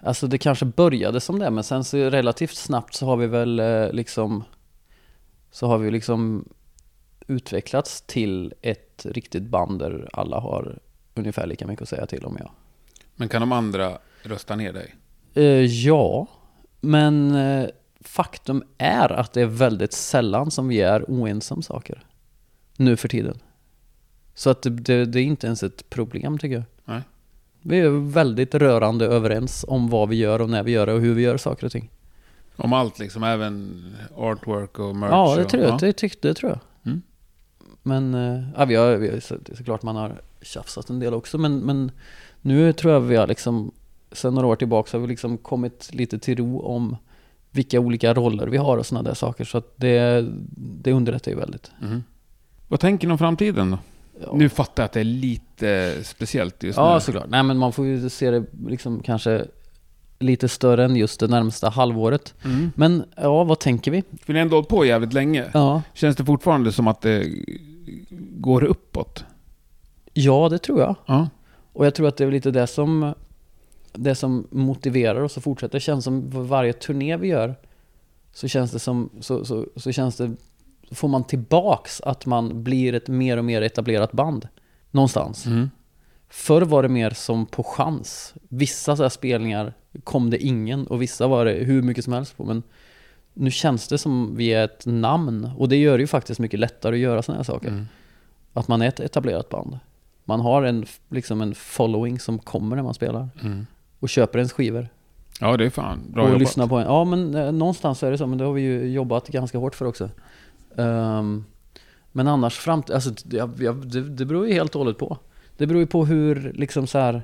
Alltså 0.00 0.26
det 0.26 0.38
kanske 0.38 0.64
började 0.64 1.20
som 1.20 1.38
det, 1.38 1.50
men 1.50 1.64
sen 1.64 1.84
så 1.84 1.96
relativt 1.96 2.54
snabbt 2.54 2.94
så 2.94 3.06
har 3.06 3.16
vi 3.16 3.26
väl 3.26 3.58
eh, 3.58 3.92
liksom 3.92 4.44
så 5.50 5.66
har 5.66 5.78
vi 5.78 5.90
liksom 5.90 6.48
utvecklats 7.26 8.02
till 8.02 8.54
ett 8.62 9.06
riktigt 9.06 9.42
band 9.42 9.78
där 9.78 10.08
alla 10.12 10.40
har 10.40 10.78
ungefär 11.14 11.46
lika 11.46 11.66
mycket 11.66 11.82
att 11.82 11.88
säga 11.88 12.06
till 12.06 12.24
om 12.24 12.36
jag. 12.40 12.50
Men 13.14 13.28
kan 13.28 13.40
de 13.40 13.52
andra 13.52 13.98
rösta 14.22 14.56
ner 14.56 14.72
dig? 14.72 14.94
Uh, 15.36 15.64
ja, 15.64 16.26
men 16.80 17.34
uh, 17.34 17.68
faktum 18.00 18.62
är 18.78 19.12
att 19.12 19.32
det 19.32 19.42
är 19.42 19.46
väldigt 19.46 19.92
sällan 19.92 20.50
som 20.50 20.68
vi 20.68 20.80
är 20.80 21.04
oense 21.08 21.54
om 21.54 21.62
saker. 21.62 22.04
Nu 22.76 22.96
för 22.96 23.08
tiden. 23.08 23.38
Så 24.34 24.50
att 24.50 24.62
det, 24.62 24.70
det, 24.70 25.04
det 25.04 25.20
är 25.20 25.24
inte 25.24 25.46
ens 25.46 25.62
ett 25.62 25.90
problem 25.90 26.38
tycker 26.38 26.54
jag. 26.54 26.64
Nej. 26.84 27.02
Vi 27.62 27.80
är 27.80 28.10
väldigt 28.12 28.54
rörande 28.54 29.06
överens 29.06 29.64
om 29.68 29.88
vad 29.88 30.08
vi 30.08 30.16
gör 30.16 30.40
och 30.40 30.50
när 30.50 30.62
vi 30.62 30.72
gör 30.72 30.86
det 30.86 30.92
och 30.92 31.00
hur 31.00 31.14
vi 31.14 31.22
gör 31.22 31.36
saker 31.36 31.66
och 31.66 31.72
ting. 31.72 31.90
Om 32.56 32.72
allt 32.72 32.98
liksom, 32.98 33.22
även 33.22 33.84
artwork 34.16 34.78
och 34.78 34.96
merch? 34.96 35.10
Ja, 35.10 35.36
det 35.36 35.44
tror 35.44 35.62
jag. 35.62 35.72
Ja. 35.72 35.78
Det, 35.80 36.00
det, 36.00 36.22
det 36.22 36.34
tror 36.34 36.50
jag. 36.50 36.60
Mm. 36.84 37.02
Men, 37.82 38.14
uh, 38.14 38.44
ja, 38.56 38.64
vi 38.64 38.74
har, 38.74 38.96
vi 38.96 39.10
har, 39.10 39.20
så, 39.20 39.36
såklart 39.54 39.82
man 39.82 39.96
har 39.96 40.20
tjafsat 40.42 40.90
en 40.90 41.00
del 41.00 41.14
också, 41.14 41.38
men, 41.38 41.58
men 41.58 41.90
nu 42.40 42.72
tror 42.72 42.92
jag 42.92 43.00
vi 43.00 43.16
har 43.16 43.26
liksom 43.26 43.72
sen 44.12 44.34
några 44.34 44.46
år 44.46 44.56
tillbaka 44.56 44.96
har 44.96 45.02
vi 45.02 45.08
liksom 45.08 45.38
kommit 45.38 45.94
lite 45.94 46.18
till 46.18 46.38
ro 46.38 46.60
om 46.60 46.96
vilka 47.50 47.80
olika 47.80 48.14
roller 48.14 48.46
vi 48.46 48.56
har 48.56 48.76
och 48.76 48.86
sådana 48.86 49.08
där 49.08 49.14
saker. 49.14 49.44
Så 49.44 49.58
att 49.58 49.72
det, 49.76 50.26
det 50.56 50.92
underlättar 50.92 51.30
ju 51.30 51.36
väldigt. 51.36 51.70
Mm. 51.82 52.02
Vad 52.68 52.80
tänker 52.80 53.06
ni 53.06 53.12
om 53.12 53.18
framtiden 53.18 53.70
då? 53.70 53.78
Ja. 54.20 54.32
Nu 54.34 54.48
fattar 54.48 54.82
jag 54.82 54.84
att 54.84 54.92
det 54.92 55.00
är 55.00 55.04
lite 55.04 55.94
speciellt 56.04 56.62
just 56.62 56.76
ja, 56.76 56.84
nu. 56.84 56.90
Ja, 56.90 57.00
såklart. 57.00 57.26
Nej, 57.28 57.42
men 57.42 57.58
man 57.58 57.72
får 57.72 57.86
ju 57.86 58.08
se 58.08 58.30
det 58.30 58.44
liksom 58.66 59.00
kanske 59.00 59.46
lite 60.18 60.48
större 60.48 60.84
än 60.84 60.96
just 60.96 61.20
det 61.20 61.26
närmsta 61.26 61.68
halvåret. 61.68 62.34
Mm. 62.44 62.72
Men 62.74 63.04
ja, 63.16 63.44
vad 63.44 63.58
tänker 63.58 63.90
vi? 63.90 64.02
Vi 64.26 64.32
har 64.32 64.40
ändå 64.40 64.56
hållit 64.56 64.68
på 64.68 64.84
jävligt 64.84 65.12
länge. 65.12 65.44
Ja. 65.54 65.82
Känns 65.94 66.16
det 66.16 66.24
fortfarande 66.24 66.72
som 66.72 66.88
att 66.88 67.00
det 67.00 67.26
går 68.38 68.64
uppåt? 68.64 69.24
Ja, 70.12 70.48
det 70.48 70.58
tror 70.58 70.80
jag. 70.80 70.94
Ja. 71.06 71.28
Och 71.72 71.86
jag 71.86 71.94
tror 71.94 72.08
att 72.08 72.16
det 72.16 72.24
är 72.24 72.30
lite 72.30 72.50
det 72.50 72.66
som 72.66 73.14
det 73.98 74.14
som 74.14 74.46
motiverar 74.50 75.20
oss 75.20 75.36
att 75.36 75.44
fortsätta. 75.44 75.72
Det 75.72 75.80
känns 75.80 76.04
som 76.04 76.46
varje 76.48 76.72
turné 76.72 77.16
vi 77.16 77.28
gör 77.28 77.54
så 78.36 78.48
känns 78.48 78.70
det 78.70 78.78
som, 78.78 79.10
så, 79.20 79.44
så, 79.44 79.66
så 79.76 79.92
känns 79.92 80.16
det, 80.16 80.36
får 80.90 81.08
man 81.08 81.24
tillbaks 81.24 82.00
att 82.00 82.26
man 82.26 82.64
blir 82.64 82.94
ett 82.94 83.08
mer 83.08 83.36
och 83.36 83.44
mer 83.44 83.62
etablerat 83.62 84.12
band. 84.12 84.48
Någonstans. 84.90 85.46
Mm. 85.46 85.70
Förr 86.28 86.62
var 86.62 86.82
det 86.82 86.88
mer 86.88 87.10
som 87.10 87.46
på 87.46 87.62
chans. 87.62 88.34
Vissa 88.48 88.96
så 88.96 89.10
spelningar 89.10 89.74
kom 90.04 90.30
det 90.30 90.38
ingen 90.38 90.86
och 90.86 91.02
vissa 91.02 91.26
var 91.26 91.44
det 91.44 91.52
hur 91.52 91.82
mycket 91.82 92.04
som 92.04 92.12
helst 92.12 92.36
på. 92.36 92.44
Men 92.44 92.62
nu 93.34 93.50
känns 93.50 93.88
det 93.88 93.98
som 93.98 94.36
vi 94.36 94.52
är 94.52 94.64
ett 94.64 94.86
namn 94.86 95.50
och 95.56 95.68
det 95.68 95.76
gör 95.76 95.98
det 95.98 96.02
ju 96.02 96.06
faktiskt 96.06 96.40
mycket 96.40 96.60
lättare 96.60 96.94
att 96.96 97.00
göra 97.00 97.22
sådana 97.22 97.38
här 97.38 97.44
saker. 97.44 97.68
Mm. 97.68 97.86
Att 98.52 98.68
man 98.68 98.82
är 98.82 98.88
ett 98.88 99.00
etablerat 99.00 99.48
band. 99.48 99.78
Man 100.24 100.40
har 100.40 100.62
en, 100.62 100.86
liksom 101.08 101.40
en 101.40 101.54
following 101.54 102.18
som 102.18 102.38
kommer 102.38 102.76
när 102.76 102.82
man 102.82 102.94
spelar. 102.94 103.28
Mm 103.42 103.66
och 104.00 104.08
köper 104.08 104.38
ens 104.38 104.52
skivor. 104.52 104.88
Ja, 105.40 105.56
det 105.56 105.64
är 105.64 105.70
fan 105.70 106.00
bra 106.12 106.22
Och 106.22 106.28
jobbat. 106.28 106.40
lyssnar 106.40 106.66
på 106.66 106.76
en. 106.76 106.86
Ja, 106.86 107.04
men 107.04 107.34
eh, 107.34 107.52
någonstans 107.52 108.02
är 108.02 108.10
det 108.10 108.18
så. 108.18 108.26
Men 108.26 108.38
det 108.38 108.44
har 108.44 108.52
vi 108.52 108.62
ju 108.62 108.92
jobbat 108.92 109.28
ganska 109.28 109.58
hårt 109.58 109.74
för 109.74 109.84
också. 109.84 110.10
Um, 110.74 111.44
men 112.12 112.28
annars 112.28 112.58
fram 112.58 112.82
alltså 112.92 113.10
det, 113.24 113.46
det, 113.84 114.02
det 114.02 114.24
beror 114.24 114.46
ju 114.46 114.54
helt 114.54 114.74
och 114.74 114.78
hållet 114.78 114.98
på. 114.98 115.18
Det 115.56 115.66
beror 115.66 115.80
ju 115.80 115.86
på 115.86 116.06
hur, 116.06 116.52
liksom 116.52 116.86
så 116.86 116.98
här, 116.98 117.22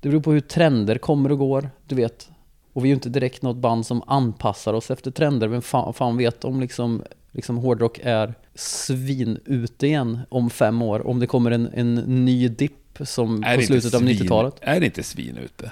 det 0.00 0.08
beror 0.08 0.20
på 0.20 0.32
hur 0.32 0.40
trender 0.40 0.98
kommer 0.98 1.32
och 1.32 1.38
går, 1.38 1.70
du 1.86 1.94
vet. 1.94 2.28
Och 2.72 2.84
vi 2.84 2.88
är 2.88 2.90
ju 2.90 2.94
inte 2.94 3.08
direkt 3.08 3.42
något 3.42 3.56
band 3.56 3.86
som 3.86 4.02
anpassar 4.06 4.74
oss 4.74 4.90
efter 4.90 5.10
trender. 5.10 5.48
Vem 5.48 5.62
fan, 5.62 5.94
fan 5.94 6.16
vet 6.16 6.44
om 6.44 6.60
liksom, 6.60 7.02
liksom 7.32 7.56
hårdrock 7.56 8.00
är 8.02 8.34
svin 8.54 9.38
ute 9.44 9.86
igen 9.86 10.20
om 10.28 10.50
fem 10.50 10.82
år? 10.82 11.06
Om 11.06 11.20
det 11.20 11.26
kommer 11.26 11.50
en, 11.50 11.68
en 11.74 11.94
ny 11.94 12.48
dipp 12.48 12.98
som 13.00 13.44
är 13.44 13.56
på 13.56 13.62
slutet 13.62 13.94
av 13.94 14.02
90-talet? 14.02 14.54
Är 14.60 14.80
det 14.80 14.86
inte 14.86 15.02
svin 15.02 15.36
ute? 15.36 15.70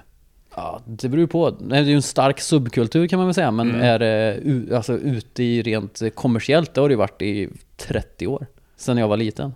Ja, 0.56 0.80
det 0.86 1.08
beror 1.08 1.26
på. 1.26 1.50
Det 1.50 1.76
är 1.76 1.82
ju 1.82 1.94
en 1.94 2.02
stark 2.02 2.40
subkultur 2.40 3.06
kan 3.06 3.16
man 3.18 3.26
väl 3.26 3.34
säga, 3.34 3.50
men 3.50 3.70
mm. 3.70 3.80
är 3.82 3.98
det 3.98 4.76
alltså, 4.76 4.98
ute 4.98 5.42
i 5.42 5.62
rent 5.62 6.02
kommersiellt, 6.14 6.74
det 6.74 6.80
har 6.80 6.88
det 6.88 6.96
varit 6.96 7.22
i 7.22 7.48
30 7.76 8.26
år. 8.26 8.46
Sen 8.76 8.98
jag 8.98 9.08
var 9.08 9.16
liten. 9.16 9.54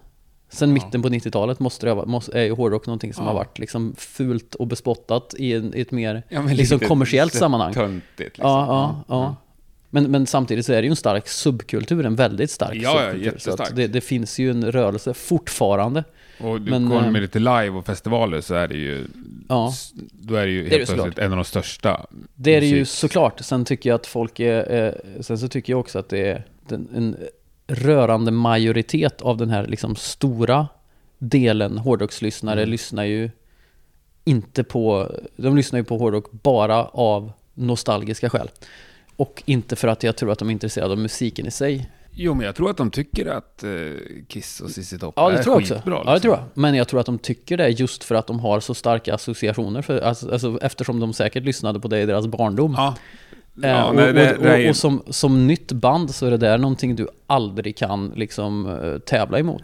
Sen 0.51 0.68
Ja. 0.68 0.74
mitten 0.74 1.03
på 1.03 1.09
90-talet 1.09 1.61
måste 1.61 1.86
det, 1.86 1.92
ha 1.92 2.05
måste, 2.07 2.38
är 2.38 2.44
ju 2.44 2.53
hårdrock 2.53 2.86
någonting 2.86 3.14
som 3.14 3.24
Ja. 3.24 3.30
har 3.30 3.34
varit 3.38 3.59
liksom 3.59 3.94
fult 3.99 4.55
och 4.55 4.66
bespottat 4.66 5.34
i, 5.38 5.53
en, 5.55 5.74
i 5.74 5.80
ett 5.80 5.90
mer 5.90 6.22
Ja, 6.28 6.42
liksom 6.42 6.78
kommersiellt 6.78 7.32
så 7.32 7.38
sammanhang. 7.38 7.72
Töntigt 7.74 8.18
liksom. 8.18 8.46
Ja, 8.51 8.66
ja, 8.68 9.05
ja. 9.09 9.36
Men, 9.90 10.11
men 10.11 10.26
samtidigt 10.26 10.66
så 10.66 10.72
är 10.72 10.76
det 10.76 10.82
ju 10.86 10.90
en 10.90 10.96
stark 10.96 11.28
subkultur, 11.28 12.07
en 12.07 12.16
väldigt 12.16 12.51
stark 12.51 12.74
Ja, 12.74 12.80
ja, 12.80 12.94
subkultur. 12.94 13.18
Så 13.20 13.24
jättestark. 13.24 13.70
att 13.70 13.76
det, 13.76 13.86
det 13.86 14.01
finns 14.01 14.38
ju 14.38 14.51
en 14.51 14.72
rörelse 14.72 15.14
fortfarande. 15.14 16.05
Och 16.41 16.61
du 16.61 16.70
Men, 16.70 16.89
kommer 16.89 17.07
eh, 17.07 17.11
med 17.11 17.22
lite 17.22 17.39
live 17.39 17.70
och 17.70 17.86
festivaler 17.86 18.41
så 18.41 18.55
är 18.55 18.68
det 18.68 18.76
ju... 18.76 19.07
Ja. 19.49 19.72
Då 20.12 20.34
är 20.34 20.47
det 20.47 20.53
ju 20.53 20.62
Det 20.62 20.68
är 20.68 20.78
helt 20.78 20.89
det 20.89 20.95
plötsligt 20.95 21.18
en 21.18 21.30
av 21.32 21.36
de 21.36 21.45
största. 21.45 22.07
Det 22.34 22.55
är 22.57 22.61
det 22.61 22.66
ju 22.66 22.84
såklart. 22.84 23.41
Sen 23.41 23.64
tycker 23.64 23.91
jag 23.91 23.95
att 23.95 24.07
folk 24.07 24.41
är, 24.41 24.86
eh, 24.86 25.20
sen 25.22 25.39
så 25.39 25.49
tycker 25.49 25.72
jag 25.72 25.80
också 25.80 25.99
att 25.99 26.09
det 26.09 26.28
är 26.28 26.45
en 26.70 27.16
rörande 27.66 28.30
majoritet 28.30 29.22
av 29.22 29.36
den 29.36 29.51
här 29.51 29.66
liksom 29.66 29.97
stora 29.97 30.68
delen 31.18 31.78
hårdrockslyssnare 31.78 32.61
Mm. 32.61 32.70
lyssnar 32.70 33.05
ju 33.05 33.30
inte 34.24 34.64
på, 34.64 35.12
de 35.36 35.57
lyssnar 35.57 35.78
ju 35.78 35.84
på 35.84 35.99
hårdrock 35.99 36.32
bara 36.32 36.84
av 36.84 37.32
nostalgiska 37.55 38.30
skäl. 38.30 38.51
Och 39.16 39.43
inte 39.47 39.76
för 39.76 39.89
att 39.89 40.03
jag 40.03 40.16
tror 40.16 40.32
att 40.32 40.39
de 40.39 40.49
är 40.49 40.53
intresserade 40.53 40.93
av 40.93 40.99
musiken 40.99 41.47
i 41.47 41.51
sig. 41.51 41.91
Jo, 42.21 42.35
men 42.35 42.47
jag 42.47 42.55
tror 42.55 42.71
att 42.71 42.77
de 42.77 42.91
tycker 42.91 43.27
att 43.27 43.64
eh, 43.64 43.71
Kiss 44.29 44.61
och 44.61 44.71
ZZ 44.71 44.95
Top 45.01 45.14
Ja, 45.16 45.31
det 45.31 45.39
är 45.39 45.43
tror 45.43 45.55
jag 45.55 45.61
också. 45.62 45.75
skitbra. 45.75 45.95
Ja, 45.95 46.05
det 46.05 46.12
liksom. 46.12 46.21
tror 46.21 46.35
jag. 46.35 46.45
Men 46.55 46.75
jag 46.75 46.89
tror 46.89 47.01
att 47.01 47.07
de 47.07 47.19
tycker 47.19 47.57
det 47.57 47.69
just 47.69 48.05
för 48.05 48.14
att 48.14 48.27
de 48.27 48.41
har 48.41 48.61
så 48.61 48.75
starka 48.75 49.14
associationer. 49.14 49.83
För, 49.83 50.01
alltså, 50.01 50.33
alltså, 50.33 50.59
eftersom 50.62 51.01
de 51.01 51.12
säkert 51.12 51.45
lyssnade 51.45 51.81
på 51.81 51.89
det 51.89 52.01
i 52.01 52.07
deras 52.07 52.27
barndom. 52.27 52.75
Ja. 52.77 52.95
Eh, 53.62 53.71
Ja, 53.71 53.85
och, 53.85 53.95
nej, 53.95 54.09
och, 54.09 54.14
det 54.14 54.27
är 54.27 54.53
och, 54.55 54.59
ju- 54.61 54.69
och 54.71 54.77
som, 54.77 55.03
som 55.11 55.47
nytt 55.47 55.73
band 55.73 56.14
så 56.14 56.27
är 56.27 56.31
det 56.31 56.37
där 56.37 56.59
någonting 56.59 56.97
du 56.97 57.09
aldrig 57.27 57.77
kan 57.77 58.12
liksom 58.16 58.66
eh, 58.83 58.99
tävla 58.99 59.39
emot. 59.39 59.62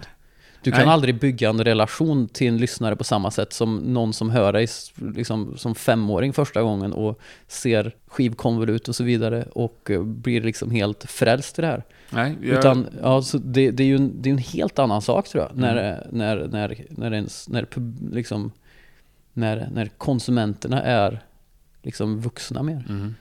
Du 0.65 0.71
kan 0.71 0.81
Nej. 0.81 0.89
aldrig 0.93 1.21
bygga 1.21 1.49
en 1.49 1.65
relation 1.65 2.29
till 2.29 2.49
en 2.49 2.57
lyssnare 2.59 2.97
på 2.97 3.05
samma 3.05 3.31
sätt 3.31 3.53
som 3.53 3.77
någon 3.77 4.12
som 4.12 4.31
hör 4.31 4.53
dig 4.53 4.67
liksom, 5.15 5.57
som 5.57 5.75
femåring 5.75 6.33
första 6.33 6.62
gången 6.62 6.93
och 6.93 7.21
ser 7.49 7.95
skivkonvolut 8.07 8.89
och 8.89 8.97
så 8.97 9.05
vidare 9.05 9.45
och 9.53 9.91
eh, 9.91 10.03
blir 10.03 10.41
liksom 10.41 10.71
helt 10.71 11.05
frälst 11.11 11.59
i 11.59 11.62
det 11.62 11.69
här. 11.69 11.83
Nej, 12.11 12.37
jag, 12.43 12.59
Utan, 12.59 12.87
ja, 13.03 13.23
så 13.23 13.39
det, 13.39 13.71
det 13.71 13.83
är 13.83 13.87
ju 13.87 13.97
en, 13.97 14.23
det 14.23 14.29
är 14.29 14.33
en 14.33 14.39
helt 14.39 14.79
annan 14.79 15.03
sak 15.03 15.29
tror 15.29 15.45
jag, 15.45 15.57
när, 15.59 15.77
Mm. 15.77 16.01
när, 16.11 16.37
när, 16.49 16.85
när, 16.91 17.12
ens, 17.15 17.49
när, 17.49 17.67
liksom, 18.12 18.51
när, 19.33 19.69
när 19.73 19.87
konsumenterna 19.87 20.83
är 20.83 21.21
liksom 21.83 22.21
vuxna 22.21 22.62
mer. 22.62 22.85
Mhm. 22.89 23.15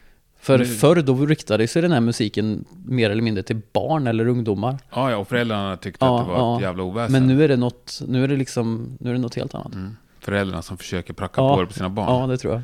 För 0.44 0.58
Men- 0.58 0.68
förr 0.68 0.96
då 1.02 1.26
riktade 1.26 1.68
sig 1.68 1.82
den 1.82 1.92
här 1.92 2.00
musiken 2.00 2.66
mer 2.86 3.10
eller 3.10 3.22
mindre 3.22 3.44
till 3.44 3.62
barn 3.74 4.08
eller 4.08 4.28
ungdomar. 4.28 4.78
Ja, 4.94 5.12
ja, 5.12 5.18
och 5.18 5.28
föräldrarna 5.28 5.78
tyckte 5.78 6.06
Ja, 6.06 6.20
att 6.20 6.26
det 6.28 6.32
var 6.32 6.40
ja. 6.40 6.56
ett 6.56 6.62
jävla 6.62 6.84
oväsen. 6.84 7.12
Men 7.12 7.28
nu 7.28 7.44
är 7.44 7.48
det 7.48 7.56
något, 7.58 8.02
nu 8.08 8.24
är 8.24 8.28
det 8.28 8.36
liksom, 8.36 8.98
nu 9.00 9.10
är 9.10 9.14
det 9.14 9.20
något 9.20 9.36
helt 9.36 9.56
annat. 9.56 9.74
Mm. 9.74 9.98
Föräldrarna 10.20 10.62
som 10.62 10.78
försöker 10.78 11.14
pracka 11.14 11.42
Ja. 11.42 11.56
på 11.56 11.62
det 11.62 11.68
på 11.68 11.74
sina 11.74 11.90
barn. 11.90 12.22
Ja, 12.22 12.28
det 12.28 12.38
tror 12.38 12.54
jag. 12.54 12.62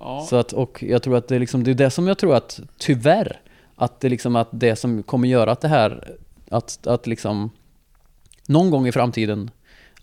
Ja. 0.00 0.26
Så 0.30 0.36
att, 0.36 0.52
och 0.52 0.84
jag 0.88 1.02
tror 1.02 1.16
att 1.16 1.28
det 1.28 1.34
är 1.36 1.40
liksom, 1.40 1.64
det 1.64 1.70
är 1.70 1.74
det 1.74 1.90
som 1.90 2.06
jag 2.08 2.18
tror 2.18 2.34
att, 2.34 2.60
tyvärr, 2.78 3.40
att 3.76 4.00
det 4.00 4.08
liksom 4.08 4.36
att 4.36 4.48
det 4.50 4.76
som 4.76 5.02
kommer 5.02 5.28
göra 5.28 5.52
att 5.52 5.60
det 5.60 5.68
här, 5.68 6.14
att, 6.50 6.86
att 6.86 7.06
liksom, 7.06 7.50
någon 8.46 8.70
gång 8.70 8.86
i 8.86 8.92
framtiden, 8.92 9.50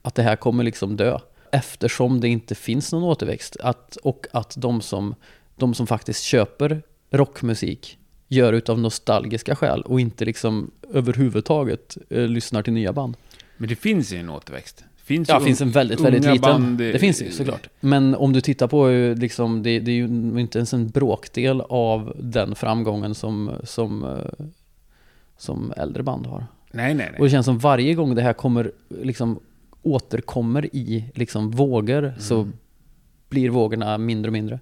att 0.02 0.16
det 0.16 0.24
här 0.24 0.36
kommer 0.36 0.64
liksom 0.64 0.96
dö. 0.98 1.20
Eftersom 1.52 2.20
det 2.22 2.28
inte 2.28 2.56
finns 2.56 2.92
någon 2.94 3.04
återväxt. 3.04 3.58
Att, 3.64 3.96
och 3.96 4.28
att 4.32 4.54
de 4.58 4.82
som, 4.82 5.16
de 5.56 5.74
som 5.74 5.88
faktiskt 5.88 6.24
köper 6.24 6.82
rockmusik 7.12 7.98
gör 8.28 8.54
utav 8.54 8.80
nostalgiska 8.80 9.56
skäl 9.56 9.82
och 9.82 10.00
inte 10.00 10.26
liksom 10.26 10.72
överhuvudtaget 10.94 11.98
eh, 12.10 12.28
lyssnar 12.28 12.64
till 12.64 12.74
nya 12.74 12.94
band. 12.94 13.18
Men 13.58 13.70
det 13.70 13.76
finns 13.76 14.14
ju 14.14 14.18
en 14.18 14.30
återväxt. 14.30 14.78
Det 14.78 15.04
finns 15.08 15.30
Ja, 15.30 15.40
det 15.40 15.46
finns 15.46 15.62
en 15.62 15.72
väldigt, 15.72 16.00
väldigt 16.00 16.26
liten. 16.26 16.42
band, 16.42 16.78
det 16.78 17.00
finns 17.00 17.20
det 17.20 17.26
ju 17.26 17.32
såklart. 17.32 17.70
Men 17.80 18.16
om 18.16 18.34
du 18.34 18.42
tittar 18.42 18.68
på 18.68 18.90
eh, 18.90 19.16
liksom, 19.18 19.64
det, 19.64 19.80
det 19.80 19.92
är 19.92 19.96
ju 19.96 20.06
inte 20.40 20.58
ens 20.60 20.74
en 20.74 20.90
bråkdel 20.90 21.62
av 21.62 22.16
den 22.20 22.56
framgången 22.56 23.16
som, 23.16 23.52
som, 23.64 24.04
eh, 24.04 24.46
som 25.38 25.74
äldre 25.78 26.04
band 26.04 26.26
har. 26.26 26.46
Nej, 26.72 26.94
nej, 26.94 27.06
Och 27.08 27.12
nej. 27.14 27.22
det 27.24 27.30
känns 27.30 27.46
som 27.46 27.60
varje 27.60 27.94
gång 27.94 28.16
det 28.16 28.22
här 28.22 28.34
kommer, 28.34 28.72
liksom 28.90 29.40
återkommer 29.82 30.76
i 30.76 31.12
liksom 31.16 31.52
vågor 31.52 32.14
så 32.20 32.50
blir 33.30 33.50
vågorna 33.50 33.98
mindre 33.98 34.30
och 34.30 34.34
mindre. 34.34 34.60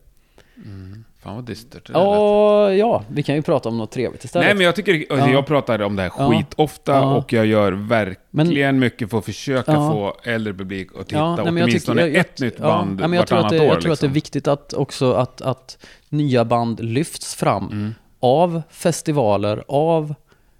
Mm. 0.65 1.03
Fan 1.23 1.35
vad 1.35 1.43
dystert 1.43 1.87
det 1.87 1.93
där 1.93 1.99
lät. 1.99 2.07
Ja, 2.09 2.73
ja, 2.73 3.03
vi 3.09 3.23
kan 3.23 3.35
ju 3.35 3.41
prata 3.41 3.69
om 3.69 3.77
något 3.77 3.91
trevligt 3.91 4.23
istället. 4.23 4.45
Nej, 4.45 4.55
men 4.55 4.65
jag 4.65 4.75
tycker, 4.75 4.93
alltså, 5.09 5.27
Ja. 5.27 5.33
jag 5.33 5.45
pratar 5.45 5.81
om 5.81 5.95
det 5.95 6.01
här 6.01 6.11
Ja. 6.17 6.29
skitofta 6.31 6.91
Ja. 6.91 7.15
och 7.15 7.33
jag 7.33 7.45
gör 7.45 7.71
verkligen 7.71 8.79
mycket 8.79 9.09
för 9.09 9.17
att 9.17 9.25
försöka 9.25 9.71
Ja. 9.71 9.91
få 9.91 10.29
äldre 10.29 10.53
publik 10.53 10.87
att 10.99 11.07
titta 11.07 11.19
Ja, 11.19 11.35
nej, 11.35 11.45
men 11.45 11.57
jag 11.57 11.63
åtminstone 11.69 12.01
tycker- 12.01 12.15
jag- 12.17 12.25
ett 12.25 12.39
nytt 12.39 12.55
Ja, 12.57 12.63
band 12.63 12.99
nej, 12.99 13.07
men 13.07 13.17
jag 13.17 13.27
tror 13.27 13.39
att 13.39 13.49
det, 13.49 13.59
år. 13.59 13.65
Jag 13.65 13.81
tror 13.81 13.93
att 13.93 13.99
det 13.99 14.05
är 14.05 14.07
liksom. 14.07 14.13
viktigt 14.13 14.47
att 14.47 14.73
också 14.73 15.13
att, 15.13 15.41
att 15.41 15.77
nya 16.09 16.45
band 16.45 16.79
lyfts 16.79 17.35
fram 17.35 17.67
Mm. 17.71 17.93
av 18.19 18.61
festivaler, 18.69 19.63
av 19.67 20.15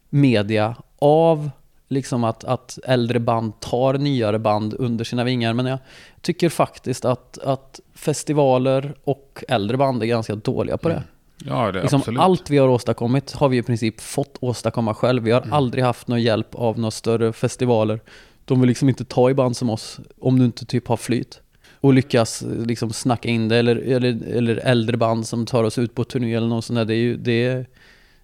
media, 0.09 0.75
av 0.99 1.49
liksom 1.93 2.23
att, 2.23 2.43
att 2.43 2.79
äldre 2.83 3.19
band 3.19 3.59
tar 3.59 3.93
nyare 3.93 4.39
band 4.39 4.73
under 4.79 5.05
sina 5.05 5.23
vingar. 5.23 5.53
Men 5.53 5.65
jag 5.65 5.79
tycker 6.21 6.49
faktiskt 6.49 7.05
att, 7.05 7.37
att 7.37 7.79
festivaler 7.95 8.93
och 9.03 9.43
äldre 9.47 9.77
band 9.77 10.03
är 10.03 10.07
ganska 10.07 10.35
dåliga 10.35 10.77
på 10.77 10.89
det. 10.89 11.03
Ja, 11.45 11.71
det 11.71 11.79
är 11.79 11.83
Liksom 11.83 11.99
absolut. 11.99 12.19
allt 12.19 12.49
vi 12.49 12.57
har 12.57 12.67
åstadkommit 12.67 13.31
har 13.31 13.49
vi 13.49 13.57
i 13.57 13.63
princip 13.63 14.01
fått 14.01 14.37
åstadkomma 14.39 14.93
själv. 14.93 15.23
Vi 15.23 15.31
har 15.31 15.41
Mm. 15.41 15.53
aldrig 15.53 15.83
haft 15.83 16.07
någon 16.07 16.21
hjälp 16.21 16.55
av 16.55 16.79
några 16.79 16.91
större 16.91 17.33
festivaler. 17.33 17.99
De 18.45 18.59
vill 18.61 18.67
liksom 18.67 18.89
inte 18.89 19.05
ta 19.05 19.29
i 19.29 19.33
band 19.33 19.57
som 19.57 19.69
oss 19.69 19.99
om 20.21 20.39
du 20.39 20.45
inte 20.45 20.65
typ 20.65 20.87
har 20.87 20.97
flyt. 20.97 21.39
Och 21.81 21.93
lyckas 21.93 22.43
liksom 22.65 22.93
snacka 22.93 23.29
in 23.29 23.47
det. 23.47 23.57
Eller, 23.57 23.75
eller, 23.75 24.27
eller 24.27 24.55
äldre 24.55 24.97
band 24.97 25.27
som 25.27 25.45
tar 25.45 25.63
oss 25.63 25.77
ut 25.77 25.95
på 25.95 26.03
turné 26.03 26.33
eller 26.35 26.47
något 26.47 26.65
sånt 26.65 26.77
där. 26.77 26.85
Det 26.85 26.93
är 26.95 26.97
ju, 26.97 27.17
det 27.17 27.45
är, 27.45 27.65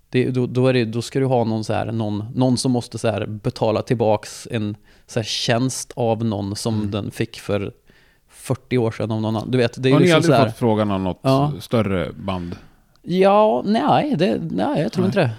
det, 0.09 0.29
då, 0.31 0.47
då, 0.47 0.67
är 0.67 0.73
det, 0.73 0.85
då 0.85 1.01
ska 1.01 1.19
du 1.19 1.25
ha 1.25 1.43
någon, 1.43 1.63
så 1.63 1.73
här, 1.73 1.91
någon, 1.91 2.25
någon 2.35 2.57
som 2.57 2.71
måste 2.71 2.97
så 2.97 3.07
här 3.07 3.25
betala 3.25 3.81
tillbaks 3.81 4.47
en 4.51 4.77
så 5.07 5.19
här 5.19 5.25
tjänst 5.25 5.91
av 5.95 6.25
någon 6.25 6.55
som 6.55 6.75
Mm. 6.75 6.91
den 6.91 7.11
fick 7.11 7.39
för 7.39 7.71
40 8.27 8.77
år 8.77 8.91
sedan 8.91 9.11
av 9.11 9.21
någon 9.21 9.35
annan. 9.35 9.51
Du 9.51 9.57
vet, 9.57 9.83
det 9.83 9.89
är 9.89 9.93
Har 9.93 9.99
ju 9.99 10.05
ni 10.05 10.13
liksom 10.13 10.17
aldrig 10.17 10.35
så 10.35 10.41
här, 10.41 10.49
fått 10.49 10.57
frågan 10.59 10.91
om 10.91 11.03
något 11.03 11.19
Ja. 11.21 11.51
större 11.59 12.11
band? 12.13 12.55
Ja, 13.01 13.61
nej, 13.65 14.15
det, 14.17 14.37
nej 14.51 14.81
jag 14.81 14.91
tror 14.91 15.01
Nej. 15.03 15.07
inte 15.09 15.19
det. 15.19 15.31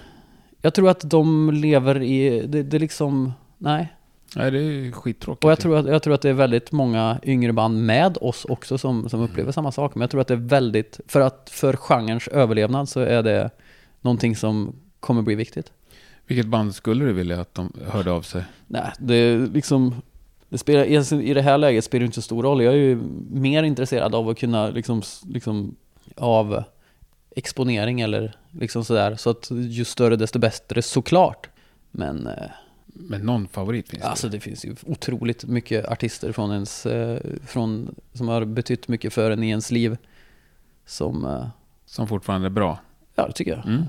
Jag 0.62 0.74
tror 0.74 0.88
att 0.90 1.10
de 1.10 1.50
lever 1.52 2.02
i, 2.02 2.46
det, 2.46 2.62
det 2.62 2.78
liksom, 2.78 3.32
nej. 3.58 3.92
Nej, 4.36 4.50
det 4.50 4.58
är 4.58 4.92
skittråkigt. 4.92 5.44
Och 5.44 5.50
jag 5.50 5.58
tror, 5.58 5.76
att, 5.78 5.86
jag 5.86 6.02
tror 6.02 6.14
att 6.14 6.22
det 6.22 6.28
är 6.28 6.32
väldigt 6.32 6.72
många 6.72 7.18
yngre 7.22 7.52
band 7.52 7.84
med 7.86 8.18
oss 8.20 8.44
också 8.44 8.78
som, 8.78 9.08
som 9.08 9.20
upplever 9.20 9.52
samma 9.52 9.72
sak. 9.72 9.94
Men 9.94 10.00
jag 10.00 10.10
tror 10.10 10.20
att 10.20 10.28
det 10.28 10.34
är 10.34 10.48
väldigt, 10.48 11.00
för 11.08 11.20
att 11.20 11.50
för 11.52 11.76
genrens 11.76 12.28
överlevnad 12.28 12.88
så 12.88 13.00
är 13.00 13.22
det 13.22 13.50
någonting 14.00 14.36
som 14.36 14.72
kommer 15.00 15.22
bli 15.22 15.34
viktigt. 15.34 15.72
Vilket 16.26 16.46
band 16.46 16.74
skulle 16.74 17.04
du 17.04 17.12
vilja 17.12 17.40
att 17.40 17.54
de 17.54 17.72
hörde 17.88 18.10
av 18.12 18.22
sig? 18.22 18.44
Nej, 18.66 18.92
det 18.98 19.36
liksom, 19.36 19.94
det 20.48 20.58
spelar, 20.58 20.84
i- 20.84 21.30
i 21.30 21.34
det 21.34 21.42
här 21.42 21.58
läget 21.58 21.84
spelar 21.84 22.00
det 22.00 22.04
inte 22.06 22.14
så 22.14 22.22
stor 22.22 22.42
roll. 22.42 22.62
Jag 22.62 22.74
är 22.74 22.78
ju 22.78 22.96
mer 23.30 23.62
intresserad 23.62 24.14
av 24.14 24.28
att 24.28 24.38
kunna 24.38 24.68
liksom, 24.70 25.02
liksom 25.28 25.76
av 26.16 26.62
exponering 27.36 28.00
eller 28.00 28.36
liksom 28.50 28.84
sådär. 28.84 29.16
Så 29.16 29.30
att 29.30 29.50
ju 29.50 29.84
större 29.84 30.16
desto 30.16 30.38
bättre 30.38 30.82
såklart. 30.82 31.48
Men 31.90 32.26
eh, 32.26 32.50
Men 32.86 33.20
någon 33.20 33.48
favorit 33.48 33.88
finns 33.88 34.02
Alltså 34.02 34.28
det? 34.28 34.36
det 34.36 34.40
finns 34.40 34.64
ju 34.64 34.74
otroligt 34.86 35.44
mycket 35.44 35.86
artister 35.86 36.32
från 36.32 36.50
ens, 36.52 36.86
eh, 36.86 37.20
från, 37.46 37.94
som 38.12 38.28
har 38.28 38.44
betytt 38.44 38.88
mycket 38.88 39.12
för 39.12 39.30
en 39.30 39.42
i 39.42 39.48
ens 39.48 39.70
liv. 39.70 39.96
Som, 40.86 41.24
eh, 41.24 41.46
Som 41.86 42.08
fortfarande 42.08 42.46
är 42.48 42.50
bra. 42.50 42.78
Ja 43.20 43.26
det 43.26 43.32
tycker 43.32 43.50
jag. 43.56 43.66
Mm. 43.66 43.82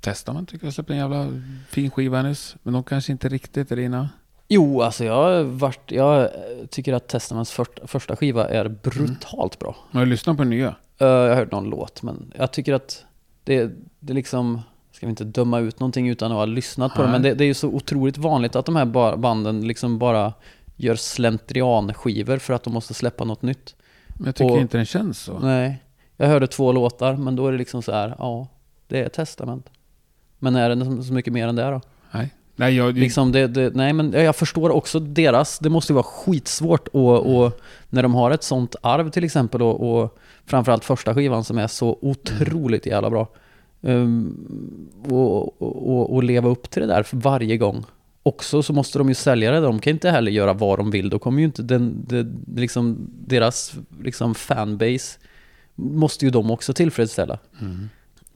Testament 0.00 0.48
tycker 0.48 0.66
jag 0.66 0.74
släppte 0.74 0.92
en 0.92 0.98
jävla 0.98 1.26
fin 1.68 1.90
skiva 1.90 2.22
nyss. 2.22 2.56
Men 2.62 2.72
de 2.74 2.82
kanske 2.84 3.12
inte 3.12 3.28
riktigt 3.28 3.72
är 3.72 3.76
dina. 3.76 4.08
Jo, 4.48 4.82
alltså 4.82 5.04
jag, 5.04 5.44
varit, 5.44 5.80
jag 5.92 6.28
tycker 6.70 6.92
att 6.92 7.08
Testaments 7.08 7.52
första, 7.52 7.86
första 7.86 8.16
skiva 8.16 8.48
är 8.48 8.68
brutalt 8.68 9.58
bra. 9.58 9.76
Har 9.90 10.00
du 10.00 10.06
lyssnat 10.06 10.36
på 10.36 10.42
den 10.42 10.50
nya? 10.50 10.68
Eh, 10.98 11.06
jag 11.06 11.28
har 11.28 11.36
hört 11.36 11.52
någon 11.52 11.70
låt, 11.70 12.02
men 12.02 12.32
jag 12.38 12.52
tycker 12.52 12.74
att 12.74 13.04
det, 13.44 13.70
det 14.00 14.12
liksom, 14.12 14.60
ska 14.92 15.06
vi 15.06 15.10
inte 15.10 15.24
döma 15.24 15.58
ut 15.58 15.80
någonting 15.80 16.08
utan 16.08 16.30
att 16.32 16.36
ha 16.38 16.44
lyssnat 16.44 16.94
på 16.94 17.02
det, 17.02 17.08
Nej. 17.08 17.12
men 17.12 17.22
det, 17.22 17.34
det 17.34 17.44
är 17.44 17.46
ju 17.46 17.54
så 17.54 17.68
otroligt 17.68 18.18
vanligt 18.18 18.56
att 18.56 18.66
de 18.66 18.76
här 18.76 18.84
ba- 18.84 19.16
banden 19.16 19.60
liksom 19.66 19.98
bara 19.98 20.32
gör 20.76 20.94
slentrianskivor 20.94 22.38
för 22.38 22.54
att 22.54 22.62
de 22.62 22.72
måste 22.74 22.94
släppa 22.94 23.24
något 23.24 23.42
nytt. 23.42 23.74
Men 24.06 24.26
jag 24.26 24.34
tycker 24.34 24.52
Och- 24.54 24.60
inte 24.60 24.76
den 24.78 24.86
känns 24.86 25.18
så. 25.18 25.38
Nej. 25.38 25.82
Jag 26.16 26.26
hörde 26.28 26.46
två 26.46 26.72
låtar, 26.72 27.16
men 27.16 27.36
då 27.36 27.46
är 27.46 27.52
det 27.52 27.58
liksom 27.58 27.82
så 27.82 27.92
här, 27.92 28.14
ja, 28.18 28.46
det 28.90 28.98
är 29.04 29.08
testament. 29.08 29.66
Men 30.38 30.56
är 30.56 30.68
det 30.76 30.84
så- 30.84 31.02
så 31.02 31.12
mycket 31.12 31.32
mer 31.32 31.48
än 31.48 31.56
det 31.56 31.70
då? 31.70 31.80
Nej. 32.10 32.34
Nej, 32.56 32.76
jag... 32.76 32.94
Liksom 32.98 33.32
det, 33.32 33.46
det, 33.46 33.74
nej, 33.74 33.92
men 33.92 34.12
jag 34.12 34.36
förstår 34.36 34.70
också 34.70 35.00
deras, 35.00 35.58
det 35.58 35.70
måste 35.70 35.92
ju 35.92 35.94
vara 35.94 36.02
skitsvårt 36.04 36.88
och, 36.88 37.36
och 37.44 37.60
när 37.90 38.02
de 38.02 38.14
har 38.14 38.30
ett 38.30 38.42
sånt 38.42 38.76
arv 38.82 39.10
till 39.10 39.24
exempel 39.24 39.62
och, 39.62 40.00
och 40.02 40.18
framförallt 40.46 40.84
första 40.84 41.14
skivan 41.14 41.44
som 41.44 41.58
är 41.58 41.66
så 41.66 41.98
otroligt 42.02 42.86
jävla 42.86 43.10
bra. 43.10 43.28
Um, 43.82 44.88
och, 45.08 45.62
och, 45.62 46.14
och 46.14 46.22
leva 46.24 46.48
upp 46.48 46.70
till 46.70 46.82
det 46.82 46.88
där 46.88 47.02
för 47.02 47.16
varje 47.16 47.56
gång. 47.56 47.84
också 48.22 48.62
så 48.62 48.72
måste 48.72 48.98
de 48.98 49.08
ju 49.08 49.14
sälja 49.14 49.50
det. 49.52 49.60
De 49.60 49.78
kan 49.78 49.90
inte 49.90 50.10
heller 50.10 50.30
göra 50.32 50.52
vad 50.52 50.78
de 50.78 50.90
vill. 50.90 51.10
Då 51.10 51.18
kommer 51.18 51.38
ju 51.38 51.44
inte 51.44 51.62
den, 51.62 52.04
den 52.08 52.44
liksom, 52.56 53.10
deras 53.26 53.74
liksom 54.02 54.34
fanbase 54.34 55.18
måste 55.74 56.24
ju 56.24 56.30
de 56.30 56.50
också 56.50 56.72
tillfredsställa. 56.72 57.38
Mm. 57.60 57.88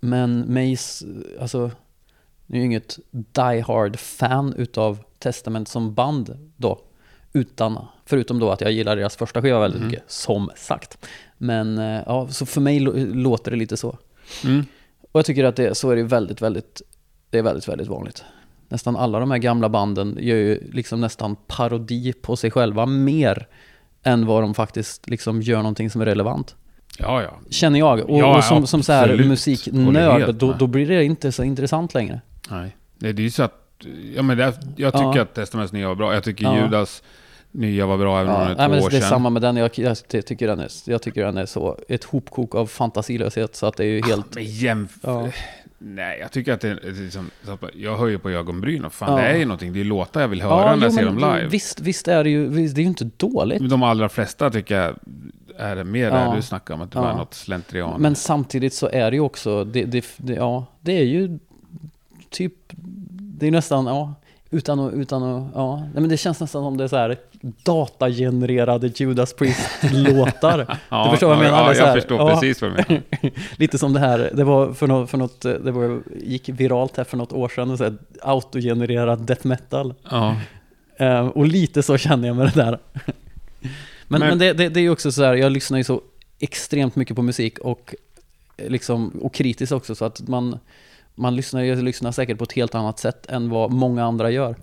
Men 0.04 0.54
Mace, 0.54 1.06
alltså, 1.40 1.70
nu 2.46 2.56
är 2.56 2.60
ju 2.60 2.66
inget 2.66 2.98
die 3.10 3.60
hard 3.66 3.98
fan 3.98 4.54
utav 4.56 4.98
Testament 5.18 5.68
som 5.68 5.94
band 5.94 6.38
då. 6.56 6.80
Utan, 7.32 7.78
förutom 8.06 8.38
då 8.38 8.50
att 8.50 8.60
jag 8.60 8.72
gillar 8.72 8.96
deras 8.96 9.16
första 9.16 9.42
skiva 9.42 9.60
väldigt 9.60 9.78
Mm. 9.80 9.88
mycket, 9.90 10.04
som 10.10 10.50
sagt. 10.56 11.06
Men 11.38 11.78
eh, 11.78 12.02
ja, 12.06 12.28
så 12.28 12.46
för 12.46 12.60
mig 12.60 12.78
lå- 12.80 13.14
låter 13.14 13.50
det 13.50 13.56
lite 13.56 13.76
så. 13.76 13.98
Mm. 14.44 14.64
Och 15.12 15.18
jag 15.18 15.24
tycker 15.26 15.44
att 15.44 15.56
det, 15.56 15.74
så 15.76 15.90
är 15.90 15.96
det 15.96 16.02
väldigt, 16.02 16.42
väldigt, 16.42 16.82
det 17.30 17.38
är 17.38 17.42
väldigt, 17.42 17.68
väldigt 17.68 17.88
vanligt. 17.88 18.24
Nästan 18.68 18.96
alla 18.96 19.20
de 19.20 19.30
här 19.30 19.38
gamla 19.38 19.68
banden 19.68 20.18
gör 20.20 20.36
ju 20.36 20.70
liksom 20.72 21.00
nästan 21.00 21.36
parodi 21.46 22.12
på 22.12 22.36
sig 22.36 22.50
själva 22.50 22.86
mer 22.86 23.48
än 24.02 24.26
vad 24.26 24.42
de 24.42 24.54
faktiskt 24.54 25.08
liksom 25.08 25.42
gör 25.42 25.56
någonting 25.58 25.90
som 25.90 26.00
är 26.00 26.04
relevant. 26.06 26.56
Ja, 26.98 27.22
ja. 27.22 27.38
Känner 27.50 27.78
jag. 27.78 28.10
Och, 28.10 28.18
Ja, 28.20 28.36
och 28.36 28.44
som, 28.44 28.66
som 28.66 28.82
så 28.82 28.92
här 28.92 29.16
musiknörd, 29.16 30.34
då, 30.34 30.52
då 30.58 30.66
blir 30.66 30.88
det 30.88 31.04
inte 31.04 31.32
så 31.32 31.42
intressant 31.44 31.94
längre. 31.94 32.20
Nej. 32.50 32.76
Nej, 32.98 33.12
det 33.12 33.22
är 33.22 33.24
ju 33.24 33.30
så 33.30 33.42
att... 33.42 33.60
Ja, 34.16 34.22
men 34.22 34.36
det, 34.38 34.52
jag 34.76 34.92
tycker 34.92 35.12
Ja. 35.16 35.22
att 35.22 35.34
Testaments 35.34 35.72
nya 35.72 35.88
var 35.88 35.94
bra. 35.94 36.14
Jag 36.14 36.24
tycker 36.24 36.44
Ja. 36.44 36.64
Judas 36.64 37.02
nya 37.52 37.86
var 37.86 37.98
bra 37.98 38.20
även 38.20 38.34
om 38.34 38.40
Ja, 38.40 38.48
den 38.48 38.50
är 38.50 38.56
nej, 38.56 38.66
två 38.66 38.74
men 38.74 38.84
år 38.84 38.90
det 38.90 38.96
är 38.96 39.00
sedan. 39.00 39.08
samma 39.10 39.30
med 39.30 39.42
den. 39.42 39.56
Jag, 39.56 39.70
jag, 39.74 39.96
jag, 40.10 40.26
tycker 40.26 40.46
den 40.46 40.60
är, 40.60 40.68
jag 40.86 41.02
tycker 41.02 41.24
den 41.24 41.36
är 41.36 41.46
så 41.46 41.78
ett 41.88 42.04
hopkok 42.04 42.54
av 42.54 42.66
fantasilöshet 42.66 43.56
så 43.56 43.66
att 43.66 43.76
det 43.76 43.84
är 43.84 43.88
ju 43.88 44.02
helt... 44.02 44.34
Men 44.34 44.44
jämf... 44.44 44.90
Ja. 45.02 45.28
Nej, 45.78 46.18
jag 46.20 46.30
tycker 46.32 46.52
att 46.52 46.60
det 46.60 46.68
är 46.68 47.02
liksom, 47.02 47.30
jag 47.74 47.96
höjer 47.96 48.18
på 48.18 48.30
ögonbrynen. 48.30 48.90
Fan, 48.90 49.10
Ja. 49.12 49.16
det 49.16 49.28
är 49.28 49.36
ju 49.36 49.44
någonting. 49.44 49.72
Det 49.72 49.80
är 49.80 49.84
låtar 49.84 50.20
jag 50.20 50.28
vill 50.28 50.42
höra 50.42 50.66
när 50.66 50.76
jo, 50.76 50.82
jag 50.82 50.92
ser 50.92 51.04
dem 51.04 51.16
live. 51.18 51.46
Visst, 51.46 51.80
visst 51.80 52.08
är 52.08 52.24
det 52.24 52.30
ju, 52.30 52.48
visst, 52.48 52.74
det 52.74 52.80
är 52.80 52.82
ju 52.82 52.88
inte 52.88 53.10
dåligt. 53.16 53.60
Men 53.60 53.70
De 53.70 53.82
allra 53.82 54.08
flesta 54.08 54.50
tycker 54.50 54.76
jag 54.80 54.94
är 55.58 55.76
det 55.76 55.84
mer 55.84 56.04
Ja. 56.08 56.14
där 56.14 56.36
du 56.36 56.42
snackar 56.42 56.74
om 56.74 56.80
att 56.82 56.90
det 56.90 56.98
var 56.98 57.08
Ja. 57.08 57.16
något 57.16 57.34
slentrian. 57.34 58.00
Men 58.00 58.14
samtidigt 58.14 58.74
så 58.74 58.88
är 58.92 59.10
det 59.10 59.16
ju 59.16 59.20
också, 59.20 59.64
det, 59.64 59.84
det, 59.84 60.04
det, 60.16 60.32
ja, 60.34 60.66
det 60.80 60.92
är 60.92 61.04
ju 61.04 61.38
typ, 62.30 62.52
det 63.18 63.46
är 63.46 63.50
nästan, 63.50 63.86
ja, 63.86 64.14
utan 64.50 64.80
att, 64.80 64.92
utan 64.94 65.22
att, 65.22 65.50
ja, 65.54 65.76
nej, 65.76 65.90
men 65.94 66.08
det 66.08 66.16
känns 66.16 66.40
nästan 66.40 66.62
som 66.62 66.76
det 66.76 66.84
är 66.84 66.88
så 66.88 66.96
här 66.96 67.16
datagenererade 67.62 68.86
Judas 68.94 69.34
Priest-låtar. 69.34 70.78
ja, 70.88 71.04
du 71.04 71.10
förstår 71.10 71.26
vad 71.28 71.36
jag 71.36 71.44
ja, 71.44 71.50
menar? 71.50 71.64
Det 71.64 71.70
Ja, 71.70 71.74
så 71.74 71.80
här, 71.80 71.86
jag 71.88 71.94
förstår 72.02 72.18
ja. 72.18 72.28
precis 72.34 72.62
vad 72.62 72.70
du 72.70 72.74
menar. 72.88 73.02
Lite 73.56 73.78
som 73.78 73.92
det 73.92 74.00
här, 74.00 74.30
det 74.34 74.44
var 74.44 74.72
för 74.72 74.86
något, 74.86 75.10
för 75.10 75.18
något 75.18 75.40
det 75.40 75.70
var, 75.72 76.02
gick 76.20 76.48
viralt 76.48 76.96
här 76.96 77.04
för 77.04 77.16
något 77.16 77.32
år 77.32 77.48
sedan, 77.48 77.78
så 77.78 77.84
här, 77.84 77.94
autogenererad 78.22 79.20
death 79.20 79.46
metal. 79.46 79.94
Ja. 80.10 80.36
Eh, 80.96 81.26
och 81.26 81.46
lite 81.46 81.82
så 81.82 81.96
känner 81.96 82.28
jag 82.28 82.36
med 82.36 82.46
det 82.54 82.62
där. 82.62 82.78
men 84.08 84.20
men, 84.20 84.28
Men- 84.28 84.38
det, 84.38 84.52
det, 84.52 84.68
det 84.68 84.80
är 84.80 84.82
ju 84.82 84.90
också 84.90 85.12
så 85.12 85.24
här, 85.24 85.34
jag 85.34 85.52
lyssnar 85.52 85.78
ju 85.78 85.84
så 85.84 86.02
extremt 86.38 86.96
mycket 86.96 87.16
på 87.16 87.22
musik 87.22 87.58
och, 87.58 87.94
eh, 88.56 88.68
liksom, 88.70 89.08
och 89.08 89.34
kritiskt 89.34 89.72
också, 89.72 89.94
så 89.94 90.04
att 90.04 90.28
man, 90.28 90.58
man 91.14 91.36
lyssnar, 91.36 91.62
jag 91.62 91.82
lyssnar 91.82 92.12
säkert 92.12 92.38
på 92.38 92.44
ett 92.44 92.52
helt 92.52 92.74
annat 92.74 92.98
sätt 92.98 93.26
än 93.26 93.50
vad 93.50 93.70
många 93.72 94.04
andra 94.04 94.30
gör. 94.30 94.56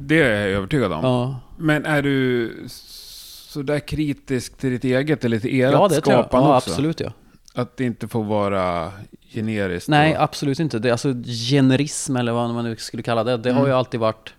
Det 0.00 0.22
är 0.22 0.40
jag 0.46 0.50
övertygad 0.50 0.92
om. 0.92 1.00
Ja, 1.04 1.40
Men 1.58 1.86
är 1.86 2.02
du 2.02 2.52
så 2.68 3.62
där 3.62 3.78
kritisk 3.80 4.56
till 4.58 4.70
ditt 4.70 4.84
eget 4.84 5.24
eller 5.24 5.38
till 5.40 5.60
ert 5.60 5.72
ja 5.72 5.88
det 5.88 6.00
tror 6.00 6.14
jag. 6.16 6.24
skapande 6.24 6.48
Ja, 6.48 6.56
också? 6.56 6.70
absolut 6.70 7.00
ja. 7.00 7.12
Att 7.54 7.76
det 7.76 7.84
inte 7.84 8.08
får 8.08 8.24
vara 8.24 8.92
generiskt? 9.34 9.88
Nej, 9.88 10.16
och... 10.16 10.22
absolut 10.22 10.60
inte. 10.60 10.78
Det 10.78 10.90
alltså 10.90 11.14
generism 11.50 12.16
eller 12.16 12.32
vad 12.32 12.50
man 12.54 12.64
nu 12.64 12.76
skulle 12.76 13.02
kalla 13.02 13.24
det. 13.24 13.36
Det 13.36 13.50
har 13.52 13.58
Mm. 13.60 13.70
ju 13.70 13.76
alltid 13.76 14.00
varit, 14.00 14.34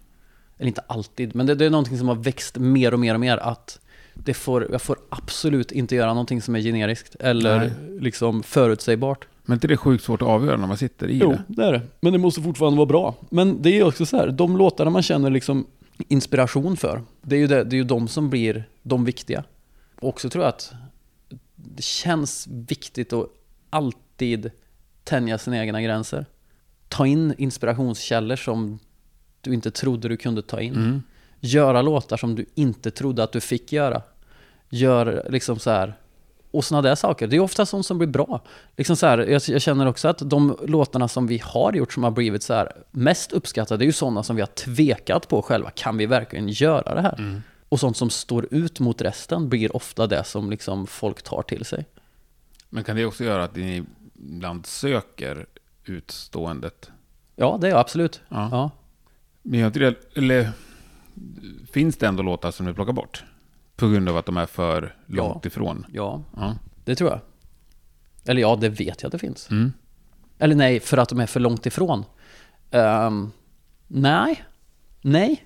eller 0.58 0.68
inte 0.68 0.82
alltid, 0.88 1.36
men 1.36 1.46
det, 1.46 1.56
det 1.56 1.66
är 1.66 1.70
någonting 1.70 1.98
som 1.98 2.08
har 2.08 2.16
växt 2.16 2.58
mer 2.58 2.94
och 2.94 3.00
mer 3.00 3.14
och 3.14 3.20
mer. 3.20 3.38
Att 3.38 3.80
det 4.24 4.34
får, 4.34 4.68
jag 4.72 4.82
får 4.82 4.98
absolut 5.10 5.72
inte 5.72 5.96
göra 5.96 6.14
någonting 6.14 6.42
som 6.42 6.56
är 6.56 6.60
generiskt 6.60 7.16
eller 7.20 7.60
Nej. 7.60 7.72
liksom 8.00 8.44
förutsägbart. 8.44 9.28
Men 9.44 9.56
inte 9.56 9.68
det 9.68 9.74
är 9.74 9.78
sjukt 9.78 10.04
svårt 10.04 10.22
att 10.22 10.28
avgöra 10.28 10.58
när 10.58 10.68
man 10.68 10.78
sitter 10.78 11.08
i 11.08 11.18
Jo, 11.18 11.32
det? 11.32 11.44
det 11.48 11.64
är 11.66 11.72
det. 11.72 11.82
Men 12.02 12.14
det 12.14 12.20
måste 12.20 12.42
fortfarande 12.42 12.78
vara 12.78 12.86
bra. 12.86 13.16
Men 13.30 13.62
det 13.62 13.70
är 13.70 13.84
också 13.84 14.06
så 14.06 14.18
här, 14.18 14.32
de 14.32 14.58
låtarna 14.58 14.90
man 14.90 15.04
känner 15.04 15.30
liksom 15.30 15.68
inspiration 16.08 16.78
för, 16.78 17.02
det 17.22 17.36
är 17.36 17.40
ju, 17.40 17.48
det, 17.48 17.64
det 17.64 17.76
är 17.76 17.78
ju 17.78 17.84
de 17.84 18.08
som 18.08 18.30
blir 18.30 18.64
de 18.84 19.06
viktiga. 19.06 19.44
Och 20.00 20.10
också 20.10 20.30
tror 20.30 20.44
jag 20.44 20.50
att 20.50 20.74
det 21.56 21.84
känns 21.84 22.48
viktigt 22.48 23.14
att 23.14 23.26
alltid 23.70 24.52
tänja 25.04 25.38
sina 25.38 25.58
egna 25.58 25.82
gränser. 25.82 26.26
Ta 26.88 27.08
in 27.08 27.34
inspirationskällor 27.38 28.36
som 28.36 28.80
du 29.42 29.54
inte 29.54 29.72
trodde 29.72 30.08
du 30.08 30.18
kunde 30.18 30.42
ta 30.42 30.62
in. 30.62 30.76
Mm. 30.76 31.04
Göra 31.40 31.82
låtar 31.82 32.18
som 32.18 32.36
du 32.36 32.46
inte 32.56 32.92
trodde 32.92 33.24
att 33.24 33.32
du 33.32 33.42
fick 33.42 33.72
göra. 33.72 34.02
Gör 34.70 35.28
liksom 35.30 35.60
så 35.60 35.70
här. 35.70 35.94
Och 36.52 36.66
sådana 36.66 36.90
där 36.90 36.96
saker. 36.96 37.28
Det 37.28 37.36
är 37.36 37.40
ofta 37.40 37.66
sånt 37.66 37.86
som 37.86 37.98
blir 37.98 38.08
bra. 38.08 38.42
Liksom 38.78 38.96
så 38.96 39.06
här, 39.06 39.18
jag, 39.18 39.42
jag 39.48 39.62
känner 39.62 39.86
också 39.86 40.08
att 40.08 40.30
de 40.30 40.58
låtarna 40.68 41.08
som 41.08 41.28
vi 41.28 41.42
har 41.44 41.74
gjort 41.74 41.94
som 41.94 42.04
har 42.04 42.12
blivit 42.12 42.44
så 42.44 42.54
här 42.54 42.72
mest 42.92 43.32
uppskattade 43.32 43.84
är 43.84 43.86
ju 43.86 43.92
sådana 43.92 44.24
som 44.24 44.36
vi 44.36 44.42
har 44.42 44.48
tvekat 44.48 45.28
på 45.28 45.42
själva. 45.42 45.72
Kan 45.72 45.98
vi 45.98 46.06
verkligen 46.06 46.50
göra 46.50 46.96
det 46.96 47.02
här? 47.02 47.16
Mm. 47.18 47.42
Och 47.70 47.80
sånt 47.80 47.98
som 47.98 48.10
står 48.10 48.48
ut 48.52 48.80
mot 48.80 49.02
resten 49.02 49.50
blir 49.50 49.76
ofta 49.76 50.08
det 50.08 50.24
som 50.24 50.50
liksom 50.50 50.88
folk 50.88 51.22
tar 51.22 51.42
till 51.42 51.66
sig. 51.66 51.86
Men 52.70 52.84
kan 52.84 52.96
det 52.96 53.06
också 53.06 53.24
göra 53.24 53.44
att 53.44 53.56
ni 53.56 53.84
ibland 54.16 54.66
söker 54.66 55.46
utståendet? 55.86 56.92
Ja, 57.36 57.58
det 57.62 57.68
är 57.68 57.72
jag 57.72 57.80
absolut. 57.80 58.22
Ja. 58.30 58.50
Ja. 58.52 58.72
Men 59.42 59.60
jag 59.60 59.74
det, 59.74 60.18
eller 60.18 60.50
finns 61.72 61.98
det 61.98 62.08
ändå 62.08 62.24
låtar 62.24 62.52
som 62.52 62.66
ni 62.66 62.74
plockar 62.74 62.94
bort? 62.94 63.24
På 63.76 63.88
grund 63.88 64.10
av 64.10 64.18
att 64.18 64.26
de 64.26 64.38
är 64.38 64.46
för 64.46 64.96
långt 65.06 65.46
ifrån? 65.46 65.86
ja, 65.94 66.24
Ja. 66.36 66.56
det 66.86 66.96
tror 66.96 67.10
jag. 67.10 67.20
Eller 68.26 68.42
ja, 68.42 68.56
det 68.62 68.70
vet 68.70 69.02
jag 69.02 69.08
att 69.08 69.12
det 69.12 69.20
finns. 69.20 69.50
Mm. 69.52 69.74
Eller 70.40 70.56
nej, 70.56 70.80
för 70.80 70.98
att 70.98 71.10
de 71.10 71.20
är 71.20 71.26
för 71.26 71.40
långt 71.40 71.66
ifrån. 71.66 72.06
Ehm, 72.72 73.32
nej, 73.88 74.44
nej. 75.02 75.44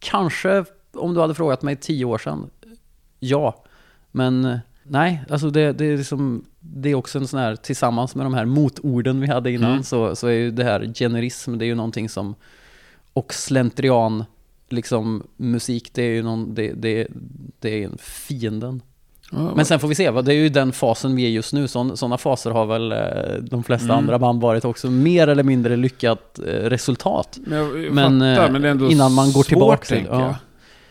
Kanske 0.00 0.64
om 0.92 1.14
du 1.14 1.20
hade 1.20 1.34
frågat 1.34 1.62
mig 1.62 1.76
tio 1.76 2.04
år 2.04 2.18
sedan. 2.18 2.50
Ja, 3.18 3.64
men 4.10 4.58
nej, 4.82 5.24
alltså 5.30 5.50
det, 5.50 5.72
det 5.72 5.84
är 5.84 5.96
liksom 5.96 6.44
det 6.60 6.88
är 6.90 6.94
också 6.94 7.18
en 7.18 7.26
sån 7.28 7.40
här, 7.40 7.56
tillsammans 7.56 8.14
med 8.14 8.26
de 8.26 8.34
här 8.34 8.44
motorden 8.44 9.20
vi 9.20 9.26
hade 9.26 9.50
innan, 9.52 9.70
Mm. 9.70 9.82
så, 9.82 10.16
så 10.16 10.26
är 10.26 10.32
ju 10.32 10.50
det 10.50 10.64
här 10.64 10.92
generism, 10.94 11.58
det 11.58 11.64
är 11.64 11.66
ju 11.66 11.74
någonting 11.74 12.08
som, 12.08 12.34
och 13.12 13.34
slentrian, 13.34 14.24
liksom 14.72 15.26
musik, 15.36 15.90
det 15.94 16.02
är 16.02 16.10
ju 16.14 16.22
någon, 16.22 16.54
det, 16.54 16.72
det, 16.72 17.06
det 17.60 17.82
är 17.82 17.84
en 17.84 17.98
fienden. 18.00 18.82
Men 19.56 19.64
sen 19.64 19.78
får 19.80 19.88
vi 19.88 19.94
se, 19.94 20.10
det 20.10 20.32
är 20.32 20.36
ju 20.36 20.48
den 20.48 20.72
fasen 20.72 21.16
vi 21.16 21.24
är 21.24 21.28
just 21.28 21.52
nu. 21.52 21.68
Sådana 21.68 22.18
faser 22.18 22.50
har 22.50 22.66
väl 22.66 22.92
eh, 22.92 22.98
de 23.50 23.62
flesta 23.64 23.84
Mm. 23.84 23.96
andra 23.98 24.18
band 24.18 24.40
varit 24.42 24.64
också. 24.64 24.90
Mer 24.90 25.28
eller 25.28 25.42
mindre 25.42 25.76
lyckat 25.76 26.38
eh, 26.38 26.42
resultat. 26.52 27.38
men 27.46 27.58
jag, 27.58 27.92
men, 27.94 28.20
fattar, 28.36 28.46
eh, 28.46 28.52
men 28.60 28.78
det 28.78 28.88
innan 28.92 29.12
man 29.14 29.26
går 29.26 29.32
svårt, 29.32 29.46
tillbaka 29.46 29.84
till- 29.84 30.06
ja. 30.10 30.34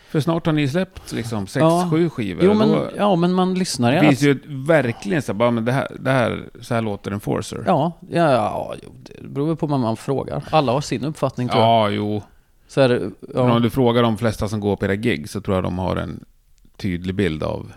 För 0.08 0.20
snart 0.20 0.46
har 0.46 0.52
ni 0.52 0.68
släppt 0.68 1.12
liksom 1.12 1.46
sex, 1.46 1.60
Ja. 1.62 1.88
sju 1.90 2.08
skivor. 2.10 2.44
Jo 2.44 2.54
men, 2.54 2.68
då, 2.68 2.88
ja, 2.96 3.16
men 3.16 3.32
man 3.32 3.54
lyssnar 3.54 3.90
det 3.92 3.96
ju. 4.00 4.02
finns 4.08 4.22
ju 4.22 4.38
verkligen 4.66 5.22
så 5.22 5.34
bara, 5.34 5.50
men 5.50 5.64
det 5.64 5.72
här, 5.72 5.88
det 6.00 6.10
här, 6.10 6.48
så 6.60 6.74
här 6.74 6.82
låter 6.82 7.10
en 7.10 7.20
forcer. 7.20 7.64
Ja, 7.66 7.92
ja, 8.10 8.30
ja, 8.32 8.74
det 9.20 9.28
beror 9.28 9.54
på 9.56 9.66
vad 9.66 9.80
man 9.80 9.96
frågar. 9.96 10.44
Alla 10.50 10.72
har 10.72 10.80
sin 10.80 11.04
uppfattning 11.04 11.48
tror 11.48 11.60
jag. 11.62 11.68
ja 11.70 11.90
jo. 11.90 12.22
Så 12.72 12.80
är 12.80 12.88
det, 12.88 12.98
Men 13.20 13.42
om 13.42 13.48
ja, 13.48 13.58
du 13.58 13.70
frågar 13.70 14.02
de 14.02 14.18
flesta 14.18 14.48
som 14.48 14.60
går 14.60 14.76
på 14.76 14.84
era 14.84 14.94
gig 14.96 15.30
så 15.30 15.40
tror 15.40 15.56
jag 15.56 15.64
de 15.64 15.78
har 15.78 15.96
en 15.96 16.24
tydlig 16.76 17.14
bild 17.14 17.42
av 17.42 17.72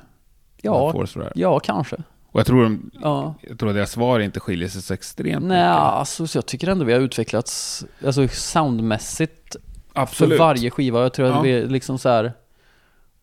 ja, 0.61 0.91
forcer 0.91 1.21
är. 1.21 1.31
ja, 1.35 1.59
kanske. 1.59 1.95
Och 2.31 2.39
jag 2.39 2.47
tror, 2.47 2.63
de, 2.63 2.91
Ja. 3.01 3.35
jag 3.41 3.59
tror 3.59 3.69
att 3.69 3.75
deras 3.75 3.91
svar 3.91 4.19
inte 4.19 4.39
skiljer 4.39 4.67
sig 4.69 4.81
så 4.81 4.93
extremt 4.93 5.45
Nej, 5.45 5.57
mycket. 5.57 5.75
alltså, 5.81 6.27
så 6.27 6.37
jag 6.37 6.45
tycker 6.45 6.67
ändå 6.67 6.85
vi 6.85 6.93
har 6.93 6.99
utvecklats 6.99 7.85
alltså, 8.05 8.27
soundmässigt 8.27 9.55
Absolut. 9.93 10.31
för 10.31 10.39
varje 10.39 10.69
skiva. 10.69 11.01
Jag 11.01 11.13
tror 11.13 11.25
att 11.27 11.35
Ja. 11.35 11.41
vi 11.41 11.51
är 11.51 11.67
liksom 11.67 11.97
så 11.99 12.09
här 12.09 12.33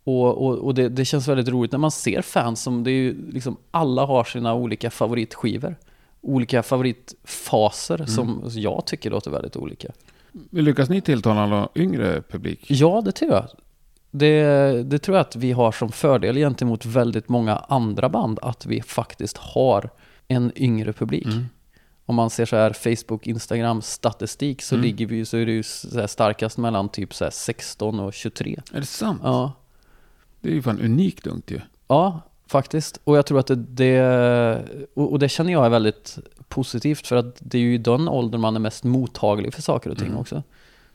och, 0.05 0.47
och, 0.47 0.59
och 0.59 0.75
det, 0.75 0.89
det 0.89 1.05
känns 1.05 1.29
väldigt 1.29 1.49
roligt 1.49 1.73
när 1.73 1.79
man 1.79 1.91
ser 1.91 2.23
fans 2.23 2.63
som, 2.63 2.85
det 2.85 2.91
är 2.91 2.93
ju 3.03 3.31
liksom, 3.33 3.57
alla 3.71 4.07
har 4.07 4.25
sina 4.25 4.55
olika 4.55 4.91
favoritskivor. 4.91 5.77
Olika 6.21 6.63
favoritfaser 6.63 7.95
Mm. 7.95 8.07
som 8.09 8.43
jag 8.55 8.83
tycker 8.87 9.11
låter 9.11 9.31
väldigt 9.31 9.57
olika. 9.57 9.89
Lyckas 10.51 10.89
ni 10.89 11.01
tilltala 11.01 11.47
någon 11.47 11.69
yngre 11.75 12.23
publik? 12.31 12.65
Ja, 12.71 13.03
det 13.05 13.13
tror 13.13 13.33
jag. 13.33 13.47
Det, 14.11 14.43
det 14.83 14.99
tror 14.99 15.17
jag 15.17 15.21
att 15.27 15.37
vi 15.37 15.53
har 15.53 15.73
som 15.73 15.93
fördel 15.93 16.37
gentemot 16.37 16.87
väldigt 16.87 17.29
många 17.29 17.57
andra 17.57 18.09
band, 18.09 18.39
att 18.43 18.67
vi 18.67 18.83
faktiskt 18.83 19.37
har 19.37 19.91
en 20.29 20.53
yngre 20.57 20.93
publik. 20.93 21.25
Mm. 21.27 21.47
Om 22.07 22.15
man 22.17 22.31
ser 22.31 22.45
så 22.47 22.57
här 22.57 22.73
Facebook, 22.73 23.27
Instagram 23.27 23.83
statistik 23.83 24.63
så 24.63 24.75
Mm. 24.75 24.85
ligger 24.85 25.07
vi 25.07 25.25
så 25.25 25.37
är 25.37 25.47
det 25.47 25.53
ju 25.53 25.63
så 25.63 26.01
här 26.01 26.07
starkast 26.07 26.59
mellan 26.59 26.89
typ 26.89 27.15
så 27.15 27.25
här 27.25 27.31
16 27.31 28.01
och 28.01 28.13
23. 28.15 28.61
Är 28.73 28.81
det 28.81 28.87
sant? 28.87 29.21
Ja. 29.25 29.53
Det 30.41 30.49
är 30.49 30.55
ju 30.55 30.63
fan 30.63 30.81
unikt 30.81 31.27
ungt 31.27 31.51
ju. 31.51 31.61
Ja, 31.89 32.21
faktiskt. 32.47 33.01
Och 33.05 33.17
jag 33.17 33.27
tror 33.27 33.39
att 33.41 33.47
det, 33.47 33.57
det 33.57 34.63
och, 34.95 35.13
och 35.13 35.19
det 35.19 35.29
känner 35.29 35.53
jag 35.53 35.67
är 35.67 35.71
väldigt 35.71 36.19
positivt 36.55 37.07
för 37.07 37.17
att 37.17 37.37
det 37.41 37.59
är 37.59 37.63
ju 37.63 37.75
i 37.75 37.79
den 37.79 38.09
åldern 38.09 38.41
man 38.41 38.57
är 38.57 38.61
mest 38.61 38.85
mottaglig 38.85 39.55
för 39.55 39.63
saker 39.63 39.91
och 39.91 39.99
ting 39.99 40.07
Mm. 40.09 40.19
också. 40.21 40.43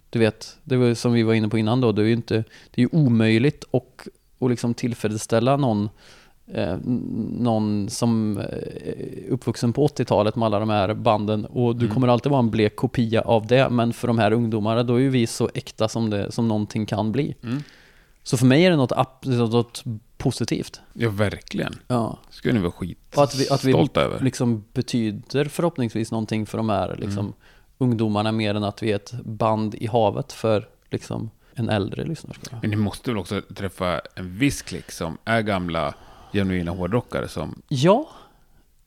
Du 0.09 0.19
vet, 0.19 0.57
det 0.63 0.77
var 0.77 0.93
som 0.93 1.13
vi 1.13 1.23
var 1.23 1.33
inne 1.33 1.49
på 1.49 1.57
innan 1.57 1.81
då, 1.81 1.91
det 1.91 2.01
är 2.01 2.05
ju 2.05 2.13
inte, 2.13 2.35
det 2.71 2.81
är 2.81 2.85
ju 2.85 2.89
omöjligt 2.91 3.63
och, 3.71 4.07
och 4.39 4.49
liksom 4.49 4.73
tillfredsställa 4.73 5.57
någon 5.57 5.89
eh, 6.53 6.77
någon 7.39 7.89
som 7.89 8.37
är 8.37 9.29
uppvuxen 9.29 9.73
på 9.73 9.87
80-talet 9.87 10.35
med 10.35 10.45
alla 10.45 10.59
de 10.59 10.69
här 10.69 10.93
banden 10.93 11.45
och 11.45 11.75
du 11.75 11.85
Mm. 11.85 11.93
kommer 11.93 12.07
alltid 12.07 12.29
vara 12.31 12.39
en 12.39 12.49
blek 12.49 12.75
kopia 12.75 13.21
av 13.21 13.47
det 13.47 13.69
men 13.69 13.93
för 13.93 14.07
de 14.07 14.17
här 14.19 14.31
ungdomarna 14.33 14.83
då 14.83 14.95
är 14.95 14.99
ju 14.99 15.09
vi 15.09 15.27
så 15.27 15.49
äkta 15.53 15.87
som, 15.87 16.09
det, 16.09 16.31
som 16.31 16.47
någonting 16.47 16.85
kan 16.85 17.11
bli. 17.11 17.35
Mm. 17.43 17.63
Så 18.23 18.37
för 18.37 18.45
mig 18.45 18.65
är 18.65 18.69
det 18.71 18.77
något, 18.77 19.25
något 19.25 19.83
positivt. 20.17 20.81
Ja, 20.93 21.09
verkligen. 21.09 21.75
Ja. 21.87 22.19
Skulle 22.29 22.53
ni 22.53 22.59
vara 22.59 22.71
skit 22.71 22.97
Och 23.15 23.23
att 23.23 23.35
vi- 23.35 23.49
att 23.49 23.63
vi- 23.63 23.73
över. 23.95 24.19
Liksom 24.19 24.63
betyder 24.73 25.45
förhoppningsvis 25.45 26.11
någonting 26.11 26.45
för 26.45 26.57
de 26.57 26.69
här 26.69 26.95
liksom, 26.95 27.19
Mm. 27.25 27.33
ungdomarna 27.77 28.31
mer 28.31 28.55
än 28.55 28.63
att 28.63 28.83
vi 28.83 28.91
är 28.91 28.95
ett 28.95 29.13
band 29.23 29.75
i 29.75 29.87
havet 29.87 30.33
för 30.33 30.67
liksom, 30.89 31.29
en 31.53 31.69
äldre 31.69 32.03
lyssnarskara. 32.05 32.59
Men 32.61 32.69
ni 32.69 32.75
måste 32.75 33.09
väl 33.11 33.17
också 33.17 33.41
träffa 33.55 34.01
en 34.15 34.37
viss 34.37 34.61
klick 34.61 34.91
som 34.91 35.17
är 35.25 35.41
gamla 35.41 35.93
genuina 36.33 36.71
hårdrockare 36.71 37.27
som... 37.27 37.61
Ja, 37.67 38.09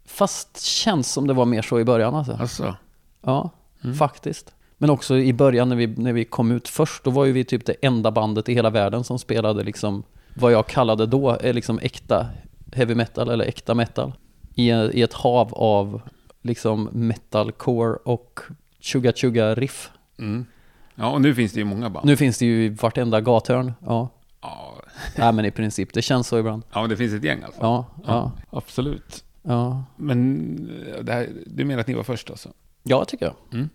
fast 0.07 0.61
känns 0.62 1.12
som 1.12 1.26
det 1.26 1.33
var 1.35 1.45
mer 1.45 1.62
så 1.62 1.81
i 1.81 1.85
början 1.85 2.14
alltså. 2.14 2.33
Alltså, 2.41 2.76
Ja, 3.22 3.51
Mm. 3.85 3.97
faktiskt. 3.97 4.55
Men 4.78 4.91
också 4.91 5.16
i 5.16 5.33
början 5.33 5.68
när 5.68 5.76
vi, 5.76 5.87
när 5.87 6.12
vi 6.12 6.24
kom 6.24 6.51
ut 6.51 6.68
först, 6.68 7.05
då 7.05 7.11
var 7.11 7.24
ju 7.24 7.33
vi 7.33 7.45
typ 7.45 7.66
det 7.66 7.72
enda 7.83 8.11
bandet 8.11 8.49
i 8.49 8.55
hela 8.55 8.70
världen 8.70 9.05
som 9.05 9.18
spelade 9.18 9.62
liksom 9.64 10.03
vad 10.41 10.53
jag 10.53 10.66
kallade 10.66 11.07
då 11.07 11.30
är 11.41 11.53
liksom 11.53 11.78
äkta 11.82 12.26
heavy 12.72 12.95
metal 12.95 13.28
eller 13.28 13.45
äkta 13.45 13.74
metal. 13.74 14.12
I, 14.55 14.70
i 14.70 15.03
ett 15.03 15.12
hav 15.12 15.55
av 15.55 16.01
liksom 16.43 16.88
metalcore 16.93 17.97
och 18.05 18.41
chugga 18.80 19.12
chugga 19.12 19.55
riff. 19.55 19.91
mm. 20.18 20.47
Ja, 20.95 21.11
och 21.11 21.20
nu 21.20 21.34
finns 21.34 21.53
det 21.53 21.59
ju 21.59 21.64
många 21.64 21.91
band. 21.91 22.07
Nu 22.07 22.16
finns 22.16 22.38
det 22.38 22.47
ju 22.47 22.64
i 22.64 22.68
vartenda 22.68 23.20
gathörn. 23.20 23.72
Ja, 23.86 24.09
Ja, 24.43 24.74
Nej, 25.16 25.32
men 25.32 25.45
i 25.45 25.51
princip. 25.51 25.93
Det 25.93 26.03
känns 26.03 26.28
så 26.28 26.38
ibland. 26.38 26.62
ja, 26.72 26.80
men 26.80 26.91
det 26.91 26.97
finns 26.97 27.14
ett 27.14 27.24
gäng 27.24 27.43
alltså. 27.43 27.61
Ja, 27.62 27.86
ja, 28.07 28.32
absolut. 28.51 29.24
ja. 29.43 29.84
Men 29.97 30.70
eh, 30.99 31.12
här, 31.14 31.28
du 31.47 31.64
menar 31.64 31.80
att 31.80 31.86
ni 31.86 31.95
var 31.95 32.03
först 32.03 32.30
alltså? 32.30 32.49
Ja, 32.82 33.05
tycker 33.05 33.26
jag. 33.26 33.34
Mm. 33.53 33.68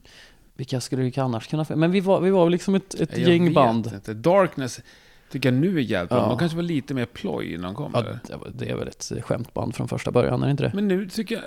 Vilka 0.54 0.82
skulle 0.82 1.04
vi 1.04 1.20
annars 1.20 1.48
kunna... 1.48 1.66
Men 1.76 1.92
vi 1.92 2.00
var, 2.00 2.22
vi 2.22 2.30
var 2.30 2.50
liksom 2.50 2.76
ett, 2.76 2.94
ett 2.94 3.18
Jag 3.18 3.30
gäng 3.30 3.46
vet 3.46 3.54
band. 3.54 3.92
Inte. 3.94 4.14
Darkness 4.14 4.82
tycker 5.36 5.52
jag 5.52 5.60
nu 5.62 5.78
är 5.78 5.82
jävligt 5.82 6.10
bra. 6.10 6.20
Ja. 6.20 6.30
De 6.30 6.38
kanske 6.38 6.56
var 6.56 6.64
lite 6.64 6.94
mer 6.94 7.06
ploj 7.06 7.58
när 7.58 7.64
de 7.64 7.76
kom. 7.76 7.92
Ja, 7.94 8.00
eller? 8.00 8.20
det 8.28 8.36
var- 8.36 8.52
det 8.54 8.70
är 8.70 8.76
väl 8.76 8.88
ett 8.88 9.12
skämtband 9.22 9.76
från 9.76 9.88
första 9.88 10.12
början, 10.12 10.42
är 10.42 10.46
det 10.48 10.52
inte 10.52 10.64
det? 10.64 10.72
Men 10.74 10.88
nu 10.88 11.10
tycker 11.10 11.36
jag... 11.36 11.44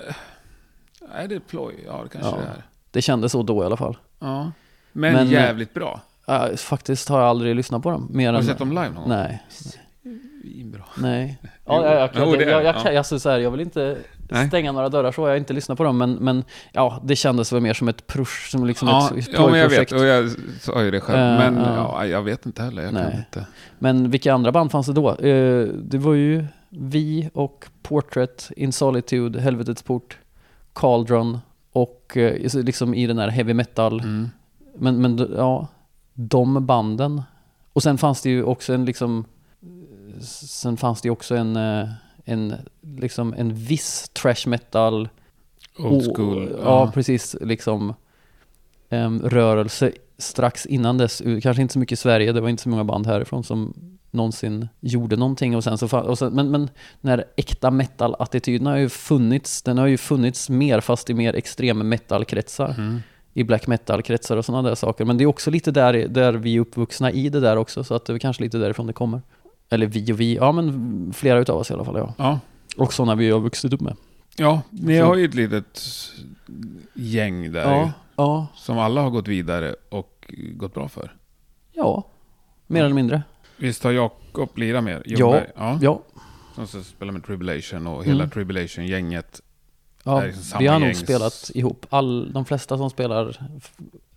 Är 1.23 1.27
det 1.27 1.39
ploj? 1.39 1.75
Ja, 1.85 2.01
det 2.03 2.09
kanske 2.09 2.29
Ja. 2.31 2.35
det 2.35 2.41
är. 2.47 2.63
Det 2.91 3.01
kändes 3.01 3.31
så 3.31 3.43
då 3.43 3.63
i 3.63 3.65
alla 3.65 3.77
fall. 3.77 3.97
Ja. 4.19 4.51
Men, 4.91 5.13
Men- 5.13 5.29
jävligt 5.29 5.73
bra. 5.73 6.01
Ja, 6.27 6.49
faktiskt 6.57 7.09
har 7.09 7.19
jag 7.19 7.27
aldrig 7.29 7.55
lyssnat 7.55 7.83
på 7.83 7.91
dem. 7.91 8.07
Mer 8.13 8.33
Har 8.33 8.39
du 8.41 8.47
sett 8.47 8.57
dem 8.57 8.69
live 8.69 8.85
någon 8.89 8.95
gång? 8.95 9.09
Nej, 9.09 9.43
Svinbra. 9.49 10.83
nej. 10.97 11.37
Jo. 11.43 11.49
Ja, 11.65 11.85
jag, 11.85 11.93
jag, 12.01 12.09
Jo, 12.15 12.19
jag, 12.29 12.39
det 12.39 12.45
är 12.45 12.49
jag, 12.49 12.63
jag, 12.63 12.75
det, 12.75 12.81
jag, 12.85 12.95
alltså, 12.95 13.19
så 13.19 13.29
här, 13.29 13.39
jag 13.39 13.51
vill 13.51 13.59
inte 13.59 13.97
Nej. 14.29 14.47
stänga 14.47 14.71
några 14.71 14.89
dörrar 14.89 15.11
så, 15.11 15.21
jag 15.21 15.29
har 15.29 15.35
inte 15.35 15.53
lyssnat 15.53 15.77
på 15.77 15.83
dem, 15.83 15.97
men, 15.97 16.13
men 16.13 16.43
ja, 16.71 17.01
det 17.03 17.15
kändes 17.15 17.53
väl 17.53 17.61
mer 17.61 17.73
som 17.73 17.87
ett 17.87 18.07
push, 18.07 18.49
som 18.51 18.65
liksom 18.65 18.87
Ja, 18.87 19.11
ett 19.17 19.29
ja, 19.33 19.47
men 19.47 19.59
jag 19.59 19.69
vet. 19.69 19.91
Och 19.91 20.05
jag 20.05 20.29
sa 20.61 20.83
ju 20.83 20.91
det 20.91 21.01
själv. 21.01 21.19
Eh, 21.19 21.51
men 21.51 21.63
ja. 21.63 21.75
ja, 21.75 22.05
jag 22.05 22.21
vet 22.21 22.45
inte 22.45 22.63
heller. 22.63 22.81
Jag 22.81 22.91
kan 22.91 23.01
Nej. 23.01 23.25
inte. 23.27 23.47
Men 23.79 24.11
vilka 24.11 24.33
andra 24.33 24.51
band 24.51 24.71
fanns 24.71 24.87
det 24.87 24.93
då? 24.93 25.09
Eh, 25.15 25.67
det 25.67 25.97
var 25.97 26.13
ju 26.13 26.45
vi 26.69 27.29
och 27.33 27.65
Portrait, 27.81 28.51
In 28.55 28.71
Solitude, 28.71 29.41
Helvetets 29.41 29.83
Port, 29.83 30.17
Cauldron 30.73 31.39
och 31.71 32.17
eh, 32.17 32.63
liksom 32.63 32.93
i 32.93 33.07
den 33.07 33.17
här 33.17 33.27
heavy 33.27 33.53
metal. 33.53 33.99
Mm. 33.99 34.29
Men, 34.75 35.01
men 35.01 35.33
ja, 35.37 35.67
de 36.13 36.65
banden. 36.65 37.21
Och 37.73 37.83
sen 37.83 37.97
fanns 37.97 38.21
det 38.21 38.29
ju 38.29 38.43
också 38.43 38.73
en 38.73 38.85
liksom, 38.85 39.25
sen 40.21 40.77
fanns 40.77 41.01
det 41.01 41.07
ju 41.07 41.11
också 41.11 41.35
en, 41.35 41.57
en, 42.29 42.55
liksom 42.97 43.33
en 43.37 43.53
viss 43.53 44.09
trash 44.13 44.47
metal 44.47 45.09
Old 45.77 46.07
och- 46.07 46.15
school. 46.15 46.59
Ja, 46.63 46.91
precis. 46.93 47.35
Liksom 47.41 47.93
em, 48.89 49.21
rörelse 49.21 49.91
strax 50.17 50.65
innan 50.65 50.97
dess. 50.97 51.21
Kanske 51.41 51.61
inte 51.61 51.73
så 51.73 51.79
mycket 51.79 51.99
i 51.99 52.01
Sverige. 52.01 52.31
Det 52.31 52.41
var 52.41 52.49
inte 52.49 52.63
så 52.63 52.69
många 52.69 52.83
band 52.83 53.07
härifrån 53.07 53.43
som 53.43 53.73
någonsin 54.11 54.67
gjorde 54.79 55.15
någonting. 55.15 55.55
Och 55.55 55.63
sen 55.63 55.77
så, 55.77 55.99
och 55.99 56.17
sen, 56.17 56.33
men, 56.33 56.51
men 56.51 56.69
den 57.01 57.09
här 57.09 57.25
äkta 57.35 57.71
metal-attityden 57.71 58.67
har 58.67 58.77
ju 58.77 58.89
funnits. 58.89 59.61
Den 59.61 59.77
har 59.77 59.87
ju 59.87 59.97
funnits 59.97 60.49
mer 60.49 60.81
fast 60.81 61.09
i 61.09 61.13
mer 61.13 61.35
extrem 61.35 61.89
metal-kretsar. 61.89 62.75
Mm. 62.77 62.99
I 63.33 63.43
black 63.43 63.67
metal-kretsar 63.67 64.37
och 64.37 64.45
sådana 64.45 64.69
där 64.69 64.75
saker. 64.75 65.05
Men 65.05 65.17
det 65.17 65.23
är 65.23 65.25
också 65.25 65.51
lite 65.51 65.71
där, 65.71 65.93
där 65.93 66.33
vi 66.33 66.55
är 66.55 66.59
uppvuxna 66.59 67.11
i 67.11 67.29
det 67.29 67.39
där 67.39 67.57
också. 67.57 67.83
Så 67.83 67.95
att 67.95 68.05
det 68.05 68.13
är 68.13 68.17
kanske 68.19 68.43
lite 68.43 68.57
därifrån 68.57 68.87
det 68.87 68.93
kommer. 68.93 69.21
Eller 69.69 69.85
vi 69.87 70.13
och 70.13 70.19
vi. 70.19 70.35
Ja, 70.35 70.51
men 70.51 71.13
flera 71.13 71.39
utav 71.39 71.57
oss 71.57 71.71
i 71.71 71.73
alla 71.73 71.85
fall. 71.85 71.97
Ja. 71.97 72.13
Ja. 72.17 72.39
Och 72.77 72.93
sådana 72.93 73.15
vi 73.15 73.29
har 73.31 73.39
vuxit 73.39 73.73
upp 73.73 73.81
med. 73.81 73.95
ja, 74.37 74.61
ni 74.69 74.97
Så- 74.97 75.05
har 75.05 75.15
ju 75.15 75.25
ett 75.25 75.33
litet 75.33 75.81
gäng 76.93 77.51
där 77.51 77.63
ju, 77.63 77.79
Ja, 77.79 77.91
ja, 78.15 78.47
som 78.55 78.77
alla 78.79 79.01
har 79.01 79.09
gått 79.09 79.27
vidare 79.27 79.75
och 79.89 80.33
gått 80.53 80.73
bra 80.73 80.87
för. 80.89 81.15
ja. 81.73 82.03
Mer 82.67 82.83
eller 82.83 82.95
mindre. 82.95 83.23
Visst 83.57 83.83
har 83.83 83.91
Jakob 83.91 84.57
lirat 84.57 84.83
med? 84.83 85.01
Ja. 85.05 85.41
Ja. 85.57 85.77
Ja, 85.81 86.01
Som 86.55 86.67
så 86.67 86.83
spelar 86.83 87.11
med 87.11 87.23
Tribulation 87.25 87.87
och 87.87 88.03
hela 88.05 88.23
Mm. 88.23 88.29
Tribulation-gänget. 88.29 89.41
Ja, 90.03 90.21
är 90.21 90.27
liksom 90.27 90.59
vi 90.59 90.67
har 90.67 90.79
nog 90.79 90.95
spelat 90.95 91.51
ihop. 91.53 91.85
All, 91.89 92.31
de 92.33 92.45
flesta 92.45 92.77
som 92.77 92.89
spelar, 92.89 93.49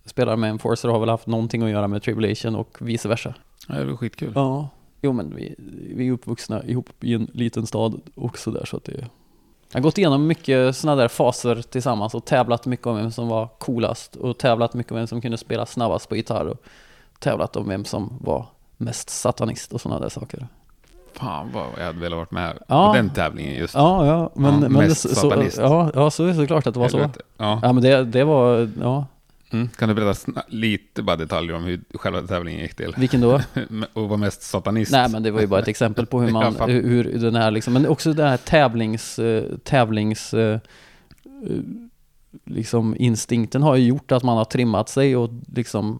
spelar 0.05 0.35
med 0.35 0.49
Enforcer 0.49 0.89
har 0.89 0.99
väl 0.99 1.09
haft 1.09 1.27
någonting 1.27 1.61
att 1.63 1.69
göra 1.69 1.87
med 1.87 2.03
Tribulation 2.03 2.55
och 2.55 2.77
vice 2.81 3.07
versa. 3.09 3.33
Ja, 3.67 3.75
det 3.75 3.85
var 3.85 3.95
skitkul. 3.97 4.31
Ja, 4.35 4.69
jo 5.03 5.13
men 5.13 5.35
vi, 5.35 5.55
vi 5.95 6.07
är 6.07 6.11
uppvuxna 6.11 6.63
ihop 6.63 6.89
i 6.99 7.13
en 7.13 7.27
liten 7.33 7.67
stad 7.67 8.01
också 8.15 8.51
där 8.51 8.65
så 8.65 8.77
att 8.77 8.83
det 8.83 8.91
jag 9.71 9.79
har 9.79 9.83
gått 9.83 9.97
igenom 9.97 10.27
mycket 10.27 10.75
sådana 10.75 11.01
där 11.01 11.07
faser 11.07 11.61
tillsammans 11.61 12.13
och 12.15 12.25
tävlat 12.25 12.65
mycket 12.65 12.87
om 12.87 12.95
vem 12.95 13.11
som 13.11 13.27
var 13.27 13.47
coolast 13.59 14.15
och 14.15 14.37
tävlat 14.37 14.73
mycket 14.73 14.91
om 14.91 14.97
vem 14.97 15.07
som 15.07 15.21
kunde 15.21 15.37
spela 15.37 15.65
snabbast 15.65 16.09
på 16.09 16.15
gitarr 16.15 16.45
och 16.45 16.57
tävlat 17.19 17.55
om 17.55 17.67
vem 17.67 17.85
som 17.85 18.13
var 18.21 18.45
mest 18.77 19.09
satanist 19.09 19.73
och 19.73 19.81
sådana 19.81 19.99
där 20.01 20.09
saker. 20.09 20.47
Fan 21.13 21.51
vad 21.53 21.65
jag 21.77 21.85
hade 21.85 21.99
velat 21.99 22.17
varit 22.17 22.31
med 22.31 22.57
Ja. 22.67 22.87
på 22.91 22.95
den 22.97 23.09
tävlingen 23.09 23.55
just. 23.55 23.75
Ja, 23.75 24.05
ja, 24.05 24.29
men, 24.33 24.53
Ja, 24.53 24.59
men 24.59 24.71
mest 24.73 25.03
det, 25.03 25.09
så, 25.09 25.15
satanist. 25.15 25.57
ja, 25.57 25.91
ja, 25.93 26.09
så 26.09 26.23
är 26.23 26.27
det 26.27 26.35
såklart 26.35 26.67
att 26.67 26.73
det 26.73 26.79
var 26.79 26.87
så. 26.89 26.97
Helvete. 26.97 27.19
Ja. 27.37 27.59
Ja, 27.63 27.73
men 27.73 27.83
det, 27.83 28.03
det 28.03 28.23
var, 28.23 28.69
ja, 28.81 29.05
Mm. 29.53 29.67
Kan 29.69 29.89
du 29.89 29.95
berätta 29.95 30.43
lite 30.47 31.03
bara 31.03 31.15
detaljer 31.15 31.55
om 31.55 31.63
hur 31.63 31.81
själva 31.93 32.21
tävlingen 32.21 32.61
gick 32.61 32.75
till? 32.75 32.93
vilken 32.97 33.21
då? 33.21 33.41
och 33.93 34.09
var 34.09 34.17
mest 34.17 34.41
satanist? 34.41 34.91
Nej 34.91 35.09
men 35.09 35.23
det 35.23 35.31
var 35.31 35.41
ju 35.41 35.47
bara 35.47 35.59
ett 35.61 35.67
exempel 35.67 36.05
på 36.05 36.21
hur 36.21 36.31
man, 36.31 36.69
hur, 36.69 37.03
den 37.03 37.35
här 37.35 37.51
liksom, 37.51 37.73
men 37.73 37.87
också 37.87 38.13
den 38.13 38.27
här 38.27 38.37
tävlings, 38.37 39.19
eh, 39.19 39.43
tävlings, 39.63 40.33
eh, 40.33 40.59
eh, 41.49 41.57
liksom 42.45 42.95
instinkten 42.99 43.63
har 43.63 43.75
ju 43.75 43.85
gjort 43.85 44.11
att 44.11 44.23
man 44.23 44.37
har 44.37 44.45
trimmat 44.45 44.89
sig 44.89 45.15
och 45.15 45.29
liksom 45.55 45.99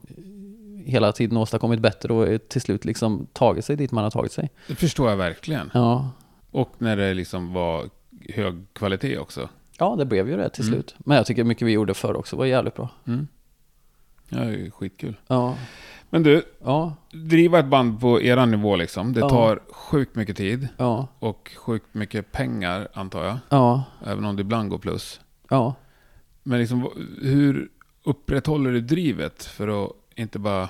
hela 0.85 1.11
tiden 1.11 1.37
åstadkommit 1.37 1.79
bättre 1.79 2.13
och 2.13 2.49
till 2.49 2.61
slut 2.61 2.85
liksom 2.85 3.27
tagit 3.33 3.65
sig 3.65 3.75
dit 3.75 3.91
man 3.91 4.03
har 4.03 4.11
tagit 4.11 4.31
sig. 4.31 4.49
Det 4.67 4.75
förstår 4.75 5.09
jag 5.09 5.17
verkligen. 5.17 5.71
Ja, 5.73 6.09
Och 6.51 6.69
när 6.77 6.97
det 6.97 7.13
liksom 7.13 7.53
var 7.53 7.89
hög 8.29 8.65
kvalitet 8.73 9.17
också. 9.17 9.49
ja 9.79 9.95
det 9.95 10.05
blev 10.05 10.29
ju 10.29 10.37
det 10.37 10.49
till 10.49 10.63
Mm. 10.63 10.73
slut. 10.73 10.95
Men 10.97 11.17
jag 11.17 11.25
tycker 11.25 11.43
mycket 11.43 11.67
vi 11.67 11.71
gjorde 11.71 11.93
förr 11.93 12.15
också 12.17 12.35
var 12.35 12.45
jävligt 12.45 12.75
bra. 12.75 12.89
Mm. 13.07 13.27
Ja, 14.33 14.39
det 14.39 14.65
är 14.65 14.69
skitkul. 14.71 15.15
Ja, 15.27 15.57
Men 16.09 16.23
du, 16.23 16.43
ja, 16.63 16.93
driva 17.11 17.59
ett 17.59 17.65
band 17.65 17.99
på 18.01 18.21
eran 18.21 18.51
nivå 18.51 18.75
liksom. 18.75 19.13
Det 19.13 19.19
Ja. 19.19 19.29
tar 19.29 19.59
sjukt 19.71 20.15
mycket 20.15 20.37
tid. 20.37 20.67
ja, 20.77 21.07
Och 21.19 21.51
sjukt 21.57 21.93
mycket 21.93 22.31
pengar, 22.31 22.87
antar 22.93 23.23
jag. 23.25 23.37
ja, 23.49 23.83
Även 24.05 24.25
om 24.25 24.35
det 24.35 24.41
ibland 24.41 24.69
går 24.69 24.77
plus. 24.77 25.19
ja. 25.49 25.75
Men 26.45 26.59
liksom, 26.59 26.89
hur 27.21 27.69
upprätthåller 28.03 28.71
du 28.71 28.81
drivet 28.81 29.43
för 29.43 29.85
att 29.85 29.91
inte 30.15 30.39
bara... 30.39 30.69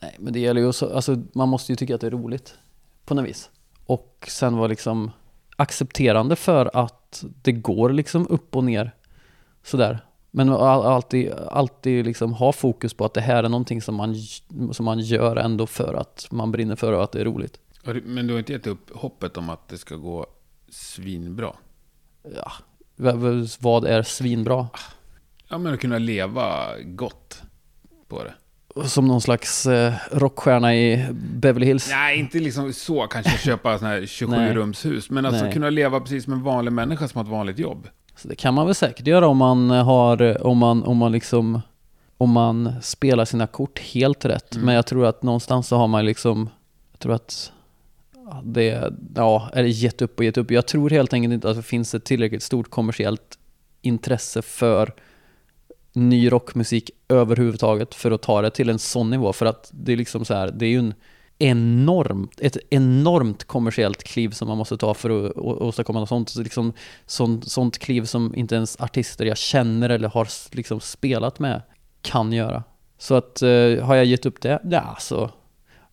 Nej, 0.00 0.16
men 0.18 0.32
det 0.32 0.40
gäller 0.40 0.60
ju 0.60 0.66
också, 0.68 0.94
alltså 0.94 1.16
man 1.32 1.48
måste 1.48 1.72
ju 1.72 1.76
tycka 1.76 1.94
att 1.94 2.00
det 2.00 2.06
är 2.06 2.10
roligt 2.10 2.58
på 3.04 3.14
något 3.14 3.24
vis. 3.24 3.50
Och 3.86 4.24
sen 4.28 4.56
vara 4.56 4.66
liksom 4.66 5.10
accepterande 5.56 6.36
för 6.36 6.70
att 6.76 7.24
det 7.42 7.52
går 7.52 7.90
liksom 7.90 8.26
upp 8.30 8.56
och 8.56 8.64
ner 8.64 8.90
sådär. 9.62 9.98
Men 10.38 10.48
all- 10.48 10.86
alltid, 10.86 11.32
alltid 11.32 12.06
liksom 12.06 12.32
ha 12.32 12.52
fokus 12.52 12.94
på 12.94 13.04
att 13.04 13.14
det 13.14 13.20
här 13.20 13.44
är 13.44 13.48
någonting 13.48 13.82
som 13.82 13.94
man, 13.94 14.14
som 14.72 14.84
man 14.84 15.00
gör 15.00 15.36
ändå 15.36 15.66
för 15.66 15.94
att 15.94 16.26
man 16.30 16.52
brinner 16.52 16.76
för 16.76 16.92
och 16.92 17.04
att 17.04 17.12
det 17.12 17.20
är 17.20 17.24
roligt. 17.24 17.60
Men 18.04 18.26
du 18.26 18.34
har 18.34 18.38
inte 18.38 18.52
gett 18.52 18.66
upp 18.66 18.90
hoppet 18.96 19.36
om 19.36 19.50
att 19.50 19.68
det 19.68 19.78
ska 19.78 19.96
gå 19.96 20.26
svinbra? 20.70 21.52
Ja, 22.34 22.52
vad 23.60 23.84
är 23.84 24.02
svinbra? 24.02 24.68
Ja, 25.48 25.58
men 25.58 25.74
att 25.74 25.80
kunna 25.80 25.98
leva 25.98 26.66
gott 26.84 27.42
på 28.08 28.22
det. 28.24 28.34
Som 28.88 29.08
någon 29.08 29.20
slags 29.20 29.66
eh, 29.66 29.94
rockstjärna 30.12 30.74
i 30.76 31.06
Beverly 31.12 31.66
Hills. 31.66 31.88
Nej, 31.90 32.18
inte 32.18 32.38
liksom 32.38 32.72
så 32.72 33.06
kanske 33.06 33.38
köpa 33.38 33.78
sådana 33.78 33.94
här 33.94 34.02
27-rumshus. 34.02 35.12
Men 35.12 35.26
alltså 35.26 35.44
Nej. 35.44 35.52
kunna 35.52 35.70
leva 35.70 36.00
precis 36.00 36.24
som 36.24 36.32
en 36.32 36.42
vanlig 36.42 36.72
människa 36.72 37.08
som 37.08 37.18
har 37.18 37.24
ett 37.24 37.30
vanligt 37.30 37.58
jobb. 37.58 37.88
Så 38.18 38.28
det 38.28 38.36
kan 38.36 38.54
man 38.54 38.66
väl 38.66 38.74
säkert 38.74 39.06
göra 39.06 39.28
om 39.28 39.36
man 39.36 39.70
har, 39.70 40.46
om 40.46 40.58
man, 40.58 40.84
om 40.84 40.96
man 40.96 41.12
liksom 41.12 41.60
om 42.18 42.30
man 42.30 42.72
spelar 42.82 43.24
sina 43.24 43.46
kort 43.46 43.78
helt 43.78 44.24
rätt. 44.24 44.54
Mm. 44.54 44.66
Men 44.66 44.74
jag 44.74 44.86
tror 44.86 45.06
att 45.06 45.22
någonstans 45.22 45.68
så 45.68 45.76
har 45.76 45.88
man 45.88 46.06
liksom, 46.06 46.50
jag 46.92 46.98
tror 46.98 47.14
att 47.14 47.52
det, 48.42 48.92
ja, 49.14 49.50
är 49.52 49.62
det 49.62 49.68
gett 49.68 50.02
upp 50.02 50.18
och 50.18 50.24
gett 50.24 50.36
upp. 50.36 50.50
Jag 50.50 50.66
tror 50.66 50.90
helt 50.90 51.12
enkelt 51.12 51.34
inte 51.34 51.50
att 51.50 51.56
det 51.56 51.62
finns 51.62 51.94
ett 51.94 52.04
tillräckligt 52.04 52.42
stort 52.42 52.70
kommersiellt 52.70 53.38
intresse 53.82 54.42
för 54.42 54.94
ny 55.92 56.32
rockmusik 56.32 56.90
överhuvudtaget 57.08 57.94
för 57.94 58.10
att 58.10 58.22
ta 58.22 58.42
det 58.42 58.50
till 58.50 58.68
en 58.68 58.78
sån 58.78 59.10
nivå. 59.10 59.32
För 59.32 59.46
att 59.46 59.70
det 59.72 59.92
är 59.92 59.96
liksom 59.96 60.24
så 60.24 60.34
här, 60.34 60.50
det 60.50 60.66
är 60.66 60.70
ju 60.70 60.78
en 60.78 60.94
enormt, 61.38 62.40
ett 62.40 62.56
enormt 62.70 63.44
kommersiellt 63.44 64.04
kliv 64.04 64.30
som 64.30 64.48
man 64.48 64.58
måste 64.58 64.76
ta 64.76 64.94
för 64.94 65.26
att 65.26 65.36
åstadkomma 65.36 66.00
något 66.00 66.08
sånt. 66.08 66.28
Så 66.28 66.42
liksom, 66.42 66.72
sånt, 67.06 67.48
sånt 67.48 67.78
kliv 67.78 68.04
som 68.04 68.34
inte 68.34 68.54
ens 68.54 68.80
artister 68.80 69.24
jag 69.24 69.38
känner 69.38 69.88
eller 69.88 70.08
har 70.08 70.28
liksom 70.56 70.80
spelat 70.80 71.38
med 71.38 71.62
kan 72.02 72.32
göra. 72.32 72.62
Så 72.98 73.14
att, 73.14 73.42
eh, 73.42 73.48
har 73.84 73.94
jag 73.94 74.04
gett 74.04 74.26
upp 74.26 74.40
det? 74.40 74.60
Ja, 74.64 74.96
så 75.00 75.30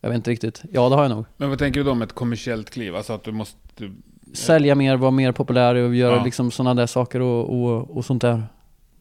jag 0.01 0.09
vet 0.09 0.15
inte 0.15 0.31
riktigt. 0.31 0.61
Ja, 0.71 0.89
det 0.89 0.95
har 0.95 1.03
jag 1.03 1.11
nog. 1.11 1.25
Men 1.37 1.49
vad 1.49 1.59
tänker 1.59 1.79
du 1.79 1.83
då 1.83 1.95
med 1.95 2.05
ett 2.05 2.15
kommersiellt 2.15 2.69
kliv? 2.69 2.95
Alltså 2.95 3.13
att 3.13 3.23
du 3.23 3.31
måste... 3.31 3.91
Sälja 4.33 4.75
mer, 4.75 4.95
vara 4.95 5.11
mer 5.11 5.31
populär 5.31 5.75
och 5.75 5.95
göra 5.95 6.15
Ja. 6.15 6.23
liksom 6.23 6.51
sådana 6.51 6.73
där 6.73 6.87
saker 6.87 7.19
och, 7.19 7.61
och, 7.63 7.97
och 7.97 8.05
sånt 8.05 8.21
där. 8.21 8.43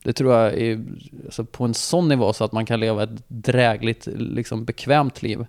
Det 0.04 0.12
tror 0.12 0.34
jag 0.34 0.54
är 0.54 0.84
alltså 1.24 1.44
på 1.44 1.64
en 1.64 1.74
sån 1.74 2.08
nivå 2.08 2.32
så 2.32 2.44
att 2.44 2.52
man 2.52 2.66
kan 2.66 2.80
leva 2.80 3.02
ett 3.02 3.28
drägligt, 3.28 4.08
liksom 4.16 4.64
bekvämt 4.64 5.22
liv. 5.22 5.46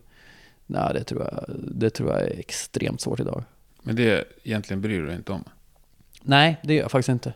Nej, 0.66 0.94
det 0.94 1.04
tror 1.04 1.22
jag, 1.22 1.46
det 1.58 1.90
tror 1.90 2.12
jag 2.12 2.22
är 2.22 2.40
extremt 2.40 3.02
svårt 3.02 3.20
idag. 3.20 3.44
Men 3.82 3.96
det 3.96 4.26
egentligen 4.44 4.82
bryr 4.82 5.02
du 5.02 5.06
dig 5.06 5.16
inte 5.16 5.32
om? 5.32 5.44
Nej, 6.22 6.58
det 6.64 6.74
gör 6.74 6.82
jag 6.82 6.92
faktiskt 6.92 7.10
inte. 7.10 7.34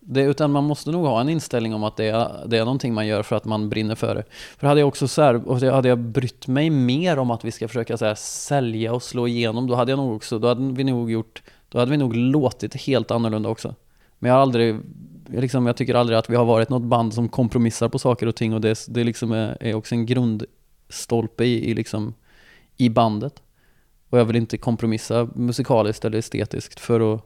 Det, 0.00 0.22
utan 0.22 0.50
man 0.50 0.64
måste 0.64 0.90
nog 0.90 1.06
ha 1.06 1.20
en 1.20 1.28
inställning 1.28 1.74
om 1.74 1.84
att 1.84 1.96
det 1.96 2.04
är, 2.04 2.46
det 2.46 2.58
är 2.58 2.64
någonting 2.64 2.94
man 2.94 3.06
gör 3.06 3.22
för 3.22 3.36
att 3.36 3.44
man 3.44 3.68
brinner 3.68 3.94
för 3.94 4.14
det. 4.14 4.24
För 4.58 4.66
hade 4.66 4.80
jag 4.80 4.88
också 4.88 5.08
så 5.08 5.22
här, 5.22 5.48
och 5.48 5.60
hade 5.60 5.88
jag 5.88 5.98
brytt 5.98 6.46
mig 6.46 6.70
mer 6.70 7.18
om 7.18 7.30
att 7.30 7.44
vi 7.44 7.50
ska 7.50 7.68
försöka 7.68 7.96
så 7.96 8.04
här, 8.04 8.14
sälja 8.14 8.92
och 8.92 9.02
slå 9.02 9.28
igenom, 9.28 9.66
då 9.66 9.74
hade 9.74 9.92
jag 9.92 9.96
nog 9.96 10.16
också, 10.16 10.38
då 10.38 10.48
hade 10.48 10.72
vi 10.72 10.84
nog 10.84 11.10
gjort, 11.10 11.42
då 11.68 11.78
hade 11.78 11.90
vi 11.90 11.96
nog 11.96 12.16
låtit 12.16 12.74
helt 12.74 13.10
annorlunda 13.10 13.48
också. 13.48 13.74
Men 14.18 14.28
jag 14.28 14.36
har 14.36 14.42
aldrig, 14.42 14.80
liksom, 15.26 15.66
jag 15.66 15.76
tycker 15.76 15.94
aldrig 15.94 16.18
att 16.18 16.30
vi 16.30 16.36
har 16.36 16.44
varit 16.44 16.68
något 16.68 16.82
band 16.82 17.14
som 17.14 17.28
kompromissar 17.28 17.88
på 17.88 17.98
saker 17.98 18.26
och 18.26 18.36
ting 18.36 18.54
och 18.54 18.60
det, 18.60 18.84
det 18.88 19.04
liksom 19.04 19.32
är, 19.32 19.56
är 19.60 19.74
också 19.74 19.94
en 19.94 20.06
grundstolpe 20.06 21.44
i, 21.44 21.70
i, 21.70 21.74
liksom, 21.74 22.14
i 22.76 22.88
bandet. 22.88 23.42
Och 24.10 24.18
jag 24.18 24.24
vill 24.24 24.36
inte 24.36 24.58
kompromissa 24.58 25.28
musikaliskt 25.34 26.04
eller 26.04 26.18
estetiskt 26.18 26.80
för 26.80 27.14
att, 27.14 27.22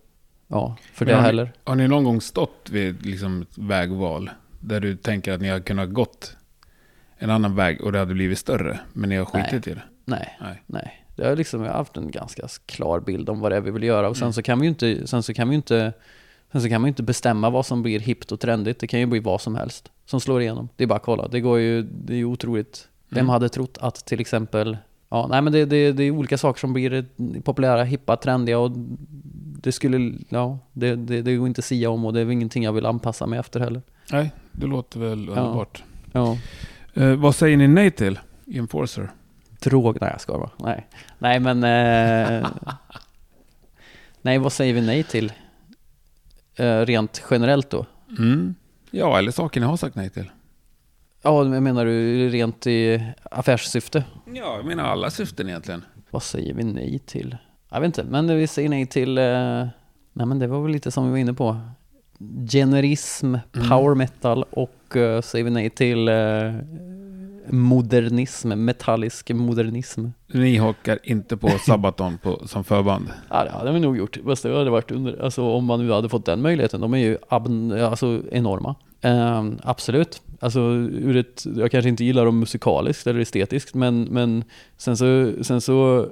ja, 0.48 0.76
för 0.92 1.04
Men 1.04 1.10
det 1.12 1.14
har 1.16 1.22
ni- 1.22 1.26
heller. 1.26 1.52
Har 1.64 1.74
ni 1.76 1.88
någon 1.88 2.04
gång 2.04 2.20
stått 2.20 2.68
vid 2.70 3.06
liksom 3.06 3.42
ett 3.42 3.58
vägval 3.58 4.30
där 4.60 4.80
du 4.80 4.96
tänker 4.96 5.32
att 5.32 5.40
ni 5.40 5.48
har 5.48 5.60
kunnat 5.60 5.90
gått 5.92 6.36
en 7.18 7.30
annan 7.30 7.54
väg 7.54 7.80
och 7.80 7.92
det 7.92 7.98
hade 7.98 8.14
blivit 8.14 8.38
större, 8.38 8.80
men 8.92 9.08
ni 9.08 9.16
har 9.16 9.24
skitit 9.24 9.66
i 9.66 9.74
det? 9.74 9.82
Nej, 10.04 10.38
Nej. 10.40 10.62
nej. 10.66 11.04
Det 11.16 11.28
har 11.28 11.36
liksom, 11.36 11.62
jag 11.62 11.70
har 11.70 11.78
haft 11.78 11.96
en 11.96 12.10
ganska 12.10 12.48
klar 12.66 13.00
bild 13.00 13.28
om 13.28 13.40
vad 13.40 13.52
det 13.52 13.56
är 13.56 13.60
vi 13.60 13.70
vill 13.70 13.82
göra 13.82 14.08
och 14.08 14.16
sen 14.16 14.24
Mm. 14.26 14.32
så 14.32 14.42
kan 14.42 14.58
vi 14.60 14.64
ju 14.66 14.68
inte, 14.68 15.06
sen 15.06 15.22
så 15.22 15.34
kan 15.34 15.48
vi 15.48 15.54
inte, 15.54 15.92
sen 16.52 16.62
så 16.62 16.68
kan 16.68 16.80
man 16.80 16.88
ju 16.88 16.90
inte 16.90 17.02
bestämma 17.02 17.50
vad 17.50 17.66
som 17.66 17.82
blir 17.82 18.00
hippt 18.00 18.32
och 18.32 18.40
trendigt. 18.40 18.78
Det 18.78 18.86
kan 18.86 19.00
ju 19.00 19.06
bli 19.06 19.20
vad 19.20 19.40
som 19.40 19.54
helst 19.54 19.90
som 20.04 20.20
slår 20.20 20.40
igenom. 20.42 20.68
Det 20.76 20.84
är 20.84 20.88
bara 20.88 20.94
att 20.96 21.02
kolla. 21.02 21.28
Det 21.28 21.40
går 21.40 21.58
ju, 21.58 21.82
det 21.82 22.12
är 22.12 22.16
ju 22.16 22.24
otroligt. 22.24 22.88
Vem 23.08 23.18
Mm. 23.18 23.28
hade 23.28 23.48
trott 23.48 23.78
att 23.80 24.06
till 24.06 24.20
exempel, 24.20 24.76
ja, 25.10 25.26
nej 25.30 25.42
men 25.42 25.52
det, 25.52 25.64
det, 25.64 25.92
det 25.92 26.04
är 26.04 26.10
olika 26.10 26.38
saker 26.38 26.60
som 26.60 26.72
blir 26.72 27.04
populära, 27.40 27.84
hippa, 27.84 28.16
trendiga 28.16 28.58
och 28.58 28.70
det 29.62 29.72
skulle, 29.72 30.12
ja, 30.28 30.58
det, 30.72 30.96
det, 30.96 31.22
det 31.22 31.36
går 31.36 31.46
inte 31.46 31.58
att 31.58 31.64
sia 31.64 31.90
om 31.90 32.04
och 32.04 32.12
det 32.12 32.20
är 32.20 32.30
ingenting 32.30 32.64
jag 32.64 32.72
vill 32.72 32.86
anpassa 32.86 33.26
mig 33.26 33.38
efter 33.38 33.60
heller. 33.60 33.82
Nej, 34.12 34.32
det 34.52 34.66
låter 34.66 35.00
väl 35.00 35.28
underbart. 35.28 35.82
Ja. 36.12 36.38
Eh, 36.94 37.14
vad 37.14 37.34
säger 37.34 37.56
ni 37.56 37.68
nej 37.68 37.90
till 37.90 38.18
i 38.44 38.58
Enforcer? 38.58 39.10
Drog, 39.60 40.00
nej 40.00 40.10
jag 40.12 40.20
ska 40.20 40.38
bara. 40.38 40.50
Nej, 40.56 40.86
nej 41.18 41.40
men... 41.40 41.64
Eh, 41.64 42.48
nej, 44.22 44.38
vad 44.38 44.52
säger 44.52 44.74
vi 44.74 44.80
nej 44.80 45.02
till? 45.02 45.32
Eh, 46.56 46.80
rent 46.80 47.22
generellt 47.30 47.70
då? 47.70 47.86
Mm. 48.18 48.54
Ja, 48.90 49.18
eller 49.18 49.32
saker 49.32 49.60
ni 49.60 49.66
har 49.66 49.76
sagt 49.76 49.96
nej 49.96 50.10
till. 50.10 50.30
Ja, 51.22 51.44
men 51.44 51.62
menar 51.64 51.84
du 51.84 52.28
rent 52.28 52.66
i 52.66 53.02
affärssyfte? 53.30 54.04
Ja, 54.34 54.56
jag 54.56 54.64
menar 54.66 54.84
alla 54.84 55.10
syften 55.10 55.48
egentligen. 55.48 55.84
Vad 56.10 56.22
säger 56.22 56.54
vi 56.54 56.64
nej 56.64 56.98
till? 56.98 57.36
Jag 57.70 57.80
vet 57.80 57.86
inte, 57.86 58.04
men 58.04 58.36
vi 58.38 58.46
säger 58.46 58.68
nej 58.68 58.86
till... 58.86 59.18
Eh, 59.18 59.24
nej 60.12 60.26
men 60.26 60.38
det 60.38 60.46
var 60.46 60.62
väl 60.62 60.72
lite 60.72 60.90
som 60.90 61.04
vi 61.04 61.10
var 61.10 61.18
inne 61.18 61.34
på. 61.34 61.56
Generism, 62.50 63.34
Mm. 63.56 63.68
power 63.68 63.94
metal 63.94 64.44
och 64.50 64.96
eh, 64.96 65.20
säger 65.20 65.44
vi 65.44 65.50
nej 65.50 65.70
till 65.70 66.08
eh, 66.08 66.14
modernism, 67.48 68.48
metallisk 68.48 69.30
modernism. 69.30 70.06
Ni 70.26 70.56
hakar 70.56 70.98
inte 71.02 71.36
på 71.36 71.48
Sabaton 71.66 72.18
på, 72.18 72.42
som 72.46 72.64
förband. 72.64 73.08
Ja, 73.30 73.44
det 73.44 73.50
hade 73.50 73.72
vi 73.72 73.80
nog 73.80 73.96
gjort. 73.96 74.18
Fast 74.24 74.42
det 74.42 74.56
hade 74.58 74.70
varit 74.70 74.90
under, 74.90 75.22
alltså 75.24 75.42
om 75.44 75.64
man 75.64 75.86
nu 75.86 75.92
hade 75.92 76.08
fått 76.08 76.24
den 76.26 76.42
möjligheten. 76.42 76.80
De 76.80 76.94
är 76.94 76.98
ju 76.98 77.18
ab, 77.28 77.72
alltså, 77.72 78.22
enorma. 78.32 78.74
Ehm, 79.00 79.58
absolut. 79.62 80.22
Alltså 80.42 80.60
ur 80.60 81.16
ett, 81.16 81.44
jag 81.56 81.70
kanske 81.70 81.88
inte 81.88 82.04
gillar 82.04 82.24
dem 82.24 82.38
musikaliskt 82.40 83.06
eller 83.06 83.20
estetiskt, 83.20 83.74
men, 83.74 84.02
men 84.02 84.44
sen 84.76 84.96
så, 84.96 85.32
sen 85.42 85.60
så 85.60 86.08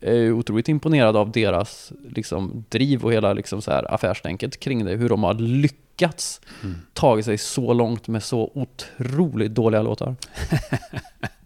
är 0.00 0.14
jag 0.14 0.38
otroligt 0.38 0.68
imponerad 0.68 1.16
av 1.16 1.32
deras 1.32 1.92
liksom, 2.10 2.64
driv 2.68 3.04
och 3.04 3.12
hela 3.12 3.32
liksom, 3.32 3.62
så 3.62 3.70
här, 3.70 3.94
affärstänket 3.94 4.60
kring 4.60 4.84
det. 4.84 4.96
Hur 4.96 5.08
de 5.08 5.22
har 5.22 5.34
lyckats 5.34 6.40
Mm. 6.64 6.76
tagit 6.92 7.24
sig 7.24 7.38
så 7.38 7.72
långt 7.72 8.08
med 8.08 8.22
så 8.22 8.50
otroligt 8.54 9.54
dåliga 9.54 9.82
låtar. 9.82 10.16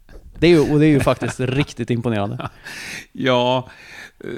Det 0.43 0.47
är 0.47 0.51
ju, 0.51 0.72
och 0.72 0.80
det 0.80 0.86
är 0.86 0.90
ju 0.90 1.01
faktiskt 1.01 1.40
riktigt 1.40 1.90
imponerande. 1.90 2.49
Ja, 3.12 3.68
eh, 4.24 4.30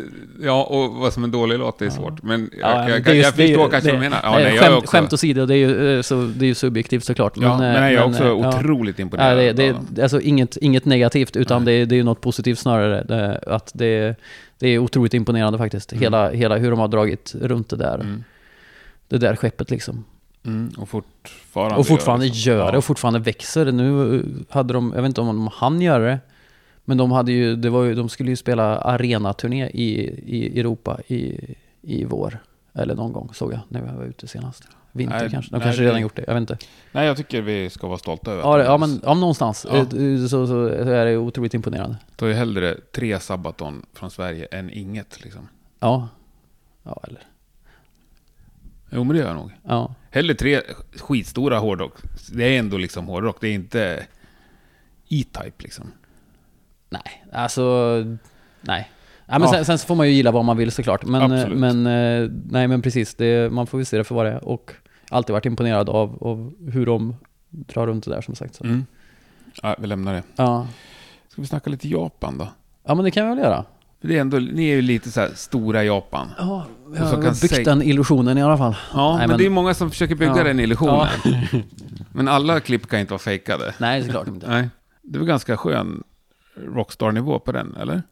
ja, 0.42 0.64
och 0.64 0.90
vad 0.94 1.12
som 1.12 1.24
en 1.24 1.30
dålig 1.30 1.58
låt 1.58 1.82
är 1.82 1.84
Ja. 1.86 1.90
svårt. 1.90 2.22
Men 2.22 2.50
jag, 2.60 2.70
Ja, 2.70 2.90
jag, 2.90 3.04
det 3.04 3.10
är 3.10 3.14
jag, 3.14 3.16
ju- 3.16 3.20
jag 3.22 3.34
det 3.36 3.42
är 3.42 3.46
ju- 3.46 3.54
förstår 3.54 3.70
kanske 3.70 3.88
det- 3.88 3.92
vad 3.92 4.02
du 4.02 4.08
menar. 4.10 4.20
Ja, 4.22 4.32
nej, 4.38 4.56
är 4.56 4.60
skämt, 4.62 4.76
också, 4.76 4.90
skämt 4.96 5.12
åsido, 5.12 5.46
det 5.46 5.54
är 5.54 5.56
ju, 5.56 5.96
eh, 5.96 6.02
så, 6.02 6.14
det 6.36 6.44
är 6.44 6.46
ju 6.46 6.54
subjektivt 6.54 7.04
såklart. 7.04 7.32
ja, 7.36 7.58
men, 7.58 7.74
eh, 7.84 7.92
jag 7.92 8.02
är 8.02 8.06
också 8.08 8.22
eh, 8.24 8.28
ja. 8.28 8.48
otroligt 8.58 8.98
imponerad. 8.98 9.32
Ja, 9.32 9.36
det, 9.42 9.52
det, 9.52 9.72
dem. 9.72 9.86
är 9.96 10.02
alltså 10.02 10.20
inget, 10.20 10.56
inget 10.56 10.84
negativt, 10.84 11.36
utan 11.36 11.64
Nej. 11.64 11.78
det, 11.78 11.84
det 11.84 11.94
är 11.94 11.96
ju 11.96 12.02
något 12.02 12.20
positivt 12.20 12.58
snarare. 12.58 13.02
Det, 13.04 13.40
att 13.46 13.70
det, 13.74 14.16
det 14.58 14.68
är 14.68 14.78
otroligt 14.78 15.14
imponerande 15.14 15.58
faktiskt. 15.58 15.92
Mm. 15.92 16.02
Hela, 16.02 16.30
hela 16.30 16.56
hur 16.56 16.70
de 16.70 16.78
har 16.80 16.88
dragit 16.88 17.34
runt 17.40 17.68
det 17.70 17.76
där, 17.76 17.94
Mm. 17.94 18.24
det 19.08 19.18
där 19.18 19.36
skeppet 19.36 19.70
liksom. 19.70 20.04
Mm, 20.46 20.72
och 20.78 20.88
fortfarande 20.88 21.76
Och 21.76 21.86
fortfarande 21.86 22.24
liksom. 22.26 22.52
gör 22.52 22.72
det 22.72 22.78
och 22.78 22.84
fortfarande 22.84 23.18
växer. 23.20 23.72
Nu 23.72 24.16
eh, 24.16 24.22
hade 24.54 24.72
de, 24.74 24.92
jag 24.94 25.02
vet 25.02 25.08
inte 25.08 25.20
om 25.20 25.26
de 25.26 25.48
hann 25.52 25.80
göra 25.80 26.04
det, 26.04 26.18
men 26.84 26.96
de 26.96 27.12
hade 27.12 27.32
ju, 27.32 27.56
det 27.56 27.70
var 27.70 27.82
ju, 27.84 27.94
de 27.94 28.08
skulle 28.08 28.30
ju 28.30 28.36
spela 28.36 28.78
arenaturné 28.78 29.66
i, 29.68 29.90
i 30.26 30.60
Europa 30.60 30.98
i, 31.06 31.40
i 31.82 32.04
vår. 32.04 32.38
Eller 32.72 32.94
någon 32.94 33.12
gång 33.12 33.30
såg 33.34 33.52
jag 33.52 33.60
när 33.68 33.86
jag 33.86 33.92
var 33.94 34.04
ute 34.04 34.26
senast. 34.28 34.62
Vinter 34.92 35.18
Nej, 35.20 35.30
kanske. 35.30 35.50
De 35.50 35.56
nej, 35.58 35.64
kanske 35.66 35.82
det- 35.82 35.88
redan 35.88 36.00
gjort 36.00 36.16
det, 36.16 36.24
jag 36.26 36.34
vet 36.34 36.40
inte. 36.40 36.58
Nej, 36.92 37.06
jag 37.06 37.16
tycker 37.16 37.42
vi 37.42 37.70
ska 37.70 37.86
vara 37.86 37.98
stolta 37.98 38.30
över 38.32 38.42
Ja, 38.42 38.56
det, 38.56 38.62
de 38.62 38.66
ja 38.70 38.76
men 38.78 39.00
ja, 39.04 39.14
någonstans 39.14 39.66
Ja. 39.70 39.76
eh, 39.76 39.88
så, 40.20 40.28
så, 40.28 40.46
så 40.46 40.66
är 40.68 41.04
det 41.06 41.16
otroligt 41.16 41.54
imponerande. 41.54 41.96
tar 42.16 42.26
ju 42.26 42.32
hellre 42.32 42.76
tre 42.94 43.20
Sabaton 43.20 43.86
från 43.92 44.10
Sverige 44.10 44.46
än 44.50 44.70
inget. 44.70 45.24
Liksom. 45.24 45.48
Ja. 45.80 46.08
Ja, 46.82 47.00
eller 47.08 47.20
Jo, 48.90 49.04
men 49.04 49.16
det 49.16 49.18
gör 49.22 49.26
jag 49.28 49.36
nog. 49.36 49.50
ja. 49.62 49.94
Hellre 50.14 50.34
tre 50.34 50.60
skitstora 50.96 51.58
hårdrock. 51.58 51.92
Det 52.32 52.44
är 52.44 52.58
ändå 52.58 52.76
liksom 52.76 53.06
hårdrock. 53.06 53.36
Det 53.40 53.48
är 53.48 53.52
inte 53.52 54.06
E-Type 55.08 55.62
liksom. 55.62 55.92
Nej, 56.90 57.24
alltså 57.32 57.62
nej. 58.60 58.90
Ja, 59.26 59.38
men 59.38 59.42
Ja. 59.42 59.48
Sen, 59.48 59.64
sen 59.64 59.78
så 59.78 59.86
får 59.86 59.94
man 59.94 60.06
ju 60.08 60.12
gilla 60.12 60.30
vad 60.30 60.44
man 60.44 60.56
vill 60.56 60.72
såklart. 60.72 61.04
Men, 61.04 61.32
Absolut. 61.32 61.58
men 61.58 61.86
eh, 61.86 62.30
nej 62.50 62.68
men 62.68 62.82
precis, 62.82 63.14
det, 63.14 63.52
man 63.52 63.66
får 63.66 63.80
ju 63.80 63.84
se 63.84 63.96
det 63.96 64.04
för 64.04 64.14
vad 64.14 64.26
det 64.26 64.32
är. 64.32 64.44
Och 64.44 64.72
alltid 65.10 65.32
varit 65.32 65.46
imponerad 65.46 65.88
av, 65.88 66.18
av 66.20 66.54
hur 66.70 66.86
de 66.86 67.16
drar 67.50 67.86
runt 67.86 68.04
det 68.04 68.10
där 68.10 68.20
som 68.20 68.34
sagt. 68.34 68.54
Så. 68.54 68.64
Mm. 68.64 68.86
Ja, 69.62 69.76
vi 69.78 69.86
lämnar 69.86 70.12
det. 70.12 70.22
Ja. 70.36 70.68
Ska 71.28 71.42
vi 71.42 71.48
snacka 71.48 71.70
lite 71.70 71.88
Japan 71.88 72.38
då? 72.38 72.48
ja, 72.84 72.94
men 72.94 73.04
det 73.04 73.10
kan 73.10 73.28
vi 73.28 73.34
väl 73.34 73.44
göra. 73.44 73.64
Det 74.08 74.16
är 74.16 74.20
ändå, 74.20 74.38
ni 74.38 74.68
är 74.68 74.74
ju 74.74 74.82
lite 74.82 75.10
så 75.10 75.20
här 75.20 75.30
stora 75.34 75.84
Japan. 75.84 76.28
Ja, 76.38 76.66
vi 76.90 76.96
så 76.98 77.04
har 77.04 77.12
kan 77.12 77.20
byggt 77.22 77.36
säg- 77.54 77.64
den 77.64 77.82
illusionen 77.82 78.38
i 78.38 78.42
alla 78.42 78.58
fall. 78.58 78.76
Ja, 78.94 79.10
Nej, 79.10 79.18
men, 79.18 79.28
men- 79.28 79.38
det 79.38 79.46
är 79.46 79.50
många 79.50 79.74
som 79.74 79.90
försöker 79.90 80.14
bygga 80.14 80.36
Ja. 80.36 80.44
den 80.44 80.60
illusionen. 80.60 81.06
Ja. 81.24 81.30
Men 82.12 82.28
alla 82.28 82.60
klipp 82.60 82.86
kan 82.88 83.00
inte 83.00 83.10
vara 83.12 83.18
fejkade. 83.18 83.74
Nej, 83.78 84.02
såklart 84.02 84.28
inte. 84.28 84.48
Nej. 84.50 84.68
Det 85.02 85.18
väl 85.18 85.26
ganska 85.28 85.56
skön 85.56 86.02
rockstar-nivå 86.56 87.38
på 87.38 87.52
den, 87.52 87.76
eller? 87.80 88.02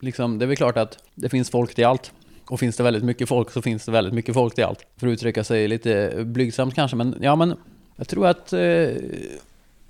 Liksom, 0.00 0.38
det 0.38 0.44
är 0.44 0.46
väl 0.46 0.56
klart 0.56 0.76
att 0.76 0.98
det 1.14 1.28
finns 1.28 1.50
folk 1.50 1.74
till 1.74 1.84
allt. 1.86 2.12
Och 2.46 2.60
finns 2.60 2.76
det 2.76 2.82
väldigt 2.82 3.04
mycket 3.04 3.28
folk 3.28 3.50
så 3.50 3.62
finns 3.62 3.84
det 3.84 3.92
väldigt 3.92 4.14
mycket 4.14 4.34
folk 4.34 4.54
till 4.54 4.64
allt. 4.64 4.86
För 4.96 5.06
att 5.06 5.12
uttrycka 5.12 5.44
sig 5.44 5.68
lite 5.68 6.12
blygsamt 6.26 6.74
kanske, 6.74 6.96
men 6.96 7.14
ja 7.20 7.36
men 7.36 7.54
jag 7.96 8.08
tror 8.08 8.26
att 8.26 8.52
eh, 8.52 8.60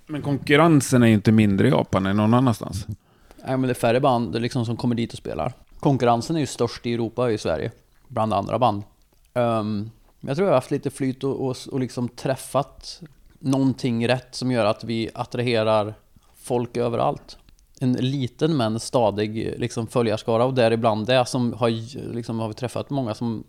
Men 0.06 0.22
konkurrensen 0.22 1.02
är 1.02 1.06
ju 1.06 1.14
inte 1.14 1.32
mindre 1.32 1.68
i 1.68 1.70
Japan 1.70 2.06
än 2.06 2.16
någon 2.16 2.34
annanstans. 2.34 2.86
Nej 3.46 3.56
men 3.56 3.62
det 3.62 3.72
är 3.72 3.74
färre 3.74 4.00
band 4.00 4.40
liksom, 4.40 4.66
som 4.66 4.76
kommer 4.76 4.94
dit 4.94 5.12
och 5.12 5.18
spelar. 5.18 5.52
Konkurrensen 5.80 6.36
är 6.36 6.40
ju 6.40 6.46
störst 6.46 6.86
i 6.86 6.94
Europa 6.94 7.22
och 7.22 7.32
i 7.32 7.38
Sverige. 7.38 7.70
Bland 8.08 8.32
andra 8.34 8.58
band. 8.58 8.82
Um, 9.34 9.90
jag 10.20 10.36
tror 10.36 10.46
jag 10.48 10.52
har 10.52 10.56
haft 10.56 10.70
lite 10.70 10.90
flyt 10.90 11.24
och, 11.24 11.46
och, 11.48 11.56
och 11.72 11.80
liksom 11.80 12.08
träffat 12.08 13.02
någonting 13.38 14.08
rätt 14.08 14.34
som 14.34 14.50
gör 14.50 14.64
att 14.64 14.84
vi 14.84 15.10
attraherar 15.14 15.94
folk 16.36 16.76
överallt. 16.76 17.38
En 17.80 17.92
liten 17.92 18.56
men 18.56 18.80
stadig 18.80 19.54
liksom, 19.58 19.86
följarskara 19.86 20.44
och 20.44 20.54
däribland 20.54 21.06
det 21.06 21.26
som 21.26 21.52
har, 21.52 21.70
liksom, 22.14 22.38
har 22.40 22.48
vi 22.48 22.54
träffat 22.54 22.90
många 22.90 23.14
som 23.14 23.44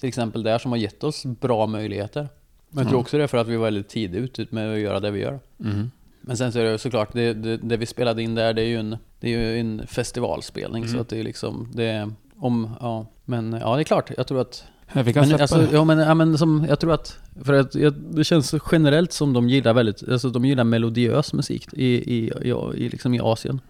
till 0.00 0.08
exempel 0.08 0.42
där 0.42 0.58
som 0.58 0.70
har 0.70 0.78
gett 0.78 1.04
oss 1.04 1.24
bra 1.24 1.66
möjligheter. 1.66 2.28
Men 2.68 2.78
jag 2.82 2.88
tror 2.88 2.98
Mm. 2.98 3.00
också 3.00 3.18
det 3.18 3.22
är 3.22 3.26
för 3.26 3.38
att 3.38 3.48
vi 3.48 3.56
var 3.56 3.64
väldigt 3.64 3.88
tidigt 3.88 4.38
ute 4.38 4.54
med 4.54 4.72
att 4.72 4.78
göra 4.78 5.00
det 5.00 5.10
vi 5.10 5.20
gör. 5.20 5.40
Mm. 5.60 5.90
Men 6.26 6.36
sen 6.36 6.52
så 6.52 6.58
är 6.58 6.64
det 6.64 6.78
såklart, 6.78 7.12
det, 7.12 7.34
det, 7.34 7.56
det 7.56 7.76
vi 7.76 7.86
spelade 7.86 8.22
in 8.22 8.34
där 8.34 8.54
det 8.54 8.62
är 8.62 8.66
ju 8.66 8.78
en, 8.78 8.96
det 9.20 9.34
är 9.34 9.38
ju 9.38 9.60
en 9.60 9.86
festivalspelning 9.86 10.84
så 10.84 10.88
Mm. 10.90 11.00
att 11.00 11.08
det 11.08 11.18
är 11.20 11.24
liksom, 11.24 11.68
det 11.74 11.84
är 11.84 12.12
om, 12.36 12.70
ja. 12.80 13.06
Men 13.24 13.52
ja, 13.60 13.74
det 13.76 13.82
är 13.82 13.84
klart, 13.84 14.10
jag 14.16 14.26
tror 14.26 14.40
att 14.40 14.64
Vi 15.04 15.12
kan 15.12 15.28
men, 15.28 15.40
alltså, 15.40 15.68
ja, 15.72 15.84
men, 15.84 15.98
ja, 15.98 16.14
men 16.14 16.38
som, 16.38 16.66
jag 16.68 16.80
tror 16.80 16.92
att, 16.92 17.18
för 17.44 17.52
att 17.52 17.74
jag, 17.74 17.92
det 17.94 18.24
känns 18.24 18.54
generellt 18.72 19.12
som 19.12 19.32
de 19.32 19.48
gillar 19.48 19.74
väldigt, 19.74 20.08
alltså 20.08 20.28
de 20.30 20.44
gillar 20.44 20.64
melodiös 20.64 21.32
musik 21.32 21.68
i, 21.72 21.84
i, 21.86 22.28
i, 22.42 22.50
i, 22.74 22.88
liksom 22.88 23.14
i 23.14 23.20
Asien. 23.20 23.60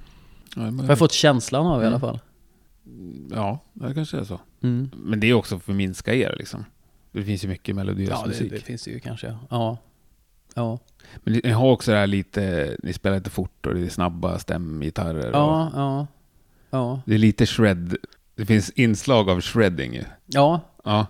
Ja, 0.56 0.62
men- 0.62 0.80
Har 0.80 0.88
jag 0.88 0.98
fått 0.98 1.12
känslan 1.12 1.66
av 1.66 1.82
i 1.82 1.86
alla 1.86 1.96
Mm. 1.96 2.00
fall. 2.00 2.18
Ja, 3.30 3.58
det 3.72 3.94
kanske 3.94 4.18
är 4.18 4.24
så. 4.24 4.40
Mm. 4.62 4.90
Men 4.96 5.20
det 5.20 5.30
är 5.30 5.34
också 5.34 5.48
för 5.48 5.56
att 5.56 5.62
förminska 5.64 6.14
er 6.14 6.34
liksom. 6.38 6.64
Det 7.12 7.22
finns 7.22 7.44
ju 7.44 7.48
mycket 7.48 7.76
melodiös 7.76 8.10
Ja, 8.10 8.22
det, 8.22 8.28
musik. 8.28 8.50
det 8.50 8.60
finns 8.60 8.84
det 8.84 8.90
ju 8.90 9.00
kanske. 9.00 9.36
Ja. 9.50 9.78
Ja. 10.54 10.78
Men 11.24 11.40
ni- 11.44 11.50
har 11.50 11.70
också 11.70 11.90
det 11.92 11.98
här 11.98 12.06
lite, 12.06 12.76
ni 12.82 12.92
spelar 12.92 13.16
lite 13.16 13.30
fort 13.30 13.66
och 13.66 13.74
det 13.74 13.80
är 13.80 13.88
snabba 13.88 14.38
stämgitarrer. 14.38 15.28
Och 15.28 15.34
Ja, 15.38 15.70
ja. 15.74 16.06
Ja. 16.70 17.00
det 17.06 17.14
är 17.14 17.18
lite 17.18 17.46
shred. 17.46 17.96
Det 18.36 18.46
finns 18.46 18.70
inslag 18.70 19.30
av 19.30 19.40
shredding 19.40 19.94
ju. 19.94 20.04
Ja, 20.26 20.60
Ja. 20.84 21.06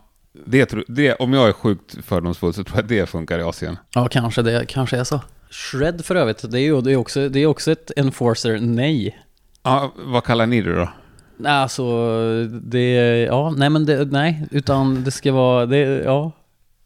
Det, 0.47 0.67
tror- 0.67 0.85
det, 0.89 1.15
om 1.15 1.33
jag 1.33 1.49
är 1.49 1.53
sjukt 1.53 1.97
fördomsfull 2.05 2.55
så 2.55 2.65
tror 2.65 2.79
jag 2.79 2.89
det 2.89 3.07
funkar 3.07 3.39
i 3.39 3.43
Asien. 3.43 3.77
ja 3.95 4.09
kanske 4.09 4.43
det 4.43 4.65
kanske 4.69 4.97
är 4.97 5.05
så. 5.05 5.21
Shred 5.51 6.05
för 6.05 6.15
övrigt, 6.17 6.51
det 6.51 6.61
är 6.61 6.63
ju 6.63 6.81
det 6.81 6.93
är 6.93 6.97
också, 6.97 7.29
det 7.29 7.39
är 7.41 7.47
också 7.47 7.73
ett 7.73 7.91
enforcer 7.97 8.59
nej. 8.61 9.19
Ja, 9.63 9.93
vad 9.97 10.25
kallar 10.25 10.47
ni 10.47 10.63
det 10.63 10.75
då? 10.77 10.89
Alltså, 11.49 11.85
det, 12.47 12.95
ja, 13.23 13.51
nej 13.57 13.71
men 13.71 13.87
det, 13.87 14.05
nej, 14.05 14.47
utan 14.51 15.05
det 15.05 15.11
ska 15.11 15.33
vara, 15.33 15.67
det, 15.67 15.79
ja. 16.05 16.33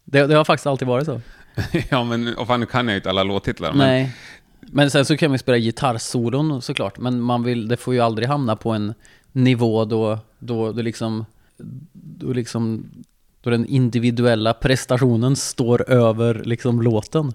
Det, 0.04 0.26
det 0.26 0.34
har 0.34 0.44
faktiskt 0.44 0.66
alltid 0.66 0.88
varit 0.88 1.06
så. 1.06 1.20
ja, 1.90 2.04
men 2.04 2.36
och 2.36 2.46
fan, 2.46 2.60
nu 2.60 2.66
kan 2.66 2.86
jag 2.86 2.92
ju 2.92 2.96
inte 2.96 3.10
alla 3.10 3.22
låttitlar. 3.22 3.72
Men, 3.72 3.78
Nej. 3.78 4.12
Men 4.60 4.90
sen 4.90 5.04
så 5.04 5.16
kan 5.16 5.32
vi 5.32 5.38
spela 5.38 5.58
gitarrsolon 5.58 6.62
såklart, 6.62 6.98
men 6.98 7.20
man 7.20 7.42
vill, 7.42 7.68
det 7.68 7.76
får 7.76 7.94
ju 7.94 8.00
aldrig 8.00 8.28
hamna 8.28 8.56
på 8.56 8.70
en 8.70 8.94
nivå 9.32 9.84
då, 9.84 10.18
då, 10.38 10.72
då 10.72 10.82
liksom, 10.82 11.24
då 11.92 12.32
liksom, 12.32 12.90
då 13.40 13.50
den 13.50 13.66
individuella 13.66 14.54
prestationen 14.54 15.36
står 15.36 15.90
över 15.90 16.42
liksom 16.44 16.82
låten. 16.82 17.32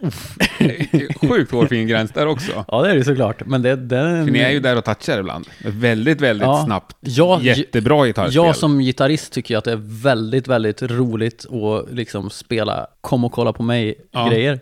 Sjukt 1.28 1.52
hårfin 1.52 1.88
gräns 1.88 2.10
där 2.10 2.26
också. 2.26 2.64
Ja, 2.68 2.82
det 2.82 2.90
är 2.90 2.94
det 2.94 3.04
såklart, 3.04 3.46
men 3.46 3.62
det, 3.62 3.76
det 3.76 3.96
För 4.24 4.30
ni 4.30 4.38
är 4.38 4.50
ju 4.50 4.60
där 4.60 4.76
och 4.78 4.84
touchar 4.84 5.18
ibland. 5.18 5.46
Väldigt, 5.64 6.20
väldigt 6.20 6.46
Ja. 6.46 6.64
snabbt, 6.64 6.96
Ja, 7.00 7.40
jättebra 7.42 8.06
gitarrspel. 8.06 8.34
Jag 8.34 8.56
som 8.56 8.78
gitarrist 8.78 9.32
tycker 9.32 9.56
att 9.56 9.64
det 9.64 9.72
är 9.72 10.02
väldigt, 10.02 10.48
väldigt 10.48 10.82
roligt 10.82 11.46
att 11.52 11.94
liksom 11.94 12.30
spela 12.30 12.86
kom 13.00 13.24
och 13.24 13.32
kolla 13.32 13.52
på 13.52 13.62
Ja. 13.62 13.66
mig-grejer. 13.66 14.60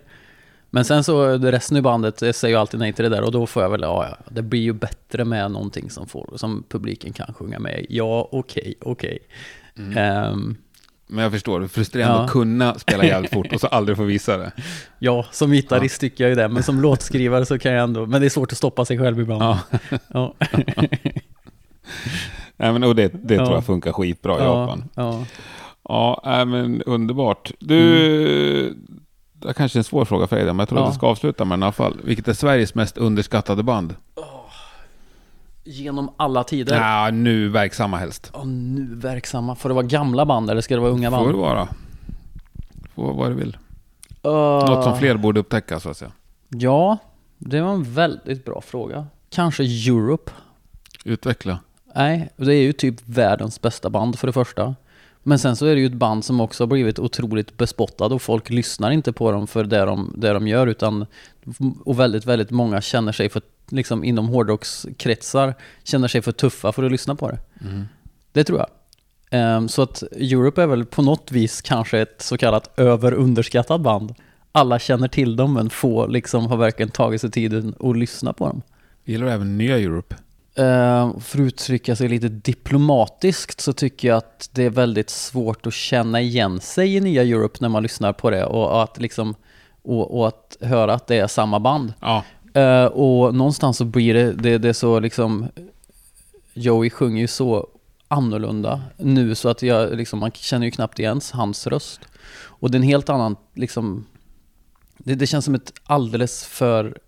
Men 0.71 0.85
sen 0.85 1.05
så, 1.05 1.37
det 1.37 1.53
resten 1.53 1.77
i 1.77 1.83
bandet 1.83 2.19
säger 2.37 2.49
ju 2.55 2.61
alltid 2.61 2.81
nej 2.81 2.93
till 2.93 3.03
det 3.03 3.09
där 3.09 3.23
och 3.23 3.33
då 3.33 3.47
får 3.47 3.63
jag 3.63 3.71
väl, 3.71 3.81
ja, 3.83 4.07
ja, 4.11 4.17
det 4.31 4.43
blir 4.43 4.61
ju 4.61 4.73
bättre 4.73 5.25
med 5.25 5.51
någonting 5.51 5.91
som, 5.91 6.07
får, 6.07 6.33
som 6.37 6.65
publiken 6.69 7.13
kan 7.13 7.35
sjunga 7.35 7.59
med. 7.59 7.87
Ja, 7.89 8.29
okej, 8.33 8.75
okej. 8.81 9.19
Mm. 9.79 9.97
Ehm, 9.99 10.57
Men 11.09 11.23
jag 11.23 11.33
förstår, 11.33 11.61
det 11.61 11.67
är 11.67 11.69
frustrerande 11.69 12.17
Ja. 12.19 12.25
att 12.25 12.31
kunna 12.31 12.75
spela 12.79 13.05
jävligt 13.05 13.33
fort 13.33 13.53
och 13.53 13.61
så 13.61 13.67
aldrig 13.67 13.97
få 13.99 14.05
visa 14.05 14.37
det. 14.37 14.53
ja, 14.99 15.27
som 15.31 15.51
gitarrist 15.53 16.01
tycker 16.01 16.25
jag 16.25 16.29
ju 16.29 16.35
det, 16.35 16.49
men 16.49 16.63
som 16.63 16.81
låtskrivare 16.83 17.47
så 17.47 17.59
kan 17.59 17.73
jag 17.73 17.83
ändå, 17.83 18.07
men 18.07 18.21
det 18.21 18.27
är 18.27 18.31
svårt 18.31 18.53
att 18.53 18.59
stoppa 18.59 18.85
sig 18.85 18.99
själv 18.99 19.21
ibland. 19.21 19.43
Ja. 19.43 19.59
Ja. 20.09 20.35
Nej, 22.57 22.73
men, 22.73 22.85
och 22.85 22.97
det, 22.97 23.09
det 23.09 23.35
Ja. 23.35 23.45
tror 23.45 23.57
jag 23.57 23.67
funkar 23.67 23.93
skitbra 23.93 24.39
i 24.39 24.43
Japan. 24.43 24.85
ja. 24.95 25.25
Ja, 25.89 26.45
men 26.45 26.83
underbart. 26.83 27.51
Du, 27.59 28.75
det 29.33 29.49
är 29.49 29.53
kanske 29.53 29.77
är 29.79 29.81
en 29.81 29.85
svår 29.85 30.05
fråga 30.05 30.27
för 30.27 30.37
dig, 30.37 30.45
men 30.47 30.59
jag 30.59 30.69
tror 30.69 30.83
att 30.85 30.91
du 30.93 30.95
ska 30.97 31.07
avsluta 31.07 31.45
med 31.45 31.59
den 31.59 31.63
i 31.63 31.65
alla 31.67 31.73
fall. 31.73 31.97
Vilket 32.05 32.29
är 32.29 32.33
Sveriges 32.33 32.75
mest 32.75 32.99
underskattade 32.99 33.63
band? 33.63 33.95
Genom 35.69 36.11
alla 36.17 36.45
tider. 36.45 36.77
Ja, 36.77 37.11
nu 37.11 37.49
verksamma 37.49 37.97
helst. 37.97 38.31
Ja, 38.35 38.45
nu 38.45 38.95
verksamma. 38.95 39.55
Får 39.55 39.69
det 39.69 39.75
vara 39.75 39.87
gamla 39.87 40.27
band 40.27 40.51
eller 40.51 40.61
ska 40.61 40.75
det 40.75 40.81
vara 40.81 40.91
unga 40.91 41.11
Får 41.11 41.17
band? 41.17 41.29
det 41.29 41.37
vara. 41.39 41.69
Får 42.95 43.15
vad 43.15 43.31
du 43.31 43.35
vill. 43.35 43.57
Uh, 44.27 44.33
Något 44.33 44.85
som 44.85 44.99
fler 44.99 45.17
borde 45.17 45.41
upptäcka, 45.41 45.81
så 45.81 45.91
att 45.91 45.97
säga. 45.97 46.13
Ja, 46.49 46.99
det 47.39 47.61
var 47.61 47.73
en 47.73 47.83
väldigt 47.85 48.45
bra 48.45 48.61
fråga. 48.61 49.07
Kanske 49.31 49.63
Europe. 49.65 50.33
Utveckla. 51.05 51.59
Nej, 51.95 52.31
det 52.37 52.55
är 52.55 52.63
ju 52.63 52.73
typ 52.73 52.95
världens 53.05 53.61
bästa 53.61 53.91
band 53.91 54.19
för 54.19 54.27
det 54.27 54.33
första. 54.33 54.75
Men 55.23 55.39
sen 55.39 55.57
så 55.57 55.67
är 55.67 55.75
det 55.75 55.81
ju 55.81 55.87
ett 55.87 55.93
band 55.93 56.25
som 56.25 56.41
också 56.41 56.63
har 56.63 56.69
blivit 56.69 56.99
otroligt 56.99 57.57
bespottad 57.57 58.07
och 58.07 58.23
folk 58.23 58.51
lyssnar 58.51 58.91
inte 58.91 59.13
på 59.13 59.33
dem 59.33 59.47
för 59.47 59.65
det 59.65 59.85
de, 59.85 60.15
det 60.17 60.33
de 60.33 60.49
gör 60.49 60.67
utan 60.67 61.07
och 61.85 62.01
väldigt, 62.01 62.25
väldigt 62.25 62.51
många 62.51 62.81
känner 62.81 63.13
sig 63.13 63.29
för, 63.29 63.43
liksom 63.69 64.05
inom 64.05 64.29
hårdrockskretsar, 64.29 65.55
känner 65.85 66.09
sig 66.09 66.23
för 66.23 66.33
tuffa 66.33 66.73
för 66.73 66.83
att 66.83 66.93
lyssna 66.93 67.15
på 67.15 67.31
det. 67.31 67.39
Mm. 67.61 67.85
Det 68.33 68.45
tror 68.45 68.59
jag. 68.59 68.69
Ehm, 69.31 69.69
så 69.69 69.83
att 69.83 70.03
Europe 70.03 70.63
är 70.63 70.67
väl 70.67 70.85
på 70.85 71.03
något 71.03 71.33
vis 71.33 71.63
kanske 71.63 71.99
ett 71.99 72.23
så 72.23 72.39
kallat 72.39 72.79
överunderskattat 72.79 73.81
band. 73.81 74.15
Alla 74.53 74.79
känner 74.79 75.09
till 75.09 75.37
dem 75.37 75.55
men 75.55 75.71
få 75.71 76.07
liksom 76.07 76.47
har 76.47 76.57
verkligen 76.57 76.91
tagit 76.91 77.21
sig 77.21 77.31
tiden 77.31 77.75
att 77.81 77.97
lyssna 77.97 78.33
på 78.33 78.47
dem. 78.47 78.63
Gillar 79.05 79.27
du 79.27 79.33
även 79.33 79.59
nya 79.59 79.79
Europe? 79.79 80.17
Uh, 80.59 81.19
för 81.19 81.39
att 81.39 81.47
uttrycka 81.47 81.97
sig 81.97 82.09
lite 82.09 82.29
diplomatiskt 82.29 83.61
så 83.61 83.73
tycker 83.73 84.09
jag 84.09 84.17
att 84.17 84.51
det 84.53 84.65
är 84.65 84.71
väldigt 84.71 85.11
svårt 85.11 85.67
att 85.67 85.75
känna 85.75 86.21
igen 86.21 86.61
sig 86.61 86.97
i 86.97 87.01
nya 87.01 87.23
Europe 87.23 87.59
när 87.61 87.69
man 87.69 87.83
lyssnar 87.83 88.13
på 88.13 88.31
det 88.31 88.45
och 88.45 88.83
att 88.83 89.01
liksom 89.01 89.35
och, 89.83 90.19
och 90.19 90.29
att 90.29 90.57
höra 90.61 90.95
att 90.95 91.07
det 91.07 91.17
är 91.17 91.27
samma 91.27 91.61
band. 91.61 91.93
Ja. 92.01 92.25
Eh, 92.57 92.85
och 92.85 93.35
någonstans 93.35 93.77
så 93.77 93.85
blir 93.85 94.15
det, 94.15 94.33
det, 94.33 94.59
det 94.59 94.69
är 94.69 94.73
så 94.73 95.01
liksom 95.01 95.49
Joey 96.55 96.91
sjunger 96.91 97.21
ju 97.21 97.27
så 97.27 97.67
annorlunda 98.09 98.81
nu 98.97 99.35
så 99.35 99.49
att 99.49 99.63
jag 99.63 99.97
liksom, 99.97 100.19
man 100.19 100.31
känner 100.35 100.67
ju 100.67 100.71
knappt 100.71 100.99
igen 100.99 101.21
hans 101.33 101.67
röst. 101.67 102.01
Och 102.45 102.71
det 102.71 102.77
är 102.77 102.81
en 102.81 102.83
helt 102.89 103.09
annan 103.09 103.37
liksom 103.55 104.07
det, 104.99 105.15
det 105.15 105.27
känns 105.27 105.45
som 105.45 105.55
ett 105.55 105.73
alldeles 105.85 106.45
för 106.45 106.99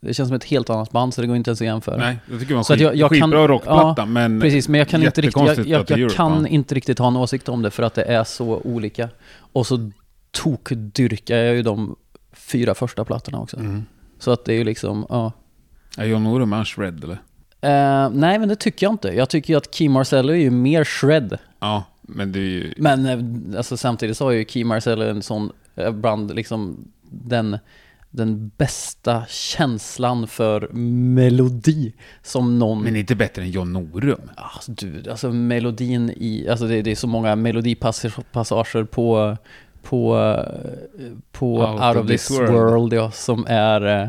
det 0.00 0.14
känns 0.14 0.28
som 0.28 0.36
ett 0.36 0.44
helt 0.44 0.70
annat 0.70 0.90
band 0.90 1.14
så 1.14 1.20
det 1.20 1.26
går 1.26 1.36
inte 1.36 1.50
ens 1.50 1.60
att 1.60 1.66
jämföra. 1.66 1.96
Nej, 1.96 2.18
jag 2.30 2.40
tycker 2.40 2.56
en 2.56 2.64
Så 2.64 2.72
skit, 2.72 2.82
jag- 2.82 2.96
jag 2.96 3.10
skitbra 3.10 3.30
kan- 3.30 3.48
rockplatta, 3.48 4.06
men 4.06 4.40
Precis, 4.40 4.68
men 4.68 4.78
jag 4.78 4.88
kan 4.88 5.02
inte 5.02 5.20
riktigt, 5.20 5.42
jag, 5.46 5.58
jag, 5.58 5.66
jag 5.66 5.90
Europe, 5.90 6.14
kan 6.14 6.42
ja. 6.42 6.48
inte 6.48 6.74
riktigt 6.74 6.98
ha 6.98 7.08
en 7.08 7.16
åsikt 7.16 7.48
om 7.48 7.62
det 7.62 7.70
för 7.70 7.82
att 7.82 7.94
det 7.94 8.02
är 8.02 8.24
så 8.24 8.56
olika. 8.64 9.08
Och 9.36 9.66
så 9.66 9.90
tokdyrkar 10.30 11.36
jag 11.36 11.54
ju 11.54 11.62
de 11.62 11.96
fyra 12.32 12.74
första 12.74 13.04
plattorna 13.04 13.38
också. 13.40 13.56
Mm. 13.56 13.84
Så 14.24 14.30
att 14.30 14.44
det 14.44 14.52
är 14.52 14.56
ju 14.56 14.64
liksom, 14.64 15.06
ja. 15.08 15.32
Är 15.96 16.04
John 16.04 16.52
han 16.52 16.64
shred 16.64 17.04
eller? 17.04 17.18
Eh, 17.60 18.10
nej, 18.10 18.38
men 18.38 18.48
det 18.48 18.56
tycker 18.56 18.86
jag 18.86 18.92
inte. 18.92 19.08
Jag 19.08 19.28
tycker 19.28 19.52
ju 19.52 19.56
att 19.56 19.74
Key 19.74 19.88
Marcello 19.88 20.32
är 20.32 20.36
ju 20.36 20.50
mer 20.50 20.84
shred. 20.84 21.38
Ja, 21.60 21.84
men 22.02 22.32
det 22.32 22.38
är 22.38 22.42
ju... 22.42 22.74
Men 22.76 23.06
eh, 23.06 23.58
alltså, 23.58 23.76
samtidigt 23.76 24.16
så 24.16 24.24
har 24.24 24.32
ju 24.32 24.44
Key 24.44 24.64
Marcello 24.64 25.04
en 25.04 25.22
sån, 25.22 25.52
eh, 25.76 25.92
bland 25.92 26.34
liksom 26.34 26.88
den, 27.02 27.58
den 28.10 28.50
bästa 28.56 29.24
känslan 29.28 30.26
för 30.26 30.68
melodi 30.72 31.92
som 32.22 32.58
någon... 32.58 32.82
Men 32.82 32.96
inte 32.96 33.14
bättre 33.14 33.42
än 33.42 33.50
John 33.50 33.72
Norum. 33.72 34.30
Alltså, 34.36 34.72
du, 34.72 35.10
alltså 35.10 35.32
melodin 35.32 36.10
i, 36.16 36.48
alltså 36.48 36.66
det, 36.66 36.82
det 36.82 36.90
är 36.90 36.96
så 36.96 37.06
många 37.06 37.36
melodipassager 37.36 38.84
på, 38.84 39.36
på, 39.84 40.36
på 41.32 41.66
Out, 41.66 41.96
of 41.96 42.06
this 42.06 42.30
world, 42.30 42.92
ja, 42.92 43.10
som 43.10 43.46
är, 43.48 44.02
eh, 44.02 44.08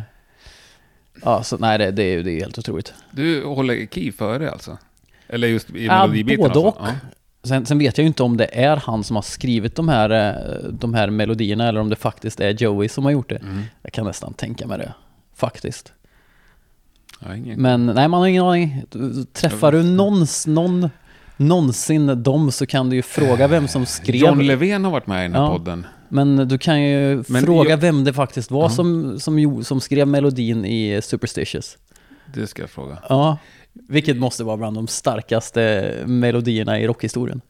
ja, 1.23 1.43
så 1.43 1.57
nej 1.57 1.77
det, 1.77 1.91
det, 1.91 2.03
är, 2.03 2.23
det 2.23 2.31
är 2.31 2.39
helt 2.39 2.57
otroligt. 2.57 2.93
Du 3.11 3.45
håller 3.45 3.87
Key 3.91 4.11
före 4.11 4.51
alltså? 4.51 4.77
Eller 5.27 5.47
just 5.47 5.69
i 5.69 5.85
Ja, 5.85 6.01
melodibiten 6.01 6.37
både 6.53 6.67
alltså? 6.67 6.81
och. 6.81 7.47
Sen, 7.47 7.65
sen 7.65 7.77
vet 7.77 7.97
jag 7.97 8.03
ju 8.03 8.07
inte 8.07 8.23
om 8.23 8.37
det 8.37 8.45
är 8.45 8.77
han 8.77 9.03
som 9.03 9.15
har 9.15 9.23
skrivit 9.23 9.75
de 9.75 9.89
här, 9.89 10.09
eh, 10.09 10.69
de 10.69 10.93
här 10.93 11.09
melodierna 11.09 11.67
eller 11.67 11.79
om 11.79 11.89
det 11.89 11.95
faktiskt 11.95 12.39
är 12.39 12.49
Joey 12.49 12.89
som 12.89 13.03
har 13.05 13.11
gjort 13.11 13.29
det. 13.29 13.39
Ja. 13.41 13.47
Mm. 13.47 13.63
Jag 13.81 13.93
kan 13.93 14.05
nästan 14.05 14.33
tänka 14.33 14.67
mig 14.67 14.77
det, 14.77 14.93
faktiskt. 15.35 15.93
Ja. 17.19 17.27
Men 17.57 17.85
nej, 17.85 18.07
man 18.07 18.19
har 18.19 18.27
ingen 18.27 18.43
aning. 18.43 18.83
Träffar 19.33 19.71
du 19.71 19.83
någons, 19.83 20.47
någon, 20.47 20.89
någonsin 21.37 22.23
dem 22.23 22.51
så 22.51 22.65
kan 22.65 22.89
du 22.89 22.95
ju 22.95 23.01
fråga 23.01 23.47
vem 23.47 23.67
som 23.67 23.85
skrev. 23.85 24.15
John 24.15 24.39
Levén 24.47 24.83
har 24.83 24.91
varit 24.91 25.07
med 25.07 25.19
i 25.19 25.23
den 25.23 25.33
här 25.35 25.41
Ja. 25.41 25.49
podden. 25.57 25.85
Men 26.09 26.35
du 26.47 26.57
kan 26.57 26.81
ju 26.83 27.23
Men 27.27 27.41
fråga 27.43 27.69
jag- 27.69 27.77
vem 27.77 28.03
det 28.03 28.13
faktiskt 28.13 28.51
var 28.51 28.61
Ja. 28.63 28.69
som, 28.69 29.19
som, 29.19 29.63
som 29.63 29.81
skrev 29.81 30.07
melodin 30.07 30.65
i 30.65 31.01
Superstitious. 31.03 31.77
Det 32.33 32.47
ska 32.47 32.61
jag 32.61 32.69
fråga. 32.69 32.97
Ja, 33.09 33.37
vilket 33.73 34.17
måste 34.17 34.43
vara 34.43 34.57
bland 34.57 34.77
de 34.77 34.87
starkaste 34.87 35.93
melodierna 36.05 36.79
i 36.79 36.87
rockhistorien. 36.87 37.41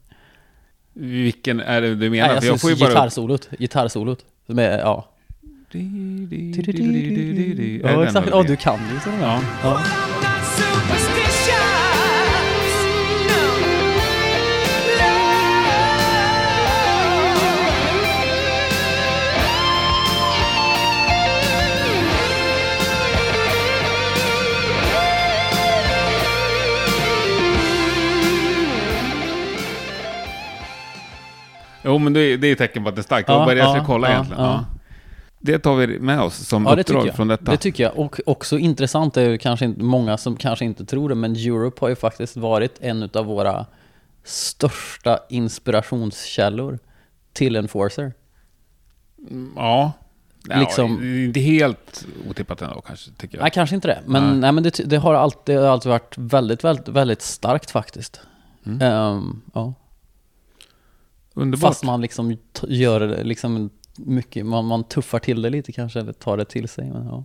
Vilken 0.92 1.60
är 1.60 1.80
det 1.80 1.94
du 1.94 2.10
menar? 2.10 2.28
Nej, 2.28 2.36
För 2.40 2.46
jag 2.46 2.52
alltså 2.52 2.58
får 2.66 2.70
ju 2.70 2.76
bara 2.76 2.88
gitarrsolot, 2.88 3.48
gitarrsolot. 3.58 4.24
Som 4.46 4.58
är, 4.58 4.78
ja. 4.78 5.08
Ja, 7.82 8.04
exakt. 8.04 8.28
Ja, 8.30 8.42
du 8.42 8.56
kan 8.56 8.78
ju. 8.78 9.10
Ja. 9.22 9.40
Ja. 9.62 9.80
Jo, 31.86 31.98
men 31.98 32.12
det, 32.12 32.36
det 32.36 32.46
är 32.46 32.54
tecken 32.54 32.82
på 32.82 32.88
att 32.88 32.94
det 32.94 33.00
är 33.00 33.02
starkt. 33.02 33.26
Det 33.26 33.32
var 33.32 33.46
bara 33.46 33.54
det 33.54 33.60
jag 33.60 33.68
ja, 33.68 33.70
skulle 33.70 33.86
kolla 33.86 34.10
egentligen. 34.10 34.64
Det 35.38 35.58
tar 35.58 35.76
vi 35.76 35.98
med 35.98 36.20
oss 36.20 36.34
som 36.48 36.64
Ja, 36.64 36.74
det 36.74 36.80
uppdrag 36.80 37.06
jag. 37.06 37.16
från 37.16 37.28
detta. 37.28 37.50
Det 37.50 37.56
tycker 37.56 37.84
jag. 37.84 37.98
Och 37.98 38.20
också 38.26 38.58
intressant 38.58 39.16
är 39.16 39.30
ju 39.30 39.38
kanske 39.38 39.64
inte, 39.64 39.82
många 39.82 40.16
som 40.16 40.36
kanske 40.36 40.64
inte 40.64 40.84
tror 40.84 41.08
det, 41.08 41.14
men 41.14 41.36
Europe 41.36 41.76
har 41.80 41.88
ju 41.88 41.96
faktiskt 41.96 42.36
varit 42.36 42.78
en 42.80 43.10
av 43.14 43.24
våra 43.26 43.66
största 44.24 45.18
inspirationskällor 45.28 46.78
till 47.32 47.56
Enforcer. 47.56 48.12
Ja. 49.56 49.92
Ja, 50.48 50.60
Liksom- 50.60 50.98
det 51.00 51.06
är 51.06 51.24
inte 51.24 51.40
helt 51.40 52.06
otippat 52.30 52.62
ändå 52.62 52.80
kanske, 52.80 53.10
tycker 53.10 53.38
jag. 53.38 53.42
Nej, 53.42 53.50
kanske 53.54 53.74
inte 53.74 53.88
det. 53.88 53.98
Men, 54.06 54.28
Nej. 54.28 54.38
nej. 54.38 54.52
men 54.52 54.62
det, 54.62 54.80
det, 54.84 54.96
har 54.96 55.14
alltid, 55.14 55.56
det 55.56 55.60
har 55.60 55.68
alltid 55.68 55.90
varit 55.90 56.18
väldigt, 56.18 56.64
väldigt, 56.64 56.88
väldigt 56.88 57.22
starkt 57.22 57.70
faktiskt. 57.70 58.20
Mm. 58.66 58.82
Ehm, 58.82 59.42
ja. 59.54 59.74
Underbart. 61.38 61.70
Fast 61.70 61.84
man 61.84 62.00
liksom 62.00 62.36
gör 62.68 63.24
liksom 63.24 63.70
mycket, 63.96 64.46
man, 64.46 64.64
man 64.64 64.84
tuffar 64.84 65.18
till 65.18 65.42
det 65.42 65.50
lite 65.50 65.72
kanske, 65.72 66.00
eller 66.00 66.12
tar 66.12 66.36
det 66.36 66.44
till 66.44 66.68
sig. 66.68 66.90
Men, 66.90 67.06
ja. 67.06 67.24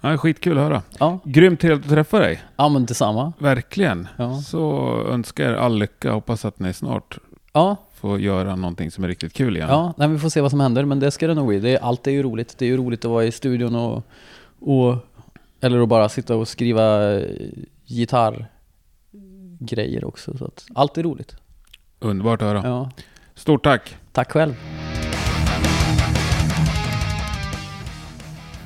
Ja, 0.00 0.18
skitkul 0.18 0.58
att 0.58 0.64
höra. 0.64 0.82
Ja. 0.98 1.18
Grymt 1.24 1.60
trevligt 1.60 1.86
att 1.86 1.90
träffa 1.92 2.18
dig. 2.18 2.42
ja, 2.56 2.68
men 2.68 2.86
detsamma. 2.86 3.32
Verkligen. 3.38 4.08
Ja. 4.16 4.40
Så 4.40 4.92
önskar 5.08 5.44
er 5.44 5.54
all 5.54 5.78
lycka. 5.78 6.12
Hoppas 6.12 6.44
att 6.44 6.58
ni 6.60 6.72
snart 6.72 7.18
Ja, 7.52 7.76
får 7.94 8.20
göra 8.20 8.56
någonting 8.56 8.90
som 8.90 9.04
är 9.04 9.08
riktigt 9.08 9.32
kul 9.32 9.56
igen. 9.56 9.68
Ja, 9.68 9.94
nej, 9.96 10.08
vi 10.08 10.18
får 10.18 10.28
se 10.28 10.40
vad 10.40 10.50
som 10.50 10.60
händer, 10.60 10.84
men 10.84 11.00
det 11.00 11.10
ska 11.10 11.26
det 11.26 11.34
nog 11.34 11.48
bli. 11.48 11.60
Det 11.60 11.78
allt 11.78 12.06
är 12.06 12.10
ju 12.10 12.22
roligt. 12.22 12.58
Det 12.58 12.64
är 12.64 12.68
ju 12.68 12.76
roligt 12.76 13.04
att 13.04 13.10
vara 13.10 13.24
i 13.24 13.32
studion 13.32 13.74
och, 13.74 14.02
och 14.60 14.96
eller 15.60 15.82
att 15.82 15.88
bara 15.88 16.08
sitta 16.08 16.36
och 16.36 16.48
skriva 16.48 17.12
eh, 17.14 17.22
gitarrgrejer 17.86 20.04
också. 20.04 20.38
Så 20.38 20.44
att 20.44 20.66
allt 20.74 20.98
är 20.98 21.02
roligt. 21.02 21.36
Underbart 22.00 22.42
att 22.42 22.48
höra. 22.48 22.62
Ja. 22.64 22.90
Stort 23.34 23.64
tack. 23.64 23.96
Tack 24.12 24.32
själv. 24.32 24.54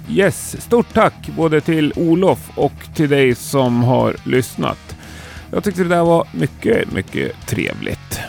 Yes, 0.08 0.62
stort 0.62 0.94
tack 0.94 1.28
både 1.36 1.60
till 1.60 1.92
Olof 1.96 2.50
och 2.54 2.72
till 2.94 3.08
dig 3.10 3.34
som 3.34 3.82
har 3.82 4.16
lyssnat. 4.24 4.96
Jag 5.52 5.64
tyckte 5.64 5.82
det 5.82 5.88
där 5.88 6.04
var 6.04 6.28
mycket, 6.32 6.92
mycket 6.92 7.46
trevligt. 7.46 8.20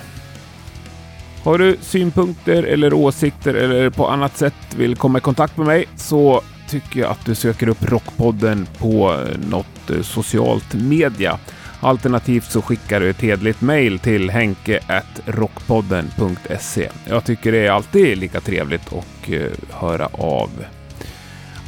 Har 1.44 1.58
du 1.58 1.78
synpunkter 1.82 2.64
eller 2.64 2.94
åsikter 2.94 3.54
eller 3.54 3.90
på 3.90 4.08
annat 4.08 4.38
sätt 4.38 4.76
vill 4.76 4.96
komma 4.96 5.18
i 5.18 5.22
kontakt 5.22 5.58
med 5.58 5.68
mig 5.68 5.86
så 5.96 6.42
tycker 6.70 7.00
jag 7.00 7.12
att 7.12 7.26
du 7.26 7.36
söker 7.36 7.68
upp 7.68 7.90
Rockpodden 7.90 8.68
på 8.78 9.18
något 9.50 9.92
socialt 10.06 10.74
media. 10.74 11.40
Alternativt 11.84 12.52
så 12.52 12.62
skickar 12.62 13.00
du 13.00 13.10
ett 13.10 13.22
hedligt 13.22 13.62
mejl 13.62 14.00
till 14.00 14.30
henke.rockpodden.se. 14.30 16.90
Jag 17.06 17.26
tycker 17.26 17.52
det 17.52 17.68
är 17.68 17.72
alltid 17.72 18.18
lika 18.18 18.42
trevligt 18.42 18.94
att 18.94 19.30
eh, 19.30 19.52
höra 19.72 20.06
av 20.12 20.50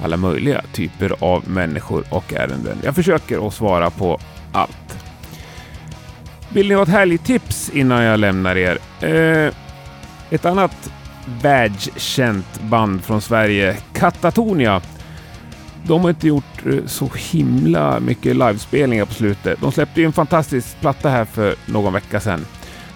alla 0.04 0.18
möjliga 0.18 0.62
typer 0.74 1.16
av 1.20 1.50
människor 1.50 2.04
och 2.10 2.34
ärenden. 2.34 2.78
Jag 2.84 2.96
försöker 2.96 3.48
att 3.48 3.54
svara 3.54 3.90
på 3.90 4.20
allt. 4.52 4.98
Vill 6.50 6.68
ni 6.68 6.76
ha 6.76 6.84
ett 6.84 6.90
helgtips 6.90 7.70
innan 7.70 8.04
jag 8.04 8.20
lämnar 8.20 8.56
er? 8.56 8.78
Eh, 9.02 9.54
ett 10.30 10.46
annat 10.46 10.92
världskänt 11.42 12.62
band 12.62 13.04
från 13.04 13.22
Sverige, 13.22 13.78
Katatonia. 13.94 14.82
De 15.88 16.02
har 16.02 16.10
inte 16.10 16.28
gjort 16.28 16.66
eh, 16.66 16.86
så 16.86 17.10
himla 17.32 18.00
mycket 18.00 18.36
livespelningar 18.36 19.06
på 19.06 19.14
slutet. 19.14 19.62
De 19.62 19.72
släppte 19.72 20.02
ju 20.02 20.06
en 20.06 20.14
fantastisk 20.14 20.82
platta 20.82 21.10
här 21.10 21.26
för 21.26 21.56
någon 21.66 21.94
vecka 21.94 22.20
sedan. 22.20 22.46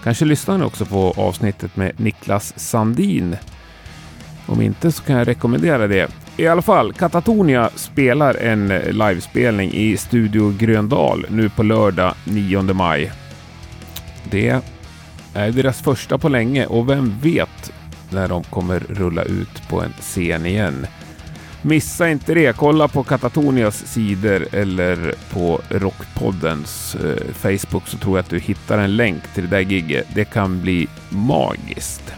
Kanske 0.04 0.26
lyssnar 0.26 0.58
ni 0.58 0.64
också 0.64 0.86
på 0.86 1.14
avsnittet 1.18 1.76
med 1.76 2.00
Niklas 2.00 2.54
Sandin. 2.60 3.36
Om 4.46 4.62
inte 4.62 4.92
så 4.92 5.04
kan 5.04 5.16
jag 5.16 5.28
rekommendera 5.28 5.88
det. 5.88 6.12
I 6.38 6.48
alla 6.48 6.62
fall, 6.62 6.94
Katatonia 6.94 7.70
spelar 7.76 8.36
en 8.36 8.72
eh, 8.72 8.92
livespelning 8.92 9.72
i 9.74 9.98
Studio 9.98 10.54
Gröndal 10.58 11.26
nu 11.30 11.50
på 11.50 11.64
lördag 11.64 12.14
9 12.24 12.62
maj. 12.62 13.12
Det 14.24 14.62
är 15.34 15.52
deras 15.52 15.82
första 15.82 16.18
på 16.18 16.30
länge 16.30 16.66
och 16.66 16.90
vem 16.90 17.20
vet 17.22 17.72
när 18.10 18.28
de 18.28 18.44
kommer 18.44 18.80
rulla 18.80 19.24
ut 19.24 19.70
på 19.70 19.82
en 19.82 19.94
scen 20.00 20.46
igen. 20.46 20.88
Missa 21.68 22.10
inte 22.10 22.34
det. 22.34 22.56
Kolla 22.56 22.88
på 22.88 23.04
Katatonias 23.04 23.88
sidor 23.88 24.48
eller 24.52 25.14
på 25.34 25.62
Rockpoddens 25.70 26.96
eh, 26.96 27.34
Facebook 27.34 27.88
så 27.88 27.98
tror 27.98 28.18
jag 28.18 28.24
att 28.24 28.30
du 28.30 28.40
hittar 28.40 28.78
en 28.78 28.96
länk 28.96 29.34
till 29.34 29.44
det 29.44 29.50
där 29.50 29.60
gigget. 29.60 30.08
Det 30.16 30.26
kan 30.26 30.62
bli 30.62 30.88
magiskt. 31.10 32.14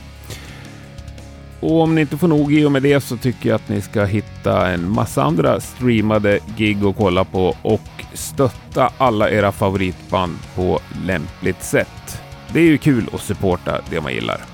Och 1.59 1.81
om 1.81 1.95
ni 1.95 2.01
inte 2.01 2.17
får 2.17 2.27
nog 2.27 2.53
i 2.53 2.65
och 2.65 2.71
med 2.71 2.83
det 2.83 3.01
så 3.01 3.17
tycker 3.17 3.49
jag 3.49 3.55
att 3.55 3.69
ni 3.69 3.81
ska 3.81 4.05
hitta 4.05 4.69
en 4.69 4.91
massa 4.91 5.23
andra 5.23 5.59
streamade 5.59 6.39
gig 6.57 6.85
att 6.85 6.97
kolla 6.97 7.23
på 7.23 7.55
och 7.61 8.05
stötta 8.13 8.91
alla 8.97 9.29
era 9.29 9.51
favoritband 9.51 10.37
på 10.55 10.79
lämpligt 11.05 11.63
sätt. 11.63 12.21
Det 12.53 12.59
är 12.59 12.63
ju 12.65 12.77
kul 12.77 13.09
att 13.13 13.21
supporta 13.21 13.81
det 13.89 14.01
man 14.01 14.13
gillar. 14.13 14.48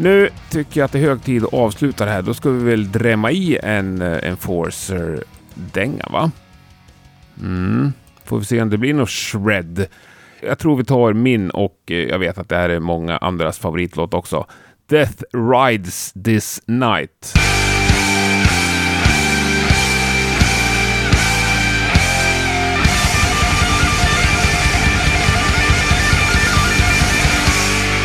Nu 0.00 0.30
tycker 0.50 0.80
jag 0.80 0.84
att 0.84 0.92
det 0.92 0.98
är 0.98 1.02
hög 1.02 1.22
tid 1.22 1.44
att 1.44 1.54
avsluta 1.54 2.04
det 2.04 2.10
här. 2.10 2.22
Då 2.22 2.34
ska 2.34 2.50
vi 2.50 2.70
väl 2.70 2.92
drämma 2.92 3.30
i 3.30 3.58
en 3.62 4.02
eh, 4.02 4.28
Enforcer-dänga, 4.28 6.06
va? 6.10 6.30
Mm. 7.40 7.92
Får 8.24 8.38
vi 8.38 8.44
se 8.44 8.62
om 8.62 8.70
det 8.70 8.78
blir 8.78 8.94
någon 8.94 9.06
shred. 9.06 9.86
Jag 10.42 10.58
tror 10.58 10.76
vi 10.76 10.84
tar 10.84 11.12
min 11.12 11.50
och 11.50 11.78
eh, 11.86 11.96
jag 11.96 12.18
vet 12.18 12.38
att 12.38 12.48
det 12.48 12.56
här 12.56 12.68
är 12.68 12.80
många 12.80 13.16
andras 13.16 13.58
favoritlåt 13.58 14.14
också. 14.14 14.46
Death 14.88 15.22
Rides 15.32 16.12
This 16.12 16.62
Night. 16.66 17.47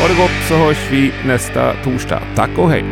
Ha 0.04 0.08
det 0.08 0.16
gott 0.16 0.48
så 0.48 0.54
hörs 0.54 0.90
vi 0.90 1.12
nästa 1.26 1.74
torsdag. 1.84 2.22
Tack 2.34 2.58
och 2.58 2.70
hej! 2.70 2.84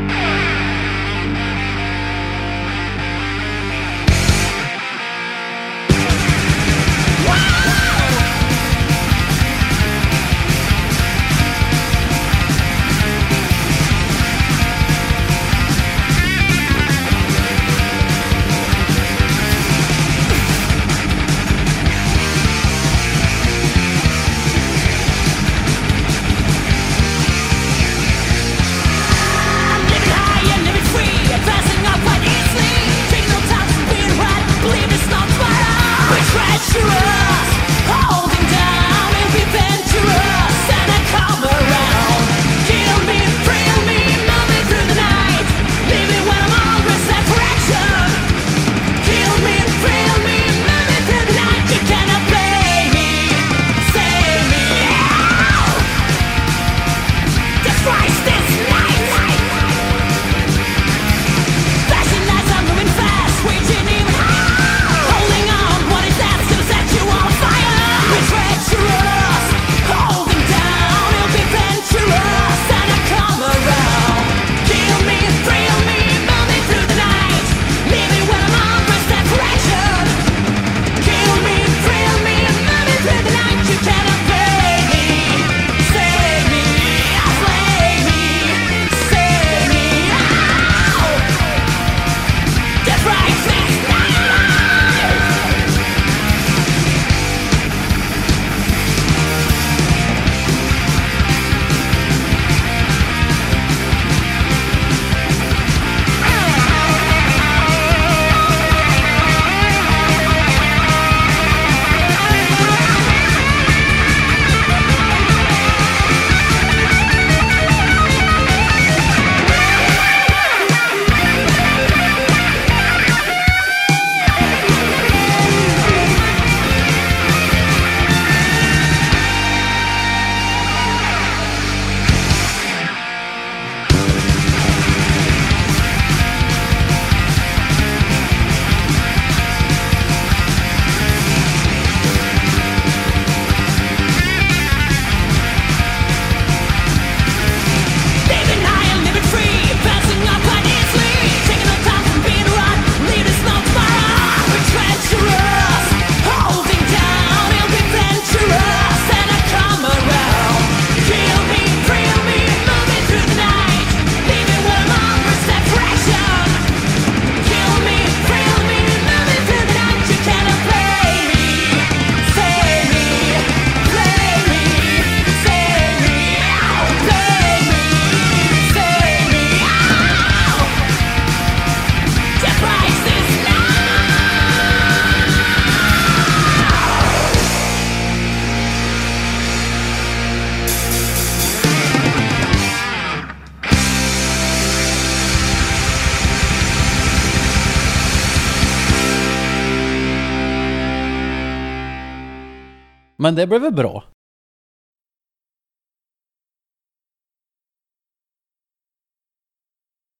Men 203.33 203.37
det 203.37 203.47
blev 203.47 203.61
väl 203.61 203.73
bra? 203.73 204.05